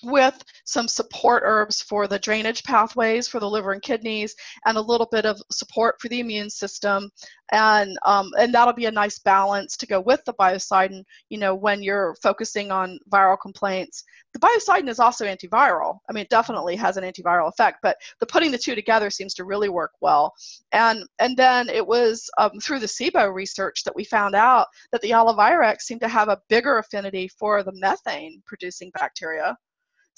with 0.02 0.42
some 0.64 0.88
support 0.88 1.42
herbs 1.44 1.82
for 1.82 2.06
the 2.06 2.18
drainage 2.18 2.62
pathways 2.64 3.28
for 3.28 3.40
the 3.40 3.48
liver 3.48 3.72
and 3.72 3.82
kidneys 3.82 4.34
and 4.66 4.76
a 4.76 4.80
little 4.80 5.08
bit 5.10 5.26
of 5.26 5.40
support 5.50 6.00
for 6.00 6.08
the 6.08 6.20
immune 6.20 6.50
system. 6.50 7.10
And 7.52 7.96
um, 8.04 8.30
and 8.38 8.54
that'll 8.54 8.74
be 8.74 8.86
a 8.86 8.92
nice 8.92 9.18
balance 9.18 9.76
to 9.76 9.86
go 9.86 10.00
with 10.00 10.24
the 10.24 10.34
biocidin 10.34 11.02
you 11.30 11.38
know 11.38 11.54
when 11.54 11.82
you're 11.82 12.14
focusing 12.22 12.70
on 12.70 12.98
viral 13.10 13.38
complaints. 13.40 14.04
The 14.32 14.38
biocidin 14.38 14.88
is 14.88 15.00
also 15.00 15.24
antiviral. 15.26 15.98
I 16.08 16.12
mean 16.12 16.22
it 16.22 16.30
definitely 16.30 16.76
has 16.76 16.96
an 16.96 17.04
antiviral 17.04 17.48
effect 17.48 17.78
but 17.82 17.96
the 18.20 18.26
putting 18.26 18.52
the 18.52 18.58
two 18.58 18.74
together 18.74 19.10
seems 19.10 19.34
to 19.34 19.44
really 19.44 19.68
work 19.68 19.92
well. 20.00 20.32
And 20.72 21.04
and 21.18 21.36
then 21.36 21.68
it 21.68 21.86
was 21.86 22.30
um, 22.38 22.52
through 22.62 22.80
the 22.80 22.86
SIBO 22.86 23.34
research 23.34 23.84
that 23.84 23.96
we 23.96 24.04
found 24.04 24.34
out 24.34 24.66
that 24.92 25.00
the 25.02 25.10
Olivirex 25.10 25.82
seemed 25.82 26.00
to 26.02 26.08
have 26.08 26.28
a 26.28 26.40
bigger 26.48 26.78
affinity 26.78 27.28
for 27.28 27.62
the 27.62 27.72
methane 27.74 28.42
producing 28.46 28.90
bacteria 28.94 29.56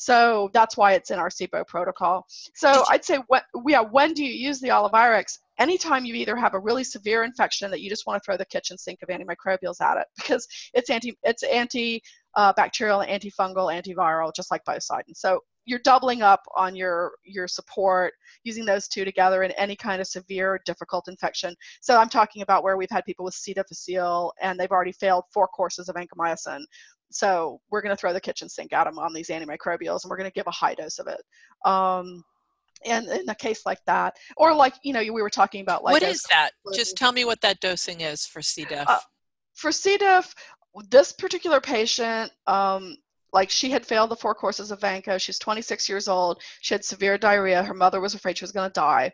so 0.02 0.50
that's 0.52 0.76
why 0.76 0.94
it's 0.94 1.12
in 1.12 1.20
our 1.20 1.28
SIBO 1.28 1.64
protocol. 1.64 2.26
So 2.56 2.82
I'd 2.90 3.04
say, 3.04 3.18
what, 3.28 3.44
yeah, 3.68 3.82
when 3.82 4.14
do 4.14 4.24
you 4.24 4.32
use 4.32 4.58
the 4.58 4.70
Olivirex? 4.70 5.38
Anytime 5.60 6.04
you 6.04 6.14
either 6.16 6.34
have 6.34 6.54
a 6.54 6.58
really 6.58 6.82
severe 6.82 7.22
infection 7.22 7.70
that 7.70 7.82
you 7.82 7.88
just 7.88 8.04
want 8.04 8.20
to 8.20 8.24
throw 8.24 8.36
the 8.36 8.44
kitchen 8.44 8.76
sink 8.76 8.98
of 9.02 9.10
antimicrobials 9.10 9.80
at 9.80 9.98
it 9.98 10.06
because 10.16 10.48
it's 10.74 10.90
anti, 10.90 11.16
it's 11.22 11.44
anti 11.44 12.02
uh, 12.34 12.52
bacterial, 12.54 12.98
antifungal, 12.98 13.72
antiviral, 13.72 14.34
just 14.34 14.50
like 14.50 14.64
biocidin. 14.64 15.14
So 15.14 15.38
you're 15.66 15.78
doubling 15.84 16.22
up 16.22 16.42
on 16.56 16.74
your 16.74 17.12
your 17.24 17.46
support 17.46 18.14
using 18.42 18.64
those 18.64 18.88
two 18.88 19.04
together 19.04 19.44
in 19.44 19.52
any 19.52 19.76
kind 19.76 20.00
of 20.00 20.08
severe 20.08 20.60
difficult 20.64 21.06
infection 21.06 21.54
so 21.80 21.96
i'm 21.96 22.08
talking 22.08 22.42
about 22.42 22.64
where 22.64 22.76
we've 22.76 22.90
had 22.90 23.04
people 23.04 23.24
with 23.24 23.32
c 23.32 23.54
difficile 23.54 24.32
and 24.42 24.58
they've 24.58 24.72
already 24.72 24.90
failed 24.90 25.22
four 25.32 25.46
courses 25.46 25.88
of 25.88 25.94
vancomycin 25.94 26.62
so 27.14 27.60
we're 27.70 27.82
going 27.82 27.94
to 27.94 28.00
throw 28.00 28.12
the 28.12 28.20
kitchen 28.20 28.48
sink 28.48 28.72
at 28.72 28.84
them 28.84 28.98
on 28.98 29.12
these 29.12 29.28
antimicrobials 29.28 30.04
and 30.04 30.10
we're 30.10 30.16
going 30.16 30.30
to 30.30 30.34
give 30.34 30.46
a 30.46 30.52
high 30.52 30.74
dose 30.74 30.98
of 30.98 31.06
it. 31.06 31.20
Um, 31.64 32.24
and 32.84 33.06
in 33.08 33.28
a 33.28 33.34
case 33.34 33.64
like 33.64 33.78
that 33.86 34.16
or 34.36 34.52
like 34.52 34.74
you 34.82 34.92
know 34.92 35.00
we 35.00 35.22
were 35.22 35.30
talking 35.30 35.60
about 35.60 35.84
like 35.84 35.92
what 35.92 36.02
is 36.02 36.22
that? 36.30 36.50
Just 36.74 36.96
tell 36.96 37.12
me 37.12 37.24
what 37.24 37.40
that 37.40 37.60
dosing 37.60 38.00
is 38.00 38.26
for 38.26 38.42
c 38.42 38.64
diff. 38.64 38.88
Uh, 38.88 38.98
for 39.54 39.70
c 39.70 39.96
diff 39.96 40.34
this 40.88 41.12
particular 41.12 41.60
patient 41.60 42.32
um, 42.46 42.96
like 43.32 43.50
she 43.50 43.70
had 43.70 43.86
failed 43.86 44.10
the 44.10 44.16
four 44.16 44.34
courses 44.34 44.70
of 44.70 44.80
vanco. 44.80 45.20
She's 45.20 45.38
26 45.38 45.88
years 45.88 46.08
old. 46.08 46.42
She 46.60 46.74
had 46.74 46.84
severe 46.84 47.16
diarrhea. 47.16 47.62
Her 47.62 47.74
mother 47.74 48.00
was 48.00 48.14
afraid 48.14 48.36
she 48.36 48.44
was 48.44 48.52
going 48.52 48.68
to 48.68 48.72
die. 48.72 49.12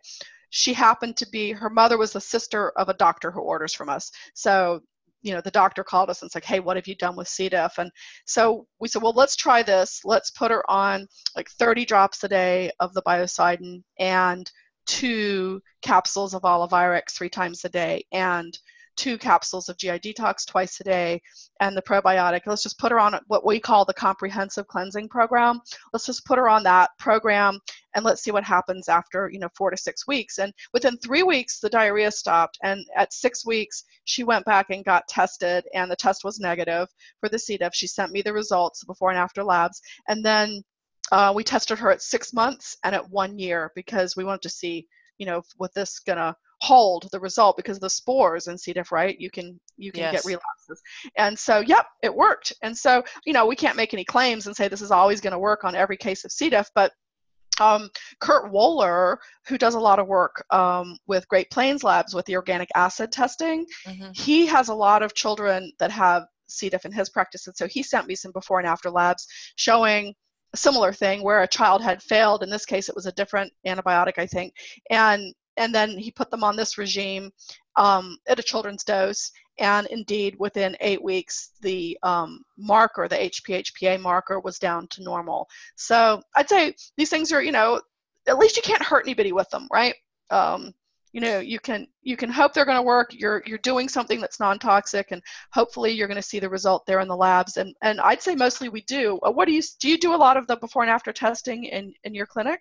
She 0.51 0.72
happened 0.72 1.16
to 1.18 1.28
be 1.28 1.53
her 1.53 1.70
mother 1.70 1.99
was 1.99 2.12
the 2.12 2.20
sister 2.20 2.70
of 2.70 2.88
a 2.88 2.94
doctor 2.94 3.30
who 3.30 3.40
orders 3.40 3.74
from 3.74 3.88
us. 3.88 4.11
So 4.34 4.80
you 5.23 5.35
know 5.35 5.41
the 5.41 5.51
doctor 5.51 5.83
called 5.83 6.11
us 6.11 6.23
and 6.23 6.31
said 6.31 6.45
hey 6.45 6.61
what 6.61 6.77
have 6.77 6.87
you 6.87 6.95
done 6.95 7.16
with 7.16 7.29
c 7.29 7.49
diff 7.49 7.79
and 7.79 7.91
so 8.25 8.66
we 8.81 8.89
said 8.89 9.03
well 9.03 9.12
let's 9.12 9.37
try 9.37 9.62
this 9.62 10.01
let's 10.05 10.31
put 10.31 10.51
her 10.51 10.69
on 10.71 11.07
like 11.37 11.49
30 11.51 11.85
drops 11.85 12.23
a 12.25 12.29
day 12.29 12.71
of 12.81 12.95
the 12.95 13.03
biocidin 13.03 13.83
and 13.99 14.51
two 14.89 15.61
capsules 15.83 16.35
of 16.35 16.43
Olivirex 16.43 17.11
three 17.11 17.29
times 17.29 17.64
a 17.64 17.69
day 17.69 18.05
and 18.11 18.59
two 18.97 19.16
capsules 19.16 19.69
of 19.69 19.79
GI 19.79 20.01
detox 20.01 20.45
twice 20.45 20.81
a 20.81 20.85
day 20.85 21.23
and 21.61 21.77
the 21.77 21.83
probiotic. 21.83 22.41
Let's 22.47 22.64
just 22.64 22.79
put 22.79 22.91
her 22.91 22.99
on 22.99 23.19
what 23.29 23.47
we 23.47 23.61
call 23.61 23.85
the 23.85 23.95
comprehensive 23.95 24.66
cleansing 24.66 25.09
program. 25.09 25.61
Let's 25.93 26.07
just 26.07 26.27
put 26.27 26.39
her 26.39 26.49
on 26.49 26.64
that 26.64 26.91
program 26.99 27.61
and 27.99 28.05
let's 28.05 28.22
see 28.22 28.30
what 28.30 28.44
happens 28.44 28.88
after, 28.88 29.28
you 29.28 29.40
know, 29.40 29.49
four 29.57 29.72
to 29.72 29.76
six 29.76 30.07
weeks. 30.07 30.38
And 30.38 30.55
within 30.72 30.96
three 30.99 31.24
weeks, 31.24 31.59
the 31.59 31.68
diarrhea 31.68 32.12
stopped. 32.12 32.57
And 32.62 32.86
at 32.96 33.12
six 33.12 33.44
weeks, 33.44 33.82
she 34.05 34.22
went 34.22 34.44
back 34.44 34.66
and 34.70 34.84
got 34.84 35.09
tested 35.09 35.64
and 35.74 35.90
the 35.90 35.96
test 35.96 36.22
was 36.22 36.38
negative 36.38 36.86
for 37.18 37.28
the 37.28 37.40
C. 37.40 37.57
diff. 37.57 37.74
She 37.74 37.88
sent 37.88 38.12
me 38.12 38.22
the 38.22 38.32
results 38.32 38.84
before 38.84 39.11
and 39.11 39.18
after 39.18 39.42
labs. 39.42 39.82
And 40.07 40.24
then 40.24 40.62
uh, 41.11 41.32
we 41.34 41.42
tested 41.42 41.76
her 41.80 41.90
at 41.90 42.01
six 42.01 42.32
months 42.32 42.76
and 42.84 42.94
at 42.94 43.11
one 43.11 43.36
year 43.36 43.72
because 43.74 44.14
we 44.14 44.22
wanted 44.22 44.42
to 44.42 44.51
see, 44.51 44.86
you 45.18 45.26
know, 45.26 45.42
what 45.57 45.74
this 45.74 45.99
gonna 45.99 46.36
hold 46.61 47.09
the 47.11 47.18
result 47.18 47.57
because 47.57 47.80
the 47.80 47.90
spores 47.90 48.46
in 48.46 48.57
C. 48.57 48.72
diff, 48.72 48.92
right? 48.92 49.18
You 49.18 49.28
can 49.28 49.59
you 49.76 49.90
can 49.90 50.03
yes. 50.03 50.12
get 50.12 50.24
relapses. 50.24 50.80
And 51.16 51.36
so, 51.36 51.59
yep, 51.59 51.86
it 52.05 52.14
worked. 52.14 52.53
And 52.62 52.78
so, 52.78 53.03
you 53.26 53.32
know, 53.32 53.46
we 53.46 53.57
can't 53.57 53.76
make 53.76 53.92
any 53.92 54.05
claims 54.05 54.46
and 54.46 54.55
say 54.55 54.68
this 54.68 54.82
is 54.82 54.92
always 54.92 55.20
going 55.20 55.32
to 55.32 55.38
work 55.38 55.64
on 55.64 55.74
every 55.74 55.96
case 55.96 56.24
of 56.24 56.30
C. 56.30 56.49
diff, 56.49 56.70
but 56.76 56.92
um, 57.61 57.88
Kurt 58.20 58.52
Woeller, 58.52 59.16
who 59.46 59.59
does 59.59 59.74
a 59.74 59.80
lot 59.80 59.98
of 59.98 60.06
work 60.06 60.44
um, 60.50 60.96
with 61.06 61.28
Great 61.28 61.50
Plains 61.50 61.84
Labs 61.84 62.14
with 62.14 62.26
the 62.26 62.36
organic 62.36 62.68
acid 62.74 63.12
testing, 63.12 63.66
mm-hmm. 63.86 64.11
he 64.14 64.46
has 64.46 64.68
a 64.68 64.74
lot 64.74 65.02
of 65.02 65.14
children 65.14 65.72
that 65.78 65.90
have 65.90 66.24
C. 66.48 66.68
diff 66.68 66.84
in 66.84 66.92
his 66.92 67.11
practice. 67.11 67.46
And 67.46 67.56
so 67.56 67.66
he 67.66 67.82
sent 67.82 68.06
me 68.06 68.14
some 68.14 68.32
before 68.32 68.59
and 68.59 68.68
after 68.68 68.90
labs 68.90 69.26
showing 69.56 70.14
a 70.54 70.56
similar 70.56 70.92
thing 70.92 71.22
where 71.22 71.42
a 71.42 71.48
child 71.48 71.82
had 71.82 72.02
failed. 72.02 72.42
In 72.42 72.50
this 72.50 72.64
case, 72.64 72.88
it 72.88 72.94
was 72.94 73.06
a 73.06 73.12
different 73.12 73.52
antibiotic, 73.66 74.18
I 74.18 74.26
think. 74.26 74.54
And 74.90 75.34
and 75.56 75.74
then 75.74 75.98
he 75.98 76.12
put 76.12 76.30
them 76.30 76.44
on 76.44 76.56
this 76.56 76.78
regime 76.78 77.30
um, 77.76 78.16
at 78.28 78.38
a 78.38 78.44
children's 78.44 78.84
dose. 78.84 79.30
And 79.59 79.86
indeed, 79.88 80.36
within 80.38 80.76
eight 80.80 81.02
weeks, 81.02 81.50
the 81.61 81.98
um, 82.02 82.42
marker, 82.56 83.09
the 83.09 83.16
HPHPA 83.16 84.00
marker, 84.00 84.40
was 84.40 84.59
down 84.59 84.86
to 84.88 85.02
normal. 85.02 85.48
So 85.76 86.22
I'd 86.36 86.48
say 86.48 86.74
these 86.96 87.11
things 87.11 87.32
are, 87.32 87.42
you 87.42 87.52
know, 87.52 87.80
at 88.28 88.38
least 88.38 88.56
you 88.56 88.62
can't 88.62 88.82
hurt 88.82 89.04
anybody 89.04 89.32
with 89.32 89.48
them, 89.50 89.66
right? 89.72 89.94
Um, 90.30 90.74
you 91.12 91.20
know, 91.20 91.38
you 91.38 91.59
can 91.59 91.86
you 92.02 92.16
can 92.16 92.30
hope 92.30 92.52
they're 92.52 92.64
going 92.64 92.76
to 92.76 92.82
work. 92.82 93.14
You're 93.14 93.42
you're 93.46 93.59
doing 93.59 93.88
something 93.88 94.20
that's 94.20 94.38
non-toxic, 94.38 95.11
and 95.11 95.22
hopefully 95.52 95.90
you're 95.90 96.06
going 96.06 96.16
to 96.16 96.22
see 96.22 96.38
the 96.38 96.48
result 96.48 96.84
there 96.86 97.00
in 97.00 97.09
the 97.09 97.16
labs. 97.16 97.56
And 97.56 97.74
and 97.82 98.00
I'd 98.00 98.22
say 98.22 98.34
mostly 98.34 98.68
we 98.68 98.82
do. 98.82 99.18
Uh, 99.22 99.30
what 99.30 99.46
do 99.46 99.52
you 99.52 99.62
do? 99.80 99.88
You 99.88 99.98
do 99.98 100.14
a 100.14 100.16
lot 100.16 100.36
of 100.36 100.46
the 100.46 100.56
before 100.56 100.82
and 100.82 100.90
after 100.90 101.12
testing 101.12 101.64
in 101.64 101.94
in 102.04 102.14
your 102.14 102.26
clinic? 102.26 102.61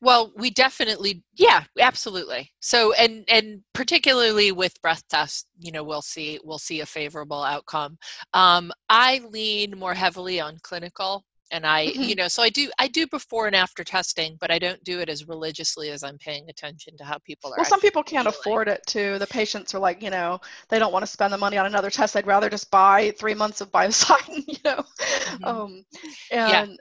Well, 0.00 0.32
we 0.36 0.50
definitely, 0.50 1.22
yeah, 1.34 1.64
absolutely. 1.78 2.52
So, 2.60 2.92
and 2.94 3.24
and 3.28 3.62
particularly 3.72 4.52
with 4.52 4.80
breath 4.82 5.02
tests, 5.08 5.46
you 5.58 5.72
know, 5.72 5.84
we'll 5.84 6.02
see 6.02 6.38
we'll 6.44 6.58
see 6.58 6.80
a 6.80 6.86
favorable 6.86 7.42
outcome. 7.42 7.98
Um, 8.34 8.72
I 8.88 9.20
lean 9.30 9.78
more 9.78 9.94
heavily 9.94 10.40
on 10.40 10.58
clinical, 10.62 11.24
and 11.50 11.66
I, 11.66 11.86
mm-hmm. 11.86 12.02
you 12.02 12.14
know, 12.14 12.28
so 12.28 12.42
I 12.42 12.48
do 12.48 12.70
I 12.78 12.88
do 12.88 13.06
before 13.06 13.46
and 13.46 13.54
after 13.54 13.84
testing, 13.84 14.36
but 14.40 14.50
I 14.50 14.58
don't 14.58 14.82
do 14.84 15.00
it 15.00 15.08
as 15.08 15.28
religiously 15.28 15.90
as 15.90 16.02
I'm 16.02 16.18
paying 16.18 16.48
attention 16.48 16.96
to 16.98 17.04
how 17.04 17.18
people 17.18 17.52
are. 17.52 17.56
Well, 17.56 17.64
some 17.64 17.80
people 17.80 18.02
can't 18.02 18.26
feeling. 18.26 18.40
afford 18.40 18.68
it 18.68 18.82
too. 18.86 19.18
The 19.18 19.26
patients 19.26 19.74
are 19.74 19.78
like, 19.78 20.02
you 20.02 20.10
know, 20.10 20.40
they 20.68 20.78
don't 20.78 20.92
want 20.92 21.04
to 21.04 21.10
spend 21.10 21.32
the 21.32 21.38
money 21.38 21.56
on 21.56 21.66
another 21.66 21.90
test. 21.90 22.14
They'd 22.14 22.26
rather 22.26 22.50
just 22.50 22.70
buy 22.70 23.12
three 23.18 23.34
months 23.34 23.60
of 23.60 23.70
biocidin, 23.70 24.44
you 24.46 24.58
know. 24.64 24.84
Mm-hmm. 24.98 25.44
Um, 25.44 25.84
and 26.30 26.70
yeah 26.70 26.76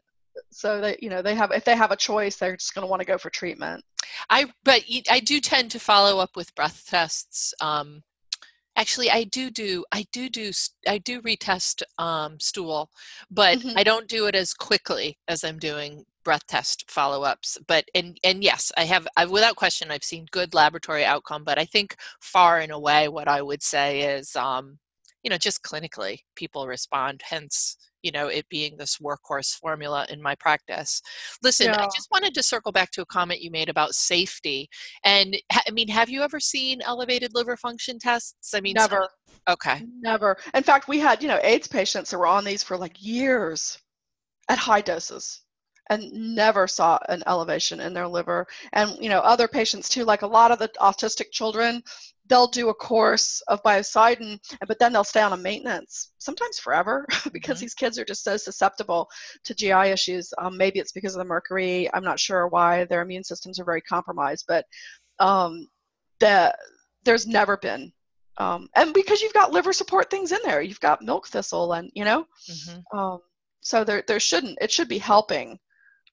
so 0.51 0.81
that 0.81 1.01
you 1.01 1.09
know 1.09 1.21
they 1.21 1.36
have 1.36 1.51
if 1.51 1.63
they 1.63 1.75
have 1.75 1.91
a 1.91 1.95
choice 1.95 2.36
they're 2.36 2.57
just 2.57 2.73
going 2.73 2.86
to 2.86 2.89
want 2.89 2.99
to 2.99 3.05
go 3.05 3.17
for 3.17 3.29
treatment 3.29 3.83
i 4.29 4.45
but 4.63 4.83
i 5.09 5.19
do 5.19 5.39
tend 5.39 5.71
to 5.71 5.79
follow 5.79 6.19
up 6.19 6.36
with 6.36 6.53
breath 6.55 6.86
tests 6.88 7.53
um, 7.61 8.01
actually 8.75 9.09
i 9.09 9.23
do 9.23 9.49
do 9.49 9.83
i 9.91 10.05
do 10.11 10.29
do 10.29 10.51
i 10.88 10.97
do 10.97 11.21
retest 11.21 11.83
um, 11.97 12.39
stool 12.39 12.89
but 13.29 13.59
mm-hmm. 13.59 13.77
i 13.77 13.83
don't 13.83 14.07
do 14.07 14.25
it 14.27 14.36
as 14.36 14.53
quickly 14.53 15.17
as 15.27 15.43
i'm 15.43 15.59
doing 15.59 16.03
breath 16.23 16.45
test 16.47 16.89
follow-ups 16.89 17.57
but 17.67 17.86
and 17.93 18.17
and 18.23 18.43
yes 18.43 18.71
i 18.77 18.83
have 18.83 19.07
I, 19.15 19.25
without 19.25 19.55
question 19.55 19.91
i've 19.91 20.03
seen 20.03 20.25
good 20.31 20.53
laboratory 20.53 21.05
outcome 21.05 21.43
but 21.43 21.59
i 21.59 21.65
think 21.65 21.95
far 22.19 22.59
and 22.59 22.71
away 22.71 23.07
what 23.07 23.27
i 23.27 23.41
would 23.41 23.61
say 23.61 24.01
is 24.17 24.36
um, 24.36 24.79
you 25.26 25.32
know 25.32 25.38
just 25.38 25.63
clinically 25.63 26.19
people 26.36 26.67
respond 26.67 27.21
hence 27.28 27.78
you 28.03 28.11
know 28.11 28.28
it 28.28 28.47
being 28.47 28.78
this 28.78 28.99
workhorse 28.99 29.55
formula 29.55 30.05
in 30.11 30.21
my 30.21 30.36
practice. 30.36 31.01
Listen 31.41 31.67
yeah. 31.67 31.82
i 31.82 31.86
just 31.86 32.07
wanted 32.11 32.36
to 32.36 32.43
circle 32.43 32.71
back 32.71 32.91
to 32.91 33.01
a 33.01 33.05
comment 33.07 33.41
you 33.41 33.49
made 33.49 33.67
about 33.67 33.95
safety 33.95 34.69
and 35.03 35.36
i 35.51 35.71
mean 35.71 35.88
have 35.88 36.09
you 36.09 36.21
ever 36.21 36.39
seen 36.39 36.82
elevated 36.84 37.32
liver 37.34 37.57
function 37.57 37.97
tests? 37.97 38.53
I 38.53 38.61
mean 38.61 38.76
never. 38.76 39.07
Some, 39.47 39.53
okay. 39.53 39.84
Never. 39.99 40.38
In 40.53 40.63
fact 40.63 40.88
we 40.88 40.99
had 40.99 41.23
you 41.23 41.28
know 41.28 41.39
aids 41.41 41.67
patients 41.67 42.11
that 42.11 42.19
were 42.19 42.28
on 42.28 42.45
these 42.45 42.61
for 42.61 42.78
like 42.78 43.03
years 43.03 43.80
at 44.47 44.59
high 44.59 44.82
doses 44.82 45.41
and 45.89 46.11
never 46.13 46.67
saw 46.67 46.99
an 47.09 47.23
elevation 47.26 47.80
in 47.80 47.93
their 47.93 48.07
liver 48.07 48.45
and 48.73 48.95
you 48.99 49.09
know 49.09 49.19
other 49.19 49.47
patients 49.47 49.89
too 49.89 50.03
like 50.03 50.21
a 50.21 50.28
lot 50.28 50.51
of 50.51 50.59
the 50.59 50.69
autistic 50.80 51.32
children 51.32 51.82
they'll 52.28 52.47
do 52.47 52.69
a 52.69 52.73
course 52.73 53.41
of 53.47 53.61
biocidin, 53.63 54.39
but 54.67 54.80
then 54.80 54.91
they'll 54.93 55.03
stay 55.03 55.21
on 55.21 55.34
a 55.34 55.38
maintenance, 55.38 56.11
sometimes 56.17 56.59
forever, 56.59 57.05
because 57.34 57.57
mm-hmm. 57.57 57.65
these 57.65 57.73
kids 57.73 57.99
are 57.99 58.05
just 58.05 58.23
so 58.23 58.38
susceptible 58.38 59.07
to 59.43 59.53
GI 59.53 59.71
issues. 59.71 60.34
Um, 60.38 60.57
maybe 60.57 60.80
it's 60.80 60.91
because 60.91 61.15
of 61.15 61.19
the 61.19 61.26
mercury. 61.26 61.89
I'm 61.93 62.03
not 62.03 62.19
sure 62.19 62.47
why 62.47 62.86
their 62.86 63.01
immune 63.01 63.23
systems 63.23 63.59
are 63.59 63.65
very 63.65 63.82
compromised, 63.82 64.45
but 64.47 64.65
um, 65.19 65.67
the, 66.19 66.55
there's 67.03 67.28
never 67.28 67.57
been. 67.57 67.91
Um, 68.38 68.67
and 68.76 68.93
because 68.93 69.21
you've 69.21 69.34
got 69.34 69.53
liver 69.53 69.71
support 69.71 70.09
things 70.09 70.32
in 70.32 70.39
there, 70.43 70.61
you've 70.61 70.80
got 70.80 71.01
milk 71.01 71.28
thistle, 71.28 71.73
and 71.73 71.89
you 71.93 72.03
know, 72.03 72.26
mm-hmm. 72.49 72.97
Um, 72.97 73.19
so 73.61 73.84
there 73.84 74.03
there 74.07 74.19
shouldn't 74.19 74.57
it 74.61 74.71
should 74.71 74.89
be 74.89 74.97
helping 74.97 75.57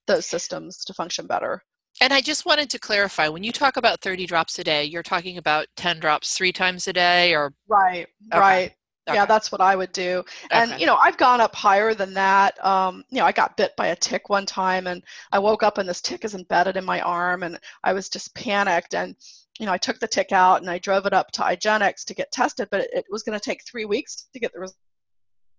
those 0.06 0.26
systems 0.26 0.84
to 0.84 0.94
function 0.94 1.26
better. 1.26 1.62
And 2.02 2.12
I 2.12 2.20
just 2.20 2.44
wanted 2.44 2.68
to 2.70 2.80
clarify 2.80 3.28
when 3.28 3.44
you 3.44 3.52
talk 3.52 3.76
about 3.76 4.00
30 4.00 4.26
drops 4.26 4.58
a 4.58 4.64
day, 4.64 4.82
you're 4.82 5.04
talking 5.04 5.38
about 5.38 5.68
10 5.76 6.00
drops 6.00 6.36
three 6.36 6.50
times 6.50 6.88
a 6.88 6.92
day 6.92 7.32
or 7.32 7.54
Right, 7.68 8.08
okay. 8.32 8.40
right. 8.40 8.72
Okay. 9.08 9.16
Yeah, 9.16 9.24
that's 9.24 9.52
what 9.52 9.60
I 9.60 9.76
would 9.76 9.92
do. 9.92 10.24
And 10.50 10.72
okay. 10.72 10.80
you 10.80 10.86
know, 10.86 10.96
I've 10.96 11.16
gone 11.16 11.40
up 11.40 11.54
higher 11.54 11.94
than 11.94 12.12
that. 12.14 12.62
Um, 12.64 13.04
you 13.10 13.18
know, 13.18 13.24
I 13.24 13.30
got 13.30 13.56
bit 13.56 13.76
by 13.76 13.88
a 13.88 13.96
tick 13.96 14.28
one 14.28 14.46
time 14.46 14.88
and 14.88 15.00
I 15.30 15.38
woke 15.38 15.62
up 15.62 15.78
and 15.78 15.88
this 15.88 16.00
tick 16.00 16.24
is 16.24 16.34
embedded 16.34 16.76
in 16.76 16.84
my 16.84 17.00
arm 17.02 17.44
and 17.44 17.56
I 17.84 17.92
was 17.92 18.08
just 18.08 18.34
panicked 18.34 18.94
and 18.94 19.14
you 19.60 19.66
know, 19.66 19.72
I 19.72 19.78
took 19.78 20.00
the 20.00 20.08
tick 20.08 20.32
out 20.32 20.60
and 20.60 20.68
I 20.68 20.78
drove 20.78 21.06
it 21.06 21.12
up 21.12 21.30
to 21.32 21.42
IGeneX 21.42 22.04
to 22.06 22.14
get 22.14 22.32
tested, 22.32 22.66
but 22.72 22.80
it, 22.80 22.90
it 22.92 23.04
was 23.10 23.22
going 23.22 23.38
to 23.38 23.44
take 23.44 23.64
three 23.64 23.84
weeks 23.84 24.26
to 24.32 24.40
get 24.40 24.52
the 24.52 24.72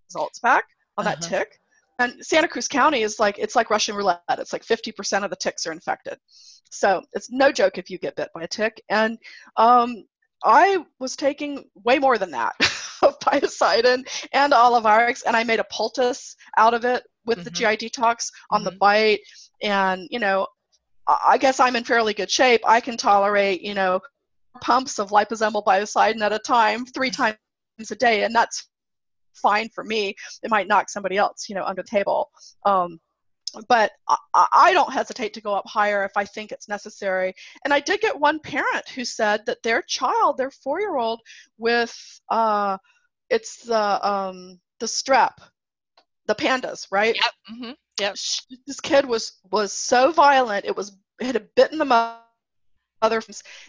results 0.09 0.39
back 0.39 0.65
on 0.97 1.05
that 1.05 1.19
uh-huh. 1.19 1.37
tick 1.37 1.59
and 1.99 2.13
Santa 2.25 2.47
Cruz 2.47 2.67
County 2.67 3.03
is 3.03 3.19
like 3.19 3.37
it's 3.37 3.55
like 3.55 3.69
Russian 3.69 3.95
roulette. 3.95 4.21
It's 4.29 4.53
like 4.53 4.65
50% 4.65 5.23
of 5.23 5.29
the 5.29 5.35
ticks 5.35 5.65
are 5.65 5.71
infected. 5.71 6.17
So 6.71 7.01
it's 7.13 7.31
no 7.31 7.51
joke 7.51 7.77
if 7.77 7.89
you 7.89 7.97
get 7.99 8.15
bit 8.15 8.29
by 8.33 8.43
a 8.43 8.47
tick. 8.47 8.81
And 8.89 9.17
um, 9.57 10.03
I 10.43 10.83
was 10.99 11.15
taking 11.15 11.65
way 11.85 11.99
more 11.99 12.17
than 12.17 12.31
that 12.31 12.53
of 13.03 13.19
biocidin 13.19 14.07
and 14.33 14.53
Olivirex, 14.53 15.23
and 15.25 15.35
I 15.35 15.43
made 15.43 15.59
a 15.59 15.65
poultice 15.71 16.35
out 16.57 16.73
of 16.73 16.83
it 16.83 17.03
with 17.25 17.39
mm-hmm. 17.39 17.43
the 17.45 17.51
GI 17.51 17.89
detox 17.89 18.29
on 18.49 18.61
mm-hmm. 18.61 18.65
the 18.65 18.77
bite. 18.77 19.19
And 19.61 20.07
you 20.09 20.19
know, 20.19 20.47
I 21.07 21.37
guess 21.37 21.59
I'm 21.59 21.75
in 21.75 21.83
fairly 21.83 22.13
good 22.13 22.31
shape. 22.31 22.61
I 22.65 22.79
can 22.79 22.97
tolerate 22.97 23.61
you 23.61 23.75
know 23.75 24.01
pumps 24.61 24.99
of 24.99 25.09
liposomal 25.09 25.63
biocidin 25.63 26.21
at 26.21 26.33
a 26.33 26.39
time, 26.39 26.85
three 26.85 27.11
times 27.11 27.37
a 27.91 27.95
day, 27.95 28.23
and 28.23 28.33
that's 28.33 28.67
fine 29.33 29.69
for 29.69 29.83
me. 29.83 30.15
It 30.41 30.49
might 30.49 30.67
knock 30.67 30.89
somebody 30.89 31.17
else, 31.17 31.49
you 31.49 31.55
know, 31.55 31.63
under 31.63 31.81
the 31.81 31.87
table. 31.87 32.29
Um, 32.65 32.99
but 33.67 33.91
I, 34.07 34.47
I 34.53 34.73
don't 34.73 34.91
hesitate 34.91 35.33
to 35.35 35.41
go 35.41 35.53
up 35.53 35.67
higher 35.67 36.03
if 36.03 36.13
I 36.15 36.25
think 36.25 36.51
it's 36.51 36.67
necessary. 36.67 37.35
And 37.63 37.73
I 37.73 37.79
did 37.79 38.01
get 38.01 38.19
one 38.19 38.39
parent 38.39 38.89
who 38.89 39.05
said 39.05 39.45
that 39.45 39.61
their 39.63 39.81
child, 39.83 40.37
their 40.37 40.51
four-year-old, 40.51 41.21
with 41.57 41.95
uh, 42.29 42.77
it's 43.29 43.63
the 43.63 44.07
um, 44.09 44.59
the 44.79 44.85
strep, 44.85 45.33
the 46.25 46.35
pandas, 46.35 46.87
right? 46.91 47.15
Yep. 47.15 47.33
Mm-hmm. 47.51 47.71
Yep. 47.99 48.15
This 48.65 48.79
kid 48.81 49.05
was 49.05 49.39
was 49.51 49.71
so 49.71 50.11
violent. 50.11 50.65
It 50.65 50.75
was 50.75 50.97
it 51.19 51.33
had 51.33 51.47
bitten 51.55 51.77
the 51.77 51.85
mother. 53.03 53.21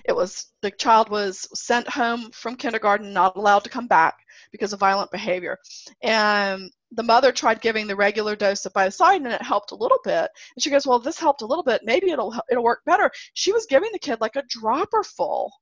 It 0.05 0.15
was 0.15 0.53
the 0.63 0.71
child 0.71 1.11
was 1.11 1.49
sent 1.55 1.89
home 1.89 2.31
from 2.31 2.57
kindergarten, 2.57 3.13
not 3.13 3.37
allowed 3.37 3.65
to 3.65 3.71
come 3.71 3.87
back 3.87 4.15
because 4.53 4.73
of 4.73 4.81
violent 4.81 5.11
behavior. 5.11 5.59
And 6.03 6.71
the 6.93 7.03
mother 7.03 7.33
tried 7.33 7.61
giving 7.61 7.87
the 7.89 7.97
regular 7.97 8.37
dose 8.37 8.65
of 8.65 8.73
biocidin 8.73 9.25
and 9.25 9.33
it 9.33 9.43
helped 9.43 9.73
a 9.73 9.77
little 9.77 9.99
bit. 10.05 10.31
And 10.55 10.63
she 10.63 10.71
goes, 10.71 10.87
"Well, 10.87 11.01
this 11.01 11.19
helped 11.19 11.43
a 11.43 11.47
little 11.47 11.65
bit. 11.65 11.83
Maybe 11.85 12.11
it'll 12.11 12.35
it'll 12.51 12.65
work 12.65 12.83
better." 12.87 13.11
She 13.35 13.53
was 13.53 13.67
giving 13.67 13.91
the 13.93 13.99
kid 13.99 14.21
like 14.21 14.37
a 14.37 14.45
dropper 14.49 15.03
full 15.03 15.53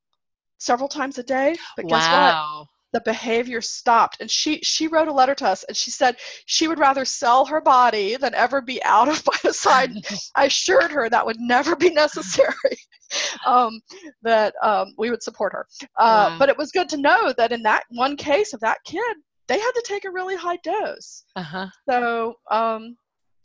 several 0.59 0.89
times 0.89 1.19
a 1.19 1.23
day. 1.23 1.57
But 1.77 1.89
guess 1.89 2.07
wow. 2.07 2.59
what? 2.59 2.69
The 2.93 3.11
behavior 3.11 3.63
stopped, 3.63 4.19
and 4.21 4.31
she 4.31 4.61
she 4.61 4.87
wrote 4.87 5.09
a 5.09 5.13
letter 5.13 5.35
to 5.37 5.49
us, 5.49 5.65
and 5.65 5.75
she 5.75 5.91
said 5.91 6.19
she 6.45 6.69
would 6.69 6.79
rather 6.79 7.07
sell 7.07 7.47
her 7.47 7.63
body 7.63 8.17
than 8.17 8.35
ever 8.35 8.61
be 8.61 8.85
out 8.85 9.09
of 9.09 9.25
biocidin. 9.31 10.05
I 10.35 10.45
assured 10.45 10.91
her 10.91 11.09
that 11.09 11.25
would 11.25 11.41
never 11.41 11.75
be 11.75 11.89
necessary. 11.89 12.77
um, 13.47 13.81
that 14.23 14.55
um, 14.63 14.95
we 14.99 15.11
would 15.11 15.23
support 15.23 15.53
her. 15.53 15.67
Uh, 15.99 16.31
wow. 16.31 16.37
But 16.39 16.49
it 16.49 16.59
was 16.59 16.71
good 16.71 16.89
to 16.91 16.97
know 16.97 17.33
that 17.37 17.53
in 17.53 17.63
that 17.63 17.85
one 17.91 18.17
case 18.17 18.53
of 18.53 18.61
that 18.61 18.79
kid, 18.85 19.17
they 19.49 19.59
had 19.59 19.73
to 19.73 19.83
take 19.85 20.05
a 20.05 20.11
really 20.11 20.37
high 20.37 20.59
dose. 20.63 21.25
Uh-huh. 21.37 21.67
So, 21.89 22.35
um, 22.51 22.97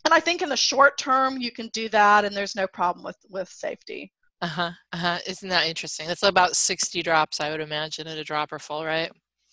and 0.05 0.13
I 0.13 0.19
think 0.19 0.41
in 0.41 0.49
the 0.49 0.57
short 0.57 0.97
term 0.97 1.37
you 1.37 1.51
can 1.51 1.67
do 1.73 1.89
that, 1.89 2.23
and 2.23 2.35
there's 2.35 2.55
no 2.55 2.67
problem 2.67 3.03
with 3.03 3.17
with 3.29 3.49
safety. 3.49 4.11
Uh 4.41 4.47
huh. 4.47 4.71
Uh 4.93 4.97
huh. 4.97 5.17
Isn't 5.27 5.49
that 5.49 5.67
interesting? 5.67 6.07
That's 6.07 6.23
about 6.23 6.55
sixty 6.55 7.01
drops, 7.01 7.41
I 7.41 7.49
would 7.49 7.59
imagine, 7.59 8.07
at 8.07 8.17
a 8.17 8.23
dropper 8.23 8.59
full, 8.59 8.85
right? 8.85 9.11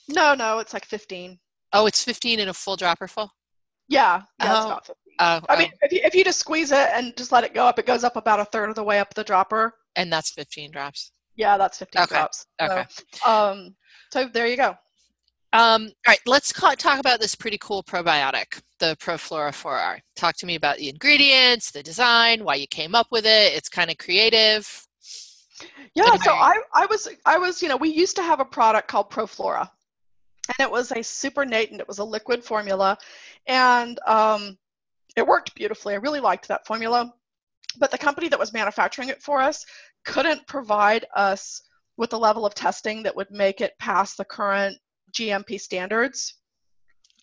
No, 0.09 0.35
no, 0.35 0.59
it's 0.59 0.75
like 0.75 0.85
fifteen. 0.85 1.39
Oh, 1.73 1.87
it's 1.87 2.05
fifteen 2.05 2.39
in 2.39 2.49
a 2.49 2.55
full 2.55 2.77
dropper 2.77 3.09
full. 3.09 3.31
Yeah, 3.89 4.23
yeah, 4.41 4.53
oh. 4.53 4.57
it's 4.57 4.67
about 4.67 4.87
fifteen. 4.87 5.05
Oh, 5.19 5.41
I 5.49 5.59
mean, 5.59 5.71
oh. 5.73 5.79
if 5.83 5.93
you, 5.93 6.01
if 6.05 6.15
you 6.15 6.25
just 6.25 6.39
squeeze 6.39 6.71
it 6.71 6.89
and 6.93 7.17
just 7.17 7.33
let 7.33 7.45
it 7.45 7.55
go 7.55 7.67
up, 7.67 7.79
it 7.79 7.87
goes 7.87 8.05
up 8.05 8.17
about 8.17 8.41
a 8.41 8.45
third 8.45 8.69
of 8.69 8.75
the 8.75 8.85
way 8.85 9.01
up 9.01 9.13
the 9.15 9.25
dropper. 9.25 9.73
And 9.97 10.13
that's 10.13 10.31
15 10.31 10.71
drops. 10.71 11.13
Yeah, 11.37 11.57
that's 11.57 11.79
15 11.79 12.03
okay. 12.03 12.15
drops. 12.15 12.47
Okay. 12.61 12.85
So, 12.89 13.31
um, 13.31 13.75
so 14.13 14.29
there 14.33 14.47
you 14.47 14.57
go. 14.57 14.77
Um, 15.53 15.85
all 15.85 16.11
right, 16.11 16.19
let's 16.27 16.53
call, 16.53 16.75
talk 16.75 16.99
about 16.99 17.21
this 17.21 17.37
pretty 17.37 17.59
cool 17.59 17.85
probiotic, 17.85 18.61
the 18.81 18.97
Proflora 18.99 19.53
4R. 19.53 20.01
Talk 20.17 20.37
to 20.39 20.47
me 20.47 20.57
about 20.57 20.79
the 20.79 20.89
ingredients, 20.89 21.71
the 21.71 21.83
design, 21.83 22.43
why 22.43 22.57
you 22.57 22.67
came 22.67 22.97
up 22.97 23.07
with 23.13 23.25
it. 23.25 23.55
It's 23.55 23.69
kind 23.69 23.89
of 23.89 23.97
creative. 23.97 24.85
Yeah, 25.95 26.17
so 26.17 26.33
I, 26.33 26.61
I 26.75 26.87
was 26.87 27.09
I 27.25 27.39
was 27.39 27.63
you 27.63 27.69
know 27.69 27.77
we 27.77 27.89
used 27.89 28.17
to 28.17 28.23
have 28.23 28.41
a 28.41 28.45
product 28.45 28.89
called 28.89 29.11
Proflora, 29.11 29.71
and 30.49 30.67
it 30.67 30.71
was 30.71 30.91
a 30.91 30.97
supernatant. 30.97 31.79
It 31.79 31.87
was 31.87 31.99
a 31.99 32.05
liquid 32.05 32.43
formula, 32.43 32.99
and 33.47 34.01
um, 34.09 34.59
it 35.17 35.25
worked 35.25 35.55
beautifully. 35.55 35.95
I 35.95 35.99
really 35.99 36.19
liked 36.19 36.49
that 36.49 36.67
formula, 36.67 37.15
but 37.79 37.91
the 37.91 37.99
company 37.99 38.29
that 38.29 38.39
was 38.39 38.53
manufacturing 38.53 39.09
it 39.09 39.23
for 39.23 39.41
us 39.41 39.65
couldn't 40.05 40.47
provide 40.47 41.07
us 41.15 41.63
with 41.97 42.11
the 42.11 42.19
level 42.19 42.45
of 42.45 42.55
testing 42.55 43.03
that 43.03 43.15
would 43.15 43.31
make 43.31 43.61
it 43.61 43.73
pass 43.79 44.17
the 44.17 44.25
current 44.25 44.77
GMP 45.13 45.61
standards. 45.61 46.35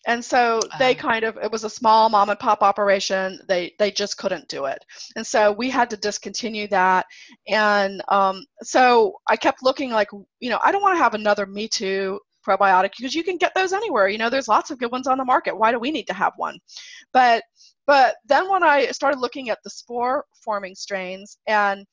And 0.07 0.23
so 0.23 0.59
they 0.79 0.93
uh-huh. 0.93 1.01
kind 1.01 1.23
of 1.23 1.37
it 1.37 1.51
was 1.51 1.63
a 1.63 1.69
small 1.69 2.09
mom 2.09 2.29
and 2.29 2.39
pop 2.39 2.63
operation. 2.63 3.39
They 3.47 3.73
they 3.77 3.91
just 3.91 4.17
couldn't 4.17 4.47
do 4.47 4.65
it, 4.65 4.83
and 5.15 5.25
so 5.25 5.51
we 5.51 5.69
had 5.69 5.91
to 5.91 5.97
discontinue 5.97 6.67
that. 6.69 7.05
And 7.47 8.01
um, 8.07 8.43
so 8.63 9.13
I 9.27 9.35
kept 9.35 9.61
looking 9.61 9.91
like 9.91 10.07
you 10.39 10.49
know 10.49 10.59
I 10.63 10.71
don't 10.71 10.81
want 10.81 10.95
to 10.95 11.03
have 11.03 11.13
another 11.13 11.45
Me 11.45 11.67
Too 11.67 12.19
probiotic 12.43 12.93
because 12.97 13.13
you 13.13 13.23
can 13.23 13.37
get 13.37 13.53
those 13.53 13.73
anywhere. 13.73 14.07
You 14.07 14.17
know 14.17 14.31
there's 14.31 14.47
lots 14.47 14.71
of 14.71 14.79
good 14.79 14.91
ones 14.91 15.05
on 15.05 15.19
the 15.19 15.25
market. 15.25 15.55
Why 15.55 15.71
do 15.71 15.77
we 15.77 15.91
need 15.91 16.07
to 16.07 16.15
have 16.15 16.33
one? 16.35 16.57
But 17.13 17.43
but 17.87 18.15
then 18.25 18.49
when 18.49 18.63
I 18.63 18.87
started 18.87 19.19
looking 19.19 19.49
at 19.49 19.59
the 19.63 19.69
spore 19.69 20.25
forming 20.43 20.75
strains 20.75 21.37
and 21.47 21.85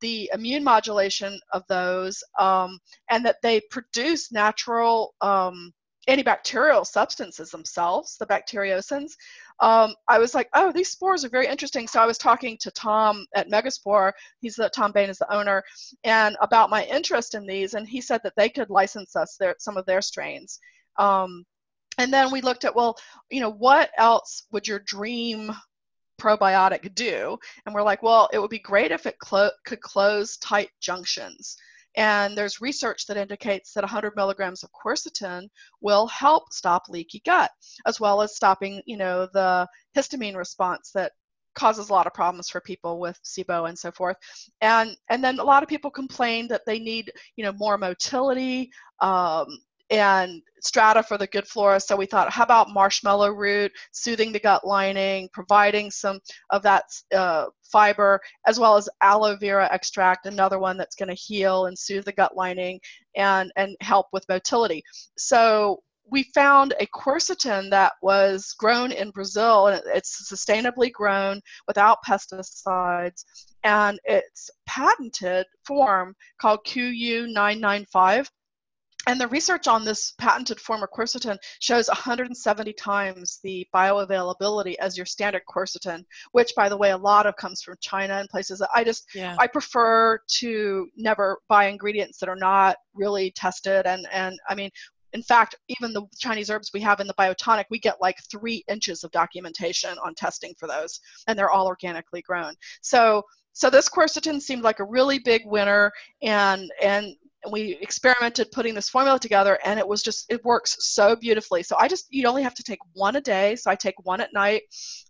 the 0.00 0.30
immune 0.32 0.64
modulation 0.64 1.38
of 1.52 1.62
those 1.68 2.22
um, 2.38 2.78
and 3.10 3.24
that 3.24 3.36
they 3.42 3.60
produce 3.70 4.32
natural 4.32 5.14
um, 5.20 5.72
antibacterial 6.08 6.86
substances 6.86 7.50
themselves, 7.50 8.16
the 8.18 8.26
bacteriocins. 8.26 9.12
Um, 9.60 9.94
I 10.08 10.18
was 10.18 10.34
like, 10.34 10.48
oh, 10.54 10.72
these 10.72 10.90
spores 10.90 11.24
are 11.24 11.28
very 11.28 11.46
interesting. 11.46 11.86
So 11.86 12.00
I 12.00 12.06
was 12.06 12.18
talking 12.18 12.56
to 12.60 12.70
Tom 12.70 13.26
at 13.34 13.50
Megaspore. 13.50 14.12
He's 14.40 14.56
the 14.56 14.70
Tom 14.70 14.92
Bain 14.92 15.10
is 15.10 15.18
the 15.18 15.32
owner, 15.32 15.62
and 16.04 16.36
about 16.40 16.70
my 16.70 16.84
interest 16.86 17.34
in 17.34 17.46
these, 17.46 17.74
and 17.74 17.86
he 17.86 18.00
said 18.00 18.20
that 18.24 18.32
they 18.36 18.48
could 18.48 18.70
license 18.70 19.14
us 19.14 19.36
their 19.38 19.54
some 19.58 19.76
of 19.76 19.86
their 19.86 20.00
strains. 20.00 20.58
Um, 20.96 21.44
and 21.98 22.12
then 22.12 22.30
we 22.30 22.40
looked 22.40 22.64
at, 22.64 22.74
well, 22.74 22.96
you 23.30 23.40
know, 23.40 23.50
what 23.50 23.90
else 23.98 24.46
would 24.52 24.66
your 24.66 24.78
dream 24.80 25.52
probiotic 26.20 26.94
do? 26.94 27.38
And 27.64 27.74
we're 27.74 27.82
like, 27.82 28.02
well, 28.02 28.28
it 28.32 28.38
would 28.38 28.50
be 28.50 28.58
great 28.58 28.92
if 28.92 29.06
it 29.06 29.18
clo- 29.18 29.50
could 29.64 29.80
close 29.80 30.36
tight 30.38 30.70
junctions. 30.80 31.56
And 31.96 32.38
there's 32.38 32.60
research 32.60 33.06
that 33.06 33.16
indicates 33.16 33.72
that 33.72 33.82
100 33.82 34.14
milligrams 34.14 34.62
of 34.62 34.70
quercetin 34.72 35.48
will 35.80 36.06
help 36.06 36.52
stop 36.52 36.84
leaky 36.88 37.20
gut, 37.24 37.50
as 37.86 37.98
well 37.98 38.22
as 38.22 38.36
stopping, 38.36 38.80
you 38.86 38.96
know, 38.96 39.26
the 39.32 39.66
histamine 39.96 40.36
response 40.36 40.92
that 40.94 41.12
causes 41.56 41.90
a 41.90 41.92
lot 41.92 42.06
of 42.06 42.14
problems 42.14 42.48
for 42.48 42.60
people 42.60 43.00
with 43.00 43.18
SIBO 43.24 43.68
and 43.68 43.76
so 43.76 43.90
forth. 43.90 44.16
And 44.60 44.96
and 45.08 45.22
then 45.22 45.40
a 45.40 45.44
lot 45.44 45.64
of 45.64 45.68
people 45.68 45.90
complain 45.90 46.46
that 46.48 46.62
they 46.64 46.78
need, 46.78 47.10
you 47.34 47.44
know, 47.44 47.52
more 47.52 47.76
motility, 47.76 48.70
um, 49.00 49.46
and 49.90 50.40
strata 50.62 51.02
for 51.02 51.18
the 51.18 51.26
good 51.26 51.46
flora. 51.46 51.80
So 51.80 51.96
we 51.96 52.06
thought, 52.06 52.30
how 52.30 52.44
about 52.44 52.70
marshmallow 52.70 53.30
root, 53.30 53.72
soothing 53.92 54.32
the 54.32 54.38
gut 54.38 54.66
lining, 54.66 55.28
providing 55.32 55.90
some 55.90 56.20
of 56.50 56.62
that 56.62 56.84
uh, 57.14 57.46
fiber, 57.64 58.20
as 58.46 58.60
well 58.60 58.76
as 58.76 58.88
aloe 59.02 59.36
vera 59.36 59.68
extract, 59.72 60.26
another 60.26 60.58
one 60.58 60.76
that's 60.76 60.96
going 60.96 61.08
to 61.08 61.14
heal 61.14 61.66
and 61.66 61.78
soothe 61.78 62.04
the 62.04 62.12
gut 62.12 62.36
lining 62.36 62.80
and, 63.16 63.52
and 63.56 63.76
help 63.80 64.06
with 64.12 64.28
motility. 64.28 64.82
So 65.16 65.82
we 66.10 66.24
found 66.34 66.74
a 66.80 66.86
quercetin 66.86 67.70
that 67.70 67.92
was 68.02 68.54
grown 68.58 68.90
in 68.92 69.10
Brazil, 69.10 69.68
and 69.68 69.80
it's 69.86 70.30
sustainably 70.30 70.90
grown 70.90 71.40
without 71.68 71.98
pesticides, 72.06 73.24
and 73.62 73.98
its 74.04 74.50
patented 74.66 75.46
form 75.64 76.14
called 76.40 76.60
QU995 76.66 78.28
and 79.10 79.20
the 79.20 79.26
research 79.26 79.66
on 79.66 79.84
this 79.84 80.12
patented 80.18 80.60
form 80.60 80.84
of 80.84 80.90
quercetin 80.90 81.36
shows 81.58 81.88
170 81.88 82.72
times 82.74 83.40
the 83.42 83.66
bioavailability 83.74 84.76
as 84.76 84.96
your 84.96 85.04
standard 85.04 85.42
quercetin, 85.52 86.04
which, 86.30 86.52
by 86.54 86.68
the 86.68 86.76
way, 86.76 86.92
a 86.92 86.96
lot 86.96 87.26
of 87.26 87.34
comes 87.34 87.60
from 87.60 87.74
China 87.80 88.14
and 88.18 88.28
places 88.28 88.60
that 88.60 88.68
I 88.72 88.84
just 88.84 89.08
yeah. 89.12 89.34
I 89.36 89.48
prefer 89.48 90.20
to 90.38 90.88
never 90.96 91.38
buy 91.48 91.66
ingredients 91.66 92.18
that 92.18 92.28
are 92.28 92.36
not 92.36 92.76
really 92.94 93.32
tested. 93.32 93.84
And 93.84 94.06
and 94.12 94.38
I 94.48 94.54
mean, 94.54 94.70
in 95.12 95.24
fact, 95.24 95.56
even 95.66 95.92
the 95.92 96.06
Chinese 96.16 96.48
herbs 96.48 96.70
we 96.72 96.80
have 96.82 97.00
in 97.00 97.08
the 97.08 97.14
biotonic, 97.14 97.64
we 97.68 97.80
get 97.80 98.00
like 98.00 98.16
three 98.30 98.62
inches 98.68 99.02
of 99.02 99.10
documentation 99.10 99.98
on 100.04 100.14
testing 100.14 100.54
for 100.56 100.68
those, 100.68 101.00
and 101.26 101.36
they're 101.36 101.50
all 101.50 101.66
organically 101.66 102.22
grown. 102.22 102.54
So 102.80 103.24
so 103.54 103.70
this 103.70 103.88
quercetin 103.88 104.40
seemed 104.40 104.62
like 104.62 104.78
a 104.78 104.84
really 104.84 105.18
big 105.18 105.42
winner 105.46 105.90
and 106.22 106.70
and 106.80 107.16
and 107.44 107.52
we 107.52 107.78
experimented 107.80 108.50
putting 108.52 108.74
this 108.74 108.88
formula 108.88 109.18
together 109.18 109.58
and 109.64 109.78
it 109.78 109.86
was 109.86 110.02
just 110.02 110.26
it 110.30 110.44
works 110.44 110.76
so 110.80 111.16
beautifully. 111.16 111.62
So 111.62 111.76
i 111.78 111.88
just 111.88 112.06
you 112.10 112.26
only 112.26 112.42
have 112.42 112.54
to 112.54 112.62
take 112.62 112.80
one 112.94 113.16
a 113.16 113.20
day 113.20 113.56
so 113.56 113.70
i 113.70 113.74
take 113.74 113.94
one 114.04 114.20
at 114.20 114.32
night 114.32 114.62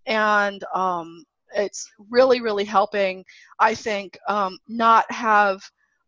and 0.07 0.63
um, 0.75 1.25
it's 1.55 1.91
really 2.11 2.41
really 2.41 2.65
helping 2.65 3.25
i 3.59 3.75
think 3.75 4.17
um, 4.29 4.57
not 4.69 5.11
have 5.11 5.61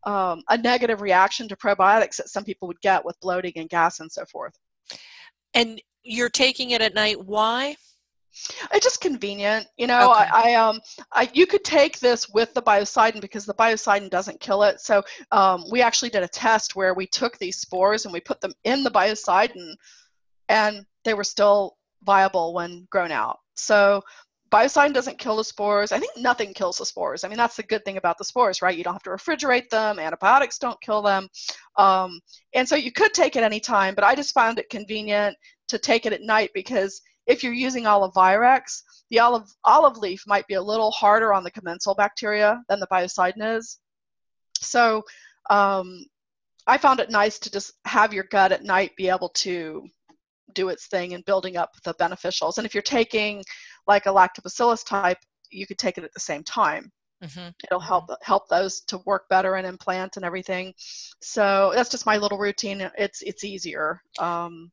um, 0.04 0.42
a 0.48 0.58
negative 0.58 1.00
reaction 1.00 1.48
to 1.48 1.56
probiotics 1.56 2.16
that 2.16 2.28
some 2.28 2.44
people 2.44 2.68
would 2.68 2.80
get 2.80 3.04
with 3.04 3.18
bloating 3.20 3.52
and 3.56 3.68
gas 3.68 4.00
and 4.00 4.10
so 4.10 4.24
forth. 4.24 4.54
And 5.54 5.80
you're 6.02 6.28
taking 6.28 6.70
it 6.70 6.80
at 6.80 6.94
night. 6.94 7.24
Why 7.24 7.76
it's 8.72 8.84
just 8.84 9.00
convenient, 9.00 9.66
you 9.76 9.86
know. 9.86 10.10
Okay. 10.12 10.28
I, 10.32 10.52
I, 10.52 10.54
um, 10.54 10.80
I 11.12 11.30
you 11.32 11.46
could 11.46 11.64
take 11.64 11.98
this 12.00 12.28
with 12.28 12.52
the 12.54 12.62
biocidin 12.62 13.20
because 13.20 13.44
the 13.44 13.54
biocidin 13.54 14.10
doesn't 14.10 14.40
kill 14.40 14.62
it. 14.62 14.80
So 14.80 15.02
um, 15.30 15.64
we 15.70 15.82
actually 15.82 16.10
did 16.10 16.22
a 16.22 16.28
test 16.28 16.76
where 16.76 16.94
we 16.94 17.06
took 17.06 17.38
these 17.38 17.58
spores 17.58 18.04
and 18.04 18.12
we 18.12 18.20
put 18.20 18.40
them 18.40 18.52
in 18.64 18.82
the 18.82 18.90
biocidin, 18.90 19.74
and 20.48 20.86
they 21.04 21.14
were 21.14 21.24
still 21.24 21.76
viable 22.04 22.54
when 22.54 22.86
grown 22.90 23.12
out. 23.12 23.38
So 23.54 24.02
biocidin 24.52 24.92
doesn't 24.92 25.18
kill 25.18 25.36
the 25.36 25.44
spores. 25.44 25.92
I 25.92 25.98
think 25.98 26.12
nothing 26.16 26.52
kills 26.52 26.76
the 26.76 26.84
spores. 26.84 27.24
I 27.24 27.28
mean, 27.28 27.38
that's 27.38 27.56
the 27.56 27.62
good 27.62 27.84
thing 27.84 27.96
about 27.96 28.18
the 28.18 28.24
spores, 28.24 28.60
right? 28.60 28.76
You 28.76 28.84
don't 28.84 28.92
have 28.92 29.02
to 29.04 29.10
refrigerate 29.10 29.70
them. 29.70 29.98
Antibiotics 29.98 30.58
don't 30.58 30.80
kill 30.82 31.00
them. 31.00 31.26
Um, 31.78 32.20
and 32.52 32.68
so 32.68 32.76
you 32.76 32.92
could 32.92 33.14
take 33.14 33.36
it 33.36 33.42
anytime, 33.42 33.94
but 33.94 34.04
I 34.04 34.14
just 34.14 34.34
found 34.34 34.58
it 34.58 34.68
convenient 34.68 35.36
to 35.68 35.78
take 35.78 36.04
it 36.04 36.12
at 36.12 36.20
night 36.20 36.50
because 36.54 37.00
if 37.26 37.42
you're 37.42 37.52
using 37.52 37.84
Olivirex, 37.84 38.82
the 39.10 39.18
olive 39.18 39.48
olive 39.64 39.98
leaf 39.98 40.24
might 40.26 40.46
be 40.46 40.54
a 40.54 40.62
little 40.62 40.90
harder 40.90 41.32
on 41.32 41.44
the 41.44 41.50
commensal 41.50 41.94
bacteria 41.94 42.62
than 42.68 42.80
the 42.80 42.86
biocidin 42.88 43.56
is. 43.56 43.78
So 44.60 45.02
um, 45.50 46.04
I 46.66 46.78
found 46.78 47.00
it 47.00 47.10
nice 47.10 47.38
to 47.40 47.50
just 47.50 47.72
have 47.84 48.12
your 48.12 48.24
gut 48.24 48.52
at 48.52 48.64
night 48.64 48.96
be 48.96 49.08
able 49.08 49.30
to 49.30 49.86
do 50.54 50.68
its 50.68 50.86
thing 50.86 51.12
in 51.12 51.22
building 51.22 51.56
up 51.56 51.70
the 51.84 51.94
beneficials. 51.94 52.58
And 52.58 52.66
if 52.66 52.74
you're 52.74 52.82
taking 52.82 53.42
like 53.86 54.06
a 54.06 54.10
lactobacillus 54.10 54.86
type, 54.86 55.18
you 55.50 55.66
could 55.66 55.78
take 55.78 55.98
it 55.98 56.04
at 56.04 56.12
the 56.14 56.20
same 56.20 56.44
time. 56.44 56.90
Mm-hmm. 57.22 57.48
It'll 57.64 57.80
help 57.80 58.04
mm-hmm. 58.04 58.14
help 58.22 58.48
those 58.48 58.80
to 58.82 58.98
work 59.06 59.28
better 59.28 59.54
and 59.54 59.66
implant 59.66 60.16
and 60.16 60.24
everything. 60.24 60.74
So 61.20 61.72
that's 61.74 61.90
just 61.90 62.06
my 62.06 62.16
little 62.16 62.38
routine. 62.38 62.90
It's 62.98 63.22
it's 63.22 63.44
easier. 63.44 64.02
Um, 64.18 64.70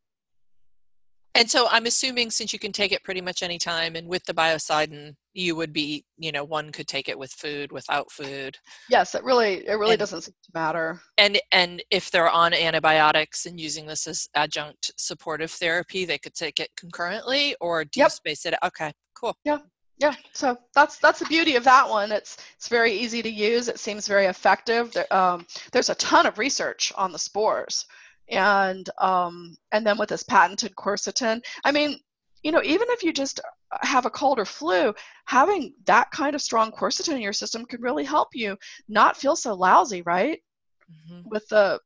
and 1.40 1.50
so 1.50 1.68
I'm 1.70 1.86
assuming 1.86 2.32
since 2.32 2.52
you 2.52 2.60
can 2.60 2.74
take 2.74 2.92
it 2.92 3.04
pretty 3.04 3.22
much 3.22 3.42
any 3.42 3.58
time, 3.58 3.96
and 3.96 4.08
with 4.08 4.26
the 4.26 4.34
biocidin, 4.34 5.16
you 5.34 5.56
would 5.56 5.72
be, 5.72 6.04
you 6.18 6.34
know, 6.34 6.44
one 6.44 6.72
could 6.72 6.88
take 6.88 7.08
it 7.08 7.18
with 7.18 7.32
food, 7.32 7.72
without 7.72 8.12
food. 8.12 8.58
Yes, 8.90 9.16
it 9.16 9.24
really, 9.24 9.66
it 9.66 9.76
really 9.76 9.94
and, 9.94 10.00
doesn't 10.00 10.22
seem 10.22 10.34
to 10.34 10.52
matter. 10.54 11.00
And 11.18 11.40
and 11.54 11.82
if 11.90 12.12
they're 12.12 12.30
on 12.30 12.54
antibiotics 12.54 13.46
and 13.46 13.58
using 13.58 13.86
this 13.86 14.06
as 14.06 14.28
adjunct 14.36 14.92
supportive 14.98 15.52
therapy, 15.52 16.04
they 16.04 16.18
could 16.18 16.36
take 16.36 16.60
it 16.60 16.70
concurrently, 16.76 17.56
or 17.62 17.86
do 17.86 18.02
yep. 18.02 18.08
you 18.08 18.10
space 18.10 18.46
it? 18.46 18.56
Okay, 18.62 18.92
cool. 19.16 19.38
Yeah, 19.46 19.60
yeah. 19.98 20.16
So 20.34 20.58
that's 20.76 20.98
that's 20.98 21.20
the 21.20 21.26
beauty 21.26 21.56
of 21.56 21.64
that 21.64 21.90
one. 21.90 22.12
It's 22.12 22.36
it's 22.58 22.68
very 22.68 22.92
easy 22.92 23.22
to 23.22 23.30
use. 23.30 23.70
It 23.70 23.80
seems 23.80 24.10
very 24.10 24.26
effective. 24.26 24.92
There, 24.92 25.14
um, 25.14 25.46
there's 25.72 25.90
a 25.90 25.96
ton 25.96 26.26
of 26.26 26.38
research 26.38 26.92
on 26.98 27.14
the 27.14 27.20
spores 27.20 27.86
and 28.30 28.90
um, 29.00 29.56
and 29.72 29.86
then 29.86 29.98
with 29.98 30.10
this 30.10 30.24
patented 30.24 30.76
quercetin. 30.76 31.42
I 31.64 31.72
mean 31.72 32.00
you 32.44 32.52
know 32.52 32.62
even 32.64 32.88
if 32.92 33.04
you 33.04 33.12
just 33.12 33.42
have 33.82 34.06
a 34.06 34.10
cold 34.10 34.40
or 34.40 34.46
flu 34.46 34.94
having 35.26 35.74
that 35.86 36.10
kind 36.12 36.36
of 36.36 36.42
strong 36.42 36.72
quercetin 36.72 37.16
in 37.16 37.22
your 37.22 37.34
system 37.34 37.66
could 37.66 37.82
really 37.82 38.06
help 38.06 38.30
you 38.34 38.58
not 38.88 39.18
feel 39.18 39.36
so 39.36 39.54
lousy 39.54 40.02
right? 40.04 40.42
Mm-hmm. 40.90 41.30
with 41.30 41.48
the 41.50 41.80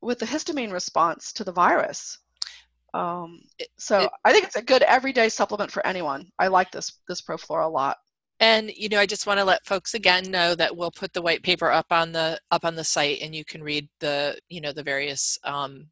with 0.00 0.18
the 0.18 0.26
histamine 0.26 0.72
response 0.72 1.32
to 1.34 1.44
the 1.44 1.52
virus. 1.52 2.18
Um, 2.94 3.42
so 3.78 4.00
it, 4.00 4.10
i 4.24 4.32
think 4.32 4.44
it's 4.44 4.56
a 4.56 4.62
good 4.62 4.82
everyday 4.82 5.28
supplement 5.28 5.70
for 5.70 5.86
anyone. 5.86 6.26
I 6.38 6.48
like 6.48 6.72
this 6.72 7.00
this 7.08 7.20
proflora 7.20 7.66
a 7.66 7.68
lot 7.68 7.98
and 8.40 8.70
you 8.74 8.88
know, 8.88 8.98
I 8.98 9.06
just 9.06 9.26
want 9.26 9.38
to 9.38 9.44
let 9.44 9.66
folks 9.66 9.94
again 9.94 10.30
know 10.30 10.54
that 10.54 10.76
we'll 10.76 10.90
put 10.90 11.12
the 11.12 11.22
white 11.22 11.42
paper 11.42 11.70
up 11.70 11.86
on 11.90 12.12
the 12.12 12.40
up 12.50 12.64
on 12.64 12.74
the 12.74 12.84
site, 12.84 13.20
and 13.22 13.34
you 13.34 13.44
can 13.44 13.62
read 13.62 13.88
the 14.00 14.38
you 14.48 14.60
know 14.60 14.72
the 14.72 14.82
various 14.82 15.38
um, 15.44 15.88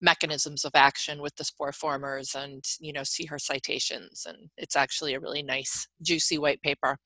mechanisms 0.00 0.64
of 0.64 0.72
action 0.74 1.22
with 1.22 1.34
the 1.36 1.44
spore 1.44 1.72
formers 1.72 2.34
and 2.34 2.64
you 2.80 2.92
know 2.92 3.02
see 3.02 3.24
her 3.24 3.38
citations 3.38 4.26
and 4.28 4.36
it's 4.56 4.76
actually 4.76 5.14
a 5.14 5.20
really 5.20 5.42
nice 5.42 5.88
juicy 6.02 6.38
white 6.38 6.60
paper. 6.62 6.98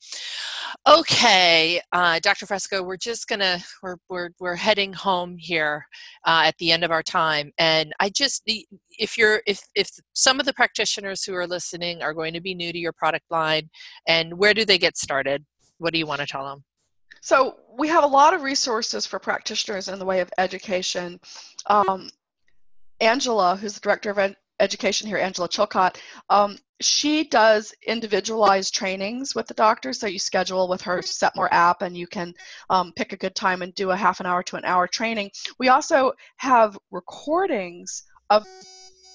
Okay 0.89 1.81
uh, 1.93 2.19
dr 2.21 2.45
fresco 2.47 2.83
we're 2.83 2.97
just 2.97 3.29
gonna 3.29 3.59
we're 3.83 3.97
we're, 4.09 4.31
we're 4.41 4.57
heading 4.57 4.93
home 4.93 5.37
here 5.39 5.87
uh, 6.27 6.43
at 6.47 6.57
the 6.59 6.73
end 6.73 6.85
of 6.85 6.91
our 6.91 7.03
time 7.03 7.53
and 7.59 7.93
i 8.01 8.09
just 8.09 8.43
if 8.47 9.17
you're 9.17 9.43
if 9.47 9.61
if 9.75 9.91
some 10.13 10.41
of 10.41 10.47
the 10.47 10.53
practitioners 10.53 11.25
who 11.25 11.35
are 11.35 11.47
listening 11.47 12.03
are 12.03 12.15
going 12.15 12.35
to 12.35 12.41
be 12.41 12.55
new 12.55 12.73
to 12.73 12.79
your 12.79 12.93
product 12.93 13.25
line 13.31 13.69
and 14.07 14.39
where 14.39 14.55
do 14.55 14.65
they 14.65 14.79
get 14.79 14.97
started? 14.97 15.45
What 15.79 15.93
do 15.93 15.99
you 15.99 16.07
want 16.07 16.21
to 16.21 16.27
tell 16.27 16.45
them 16.45 16.65
so 17.21 17.57
we 17.79 17.89
have 17.89 18.05
a 18.05 18.07
lot 18.07 18.35
of 18.35 18.43
resources 18.43 19.07
for 19.07 19.19
practitioners 19.19 19.89
in 19.89 19.99
the 19.99 20.05
way 20.05 20.21
of 20.21 20.31
education 20.39 21.21
um, 21.67 22.09
Angela, 23.01 23.57
who's 23.57 23.75
the 23.75 23.81
director 23.81 24.11
of 24.11 24.19
ed- 24.19 24.37
education 24.61 25.09
here, 25.09 25.19
Angela 25.19 25.49
Chilcott, 25.49 25.97
um, 26.29 26.59
she 26.81 27.25
does 27.25 27.75
individualized 27.87 28.75
trainings 28.75 29.35
with 29.35 29.47
the 29.47 29.55
doctor. 29.55 29.93
So 29.93 30.07
you 30.07 30.19
schedule 30.19 30.69
with 30.69 30.81
her 30.83 30.99
Setmore 30.99 31.49
app 31.51 31.83
and 31.83 31.97
you 31.97 32.07
can 32.07 32.35
um, 32.71 32.93
pick 32.95 33.13
a 33.13 33.19
good 33.19 33.35
time 33.35 33.63
and 33.63 33.75
do 33.75 33.91
a 33.91 33.97
half 33.97 34.21
an 34.21 34.27
hour 34.27 34.43
to 34.45 34.57
an 34.57 34.65
hour 34.65 34.87
training. 34.87 35.31
We 35.59 35.69
also 35.69 36.13
have 36.37 36.79
recordings 36.91 38.03
of 38.31 38.47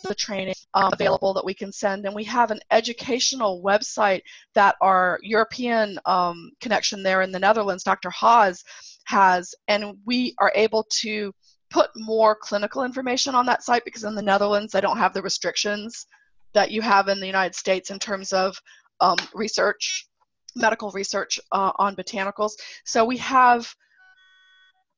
the 0.03 0.15
training 0.15 0.53
um, 0.73 0.91
available 0.93 1.33
that 1.33 1.45
we 1.45 1.53
can 1.53 1.71
send. 1.71 2.05
And 2.05 2.13
we 2.13 2.23
have 2.25 2.51
an 2.51 2.59
educational 2.71 3.63
website 3.63 4.21
that 4.53 4.75
our 4.81 5.19
European 5.23 5.99
um, 6.05 6.51
connection 6.61 7.01
there 7.01 7.21
in 7.21 7.31
the 7.31 7.39
Netherlands, 7.39 7.83
Dr. 7.83 8.09
Haas, 8.11 8.63
has. 9.05 9.55
And 9.67 9.97
we 10.05 10.35
are 10.39 10.51
able 10.55 10.85
to 11.01 11.33
put 11.75 11.91
more 11.97 12.37
clinical 12.37 12.85
information 12.85 13.35
on 13.35 13.45
that 13.45 13.61
site 13.61 13.83
because 13.83 14.05
in 14.05 14.15
the 14.15 14.21
Netherlands 14.21 14.71
they 14.71 14.79
don't 14.79 14.97
have 14.97 15.13
the 15.13 15.21
restrictions 15.21 16.07
that 16.53 16.71
you 16.71 16.81
have 16.81 17.09
in 17.09 17.19
the 17.19 17.25
United 17.25 17.53
States 17.53 17.89
in 17.91 17.99
terms 17.99 18.31
of 18.31 18.57
um, 19.01 19.17
research, 19.33 20.07
medical 20.55 20.89
research 20.91 21.37
uh, 21.51 21.73
on 21.77 21.93
botanicals. 21.93 22.53
So 22.85 23.03
we 23.03 23.17
have 23.17 23.75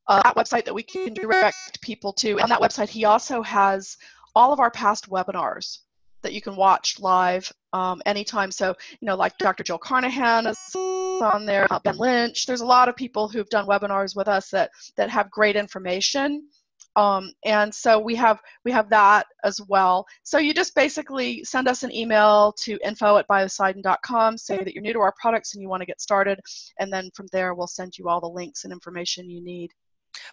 uh, 0.07 0.21
that 0.21 0.35
website 0.35 0.65
that 0.65 0.73
we 0.75 0.83
can 0.83 1.15
direct 1.15 1.81
people 1.81 2.13
to. 2.13 2.39
On 2.41 2.49
that 2.49 2.61
website, 2.61 2.89
he 2.89 3.05
also 3.05 3.41
has 3.41 3.97
all 4.35 4.53
of 4.53 4.59
our 4.59 4.69
past 4.69 5.09
webinars 5.09 5.79
that 6.21 6.33
you 6.33 6.41
can 6.41 6.55
watch 6.55 6.99
live 6.99 7.51
um, 7.73 8.03
anytime. 8.05 8.51
So, 8.51 8.75
you 9.01 9.07
know, 9.07 9.15
like 9.15 9.35
Dr. 9.39 9.63
Jill 9.63 9.79
Carnahan 9.79 10.45
is 10.45 10.59
on 10.75 11.47
there, 11.47 11.65
uh, 11.73 11.79
Ben 11.79 11.97
Lynch. 11.97 12.45
There's 12.45 12.61
a 12.61 12.65
lot 12.65 12.87
of 12.87 12.95
people 12.95 13.27
who've 13.27 13.49
done 13.49 13.65
webinars 13.65 14.15
with 14.15 14.27
us 14.27 14.51
that 14.51 14.69
that 14.95 15.09
have 15.09 15.31
great 15.31 15.55
information 15.55 16.47
um, 16.97 17.31
and 17.45 17.73
so 17.73 17.99
we 17.99 18.15
have 18.15 18.41
we 18.65 18.71
have 18.71 18.89
that 18.89 19.27
as 19.43 19.61
well. 19.69 20.05
So 20.23 20.39
you 20.39 20.53
just 20.53 20.73
basically 20.73 21.43
send 21.43 21.67
us 21.67 21.83
an 21.83 21.93
email 21.93 22.53
to 22.63 22.79
info 22.83 23.17
at 23.17 23.27
biocidin.com, 23.27 24.37
say 24.37 24.57
that 24.57 24.73
you're 24.73 24.81
new 24.81 24.93
to 24.93 24.99
our 24.99 25.13
products 25.21 25.53
and 25.53 25.61
you 25.61 25.69
want 25.69 25.81
to 25.81 25.85
get 25.85 26.01
started, 26.01 26.39
and 26.79 26.91
then 26.91 27.11
from 27.13 27.27
there 27.31 27.53
we'll 27.53 27.67
send 27.67 27.97
you 27.97 28.09
all 28.09 28.19
the 28.19 28.27
links 28.27 28.63
and 28.63 28.73
information 28.73 29.29
you 29.29 29.43
need. 29.43 29.71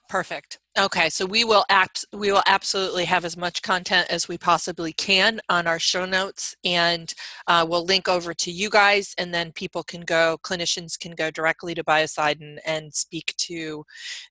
Perfect. 0.08 0.58
Okay, 0.76 1.08
so 1.08 1.24
we 1.24 1.44
will 1.44 1.64
act 1.68 2.04
we 2.12 2.32
will 2.32 2.42
absolutely 2.46 3.04
have 3.04 3.24
as 3.24 3.36
much 3.36 3.62
content 3.62 4.08
as 4.10 4.26
we 4.26 4.36
possibly 4.36 4.92
can 4.92 5.40
on 5.48 5.68
our 5.68 5.78
show 5.78 6.04
notes 6.04 6.56
and 6.64 7.14
uh, 7.46 7.64
we'll 7.68 7.84
link 7.84 8.08
over 8.08 8.34
to 8.34 8.50
you 8.50 8.68
guys 8.68 9.14
and 9.16 9.32
then 9.32 9.52
people 9.52 9.84
can 9.84 10.00
go 10.00 10.36
clinicians 10.42 10.98
can 10.98 11.12
go 11.12 11.30
directly 11.30 11.74
to 11.74 11.84
biocidin 11.84 12.58
and 12.66 12.92
speak 12.92 13.34
to 13.36 13.84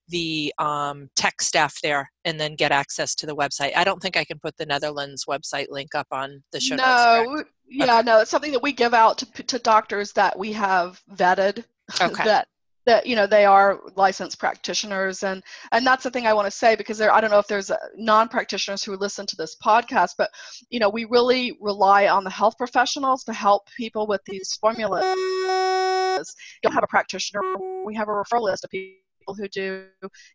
the 0.08 0.52
um, 0.58 1.08
tech 1.16 1.40
staff 1.40 1.80
there 1.82 2.10
and 2.26 2.38
then 2.38 2.56
get 2.56 2.72
access 2.72 3.14
to 3.14 3.26
the 3.26 3.36
website. 3.36 3.74
I 3.74 3.84
don't 3.84 4.02
think 4.02 4.16
I 4.16 4.24
can 4.24 4.38
put 4.38 4.56
the 4.58 4.66
Netherlands 4.66 5.24
website 5.24 5.70
link 5.70 5.94
up 5.94 6.08
on 6.12 6.42
the 6.52 6.60
show 6.60 6.76
no, 6.76 6.84
notes. 6.84 7.26
No, 7.26 7.44
yeah, 7.86 7.98
okay. 7.98 8.02
no, 8.04 8.20
it's 8.20 8.30
something 8.30 8.52
that 8.52 8.62
we 8.62 8.72
give 8.72 8.92
out 8.92 9.16
to, 9.18 9.42
to 9.44 9.58
doctors 9.58 10.12
that 10.12 10.38
we 10.38 10.52
have 10.52 11.00
vetted 11.14 11.64
okay. 12.02 12.24
that 12.24 12.48
that 12.86 13.06
you 13.06 13.16
know 13.16 13.26
they 13.26 13.44
are 13.44 13.80
licensed 13.96 14.38
practitioners 14.38 15.22
and 15.22 15.42
and 15.72 15.86
that's 15.86 16.04
the 16.04 16.10
thing 16.10 16.26
i 16.26 16.32
want 16.32 16.46
to 16.46 16.50
say 16.50 16.76
because 16.76 16.98
there 16.98 17.12
i 17.12 17.20
don't 17.20 17.30
know 17.30 17.38
if 17.38 17.46
there's 17.46 17.70
non-practitioners 17.96 18.82
who 18.82 18.96
listen 18.96 19.26
to 19.26 19.36
this 19.36 19.56
podcast 19.64 20.10
but 20.18 20.30
you 20.70 20.78
know 20.78 20.88
we 20.88 21.04
really 21.04 21.56
rely 21.60 22.08
on 22.08 22.24
the 22.24 22.30
health 22.30 22.56
professionals 22.58 23.24
to 23.24 23.32
help 23.32 23.68
people 23.76 24.06
with 24.06 24.20
these 24.26 24.56
formulas 24.60 25.04
you 25.04 26.60
don't 26.62 26.72
have 26.72 26.84
a 26.84 26.88
practitioner 26.88 27.40
we 27.84 27.94
have 27.94 28.08
a 28.08 28.12
referral 28.12 28.42
list 28.42 28.64
of 28.64 28.70
people 28.70 29.00
people 29.24 29.34
who 29.34 29.48
do, 29.48 29.84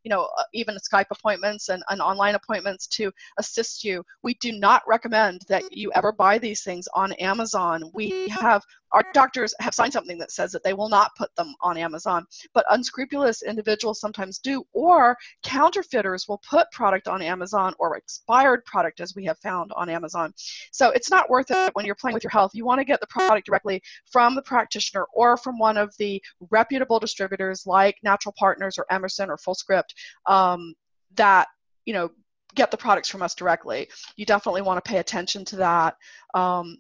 you 0.04 0.10
know, 0.10 0.28
uh, 0.38 0.44
even 0.54 0.76
Skype 0.76 1.06
appointments 1.12 1.70
and, 1.70 1.84
and 1.90 2.02
online 2.02 2.36
appointments 2.36 2.88
to 2.88 3.12
assist 3.38 3.84
you. 3.84 4.04
We 4.24 4.36
do 4.36 4.52
not 4.52 4.82
recommend 4.88 5.42
that 5.48 5.64
you 5.72 5.92
ever 5.94 6.12
buy 6.12 6.38
these 6.38 6.64
things 6.64 6.88
on 6.94 7.14
Amazon. 7.14 7.84
We 7.94 8.30
have 8.30 8.64
our 8.92 9.04
doctors 9.14 9.54
have 9.60 9.74
signed 9.74 9.94
something 9.94 10.18
that 10.18 10.32
says 10.32 10.52
that 10.52 10.64
they 10.64 10.74
will 10.74 10.90
not 10.90 11.16
put 11.16 11.34
them 11.36 11.56
on 11.62 11.78
Amazon, 11.78 12.26
but 12.54 12.66
unscrupulous 12.70 13.42
individuals 13.44 14.00
sometimes 14.00 14.40
do, 14.40 14.64
or 14.74 15.18
counterfeiters 15.44 16.28
will 16.28 16.42
put 16.50 16.72
product 16.72 17.08
on 17.08 17.22
Amazon 17.22 17.74
or 17.80 17.98
expired 17.98 18.64
product, 18.66 19.00
as 19.00 19.16
we 19.16 19.26
have 19.26 19.38
found 19.40 19.72
on 19.76 19.90
Amazon. 19.90 20.34
So 20.72 20.90
it's 20.92 21.12
not 21.12 21.30
worth 21.30 21.52
it 21.52 21.72
when 21.74 21.86
you're 21.86 21.96
playing 21.96 22.14
with 22.14 22.24
your 22.24 22.32
health. 22.32 22.52
You 22.54 22.66
want 22.66 22.80
to 22.80 22.86
get 22.86 23.00
the 23.00 23.08
product 23.08 23.46
directly 23.46 23.82
from 24.12 24.36
the 24.36 24.42
practitioner 24.42 25.06
or 25.14 25.38
from 25.38 25.58
one 25.60 25.78
of 25.78 25.96
the 25.98 26.22
reputable 26.50 27.00
distributors 27.00 27.66
like 27.66 27.98
Natural 28.04 28.34
Partners 28.38 28.78
or 28.78 28.86
Emerson 28.90 29.30
or 29.30 29.38
Fullscript 29.38 29.94
um, 30.26 30.74
that 31.16 31.48
you 31.86 31.94
know 31.94 32.10
get 32.56 32.72
the 32.72 32.78
products 32.78 33.10
from 33.10 33.22
us 33.22 33.36
directly. 33.36 33.88
You 34.16 34.26
definitely 34.26 34.62
want 34.62 34.84
to 34.84 34.90
pay 34.90 34.98
attention 34.98 35.46
to 35.46 35.58
that. 35.58 35.96
Um, 36.34 36.78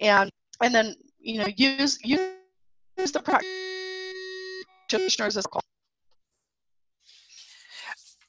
and 0.00 0.30
and 0.62 0.74
then 0.74 0.94
you 1.20 1.38
know, 1.38 1.46
use 1.56 1.98
use 2.02 2.20
the 3.12 3.40
practitioners 4.90 5.36
as 5.36 5.44
a 5.44 5.60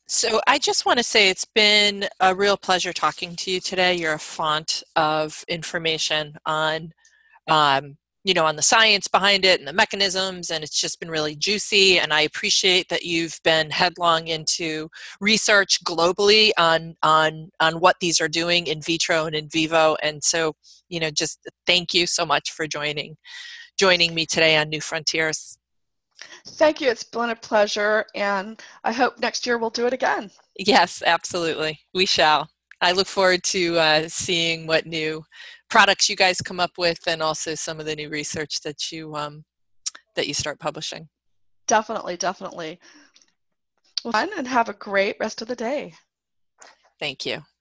so 0.07 0.41
I 0.45 0.59
just 0.59 0.85
want 0.85 0.97
to 0.97 1.03
say 1.03 1.29
it's 1.29 1.45
been 1.45 2.05
a 2.19 2.35
real 2.35 2.57
pleasure 2.57 2.91
talking 2.91 3.33
to 3.37 3.49
you 3.49 3.61
today. 3.61 3.95
You're 3.95 4.15
a 4.15 4.19
font 4.19 4.83
of 4.97 5.45
information 5.47 6.35
on 6.45 6.91
um, 7.47 7.95
you 8.23 8.33
know 8.33 8.45
on 8.45 8.55
the 8.55 8.61
science 8.61 9.07
behind 9.07 9.45
it 9.45 9.59
and 9.59 9.67
the 9.67 9.73
mechanisms 9.73 10.49
and 10.51 10.63
it's 10.63 10.79
just 10.79 10.99
been 10.99 11.09
really 11.09 11.35
juicy 11.35 11.99
and 11.99 12.13
i 12.13 12.21
appreciate 12.21 12.87
that 12.89 13.03
you've 13.03 13.39
been 13.43 13.69
headlong 13.69 14.27
into 14.27 14.87
research 15.19 15.83
globally 15.83 16.51
on 16.57 16.95
on 17.01 17.49
on 17.59 17.79
what 17.79 17.95
these 17.99 18.21
are 18.21 18.27
doing 18.27 18.67
in 18.67 18.81
vitro 18.81 19.25
and 19.25 19.35
in 19.35 19.49
vivo 19.49 19.95
and 20.03 20.23
so 20.23 20.53
you 20.89 20.99
know 20.99 21.09
just 21.09 21.39
thank 21.65 21.93
you 21.93 22.05
so 22.05 22.25
much 22.25 22.51
for 22.51 22.67
joining 22.67 23.15
joining 23.77 24.13
me 24.13 24.27
today 24.27 24.57
on 24.57 24.69
new 24.69 24.79
frontiers. 24.79 25.57
Thank 26.49 26.81
you. 26.81 26.89
It's 26.89 27.03
been 27.03 27.31
a 27.31 27.35
pleasure 27.35 28.05
and 28.13 28.61
i 28.83 28.91
hope 28.91 29.17
next 29.19 29.45
year 29.45 29.57
we'll 29.57 29.71
do 29.71 29.87
it 29.87 29.93
again. 29.93 30.29
Yes 30.57 31.01
absolutely. 31.05 31.79
We 31.93 32.05
shall. 32.05 32.49
I 32.83 32.93
look 32.93 33.07
forward 33.07 33.43
to 33.45 33.77
uh, 33.77 34.07
seeing 34.07 34.65
what 34.65 34.85
new 34.87 35.23
products 35.71 36.09
you 36.09 36.15
guys 36.15 36.41
come 36.41 36.59
up 36.59 36.71
with 36.77 36.99
and 37.07 37.21
also 37.23 37.55
some 37.55 37.79
of 37.79 37.85
the 37.85 37.95
new 37.95 38.09
research 38.09 38.61
that 38.61 38.91
you 38.91 39.15
um, 39.15 39.43
that 40.15 40.27
you 40.27 40.33
start 40.33 40.59
publishing. 40.59 41.07
Definitely 41.67 42.17
definitely. 42.17 42.79
Well, 44.03 44.15
and 44.15 44.47
have 44.47 44.69
a 44.69 44.73
great 44.73 45.15
rest 45.19 45.41
of 45.41 45.47
the 45.47 45.55
day. 45.55 45.93
Thank 46.99 47.25
you 47.25 47.41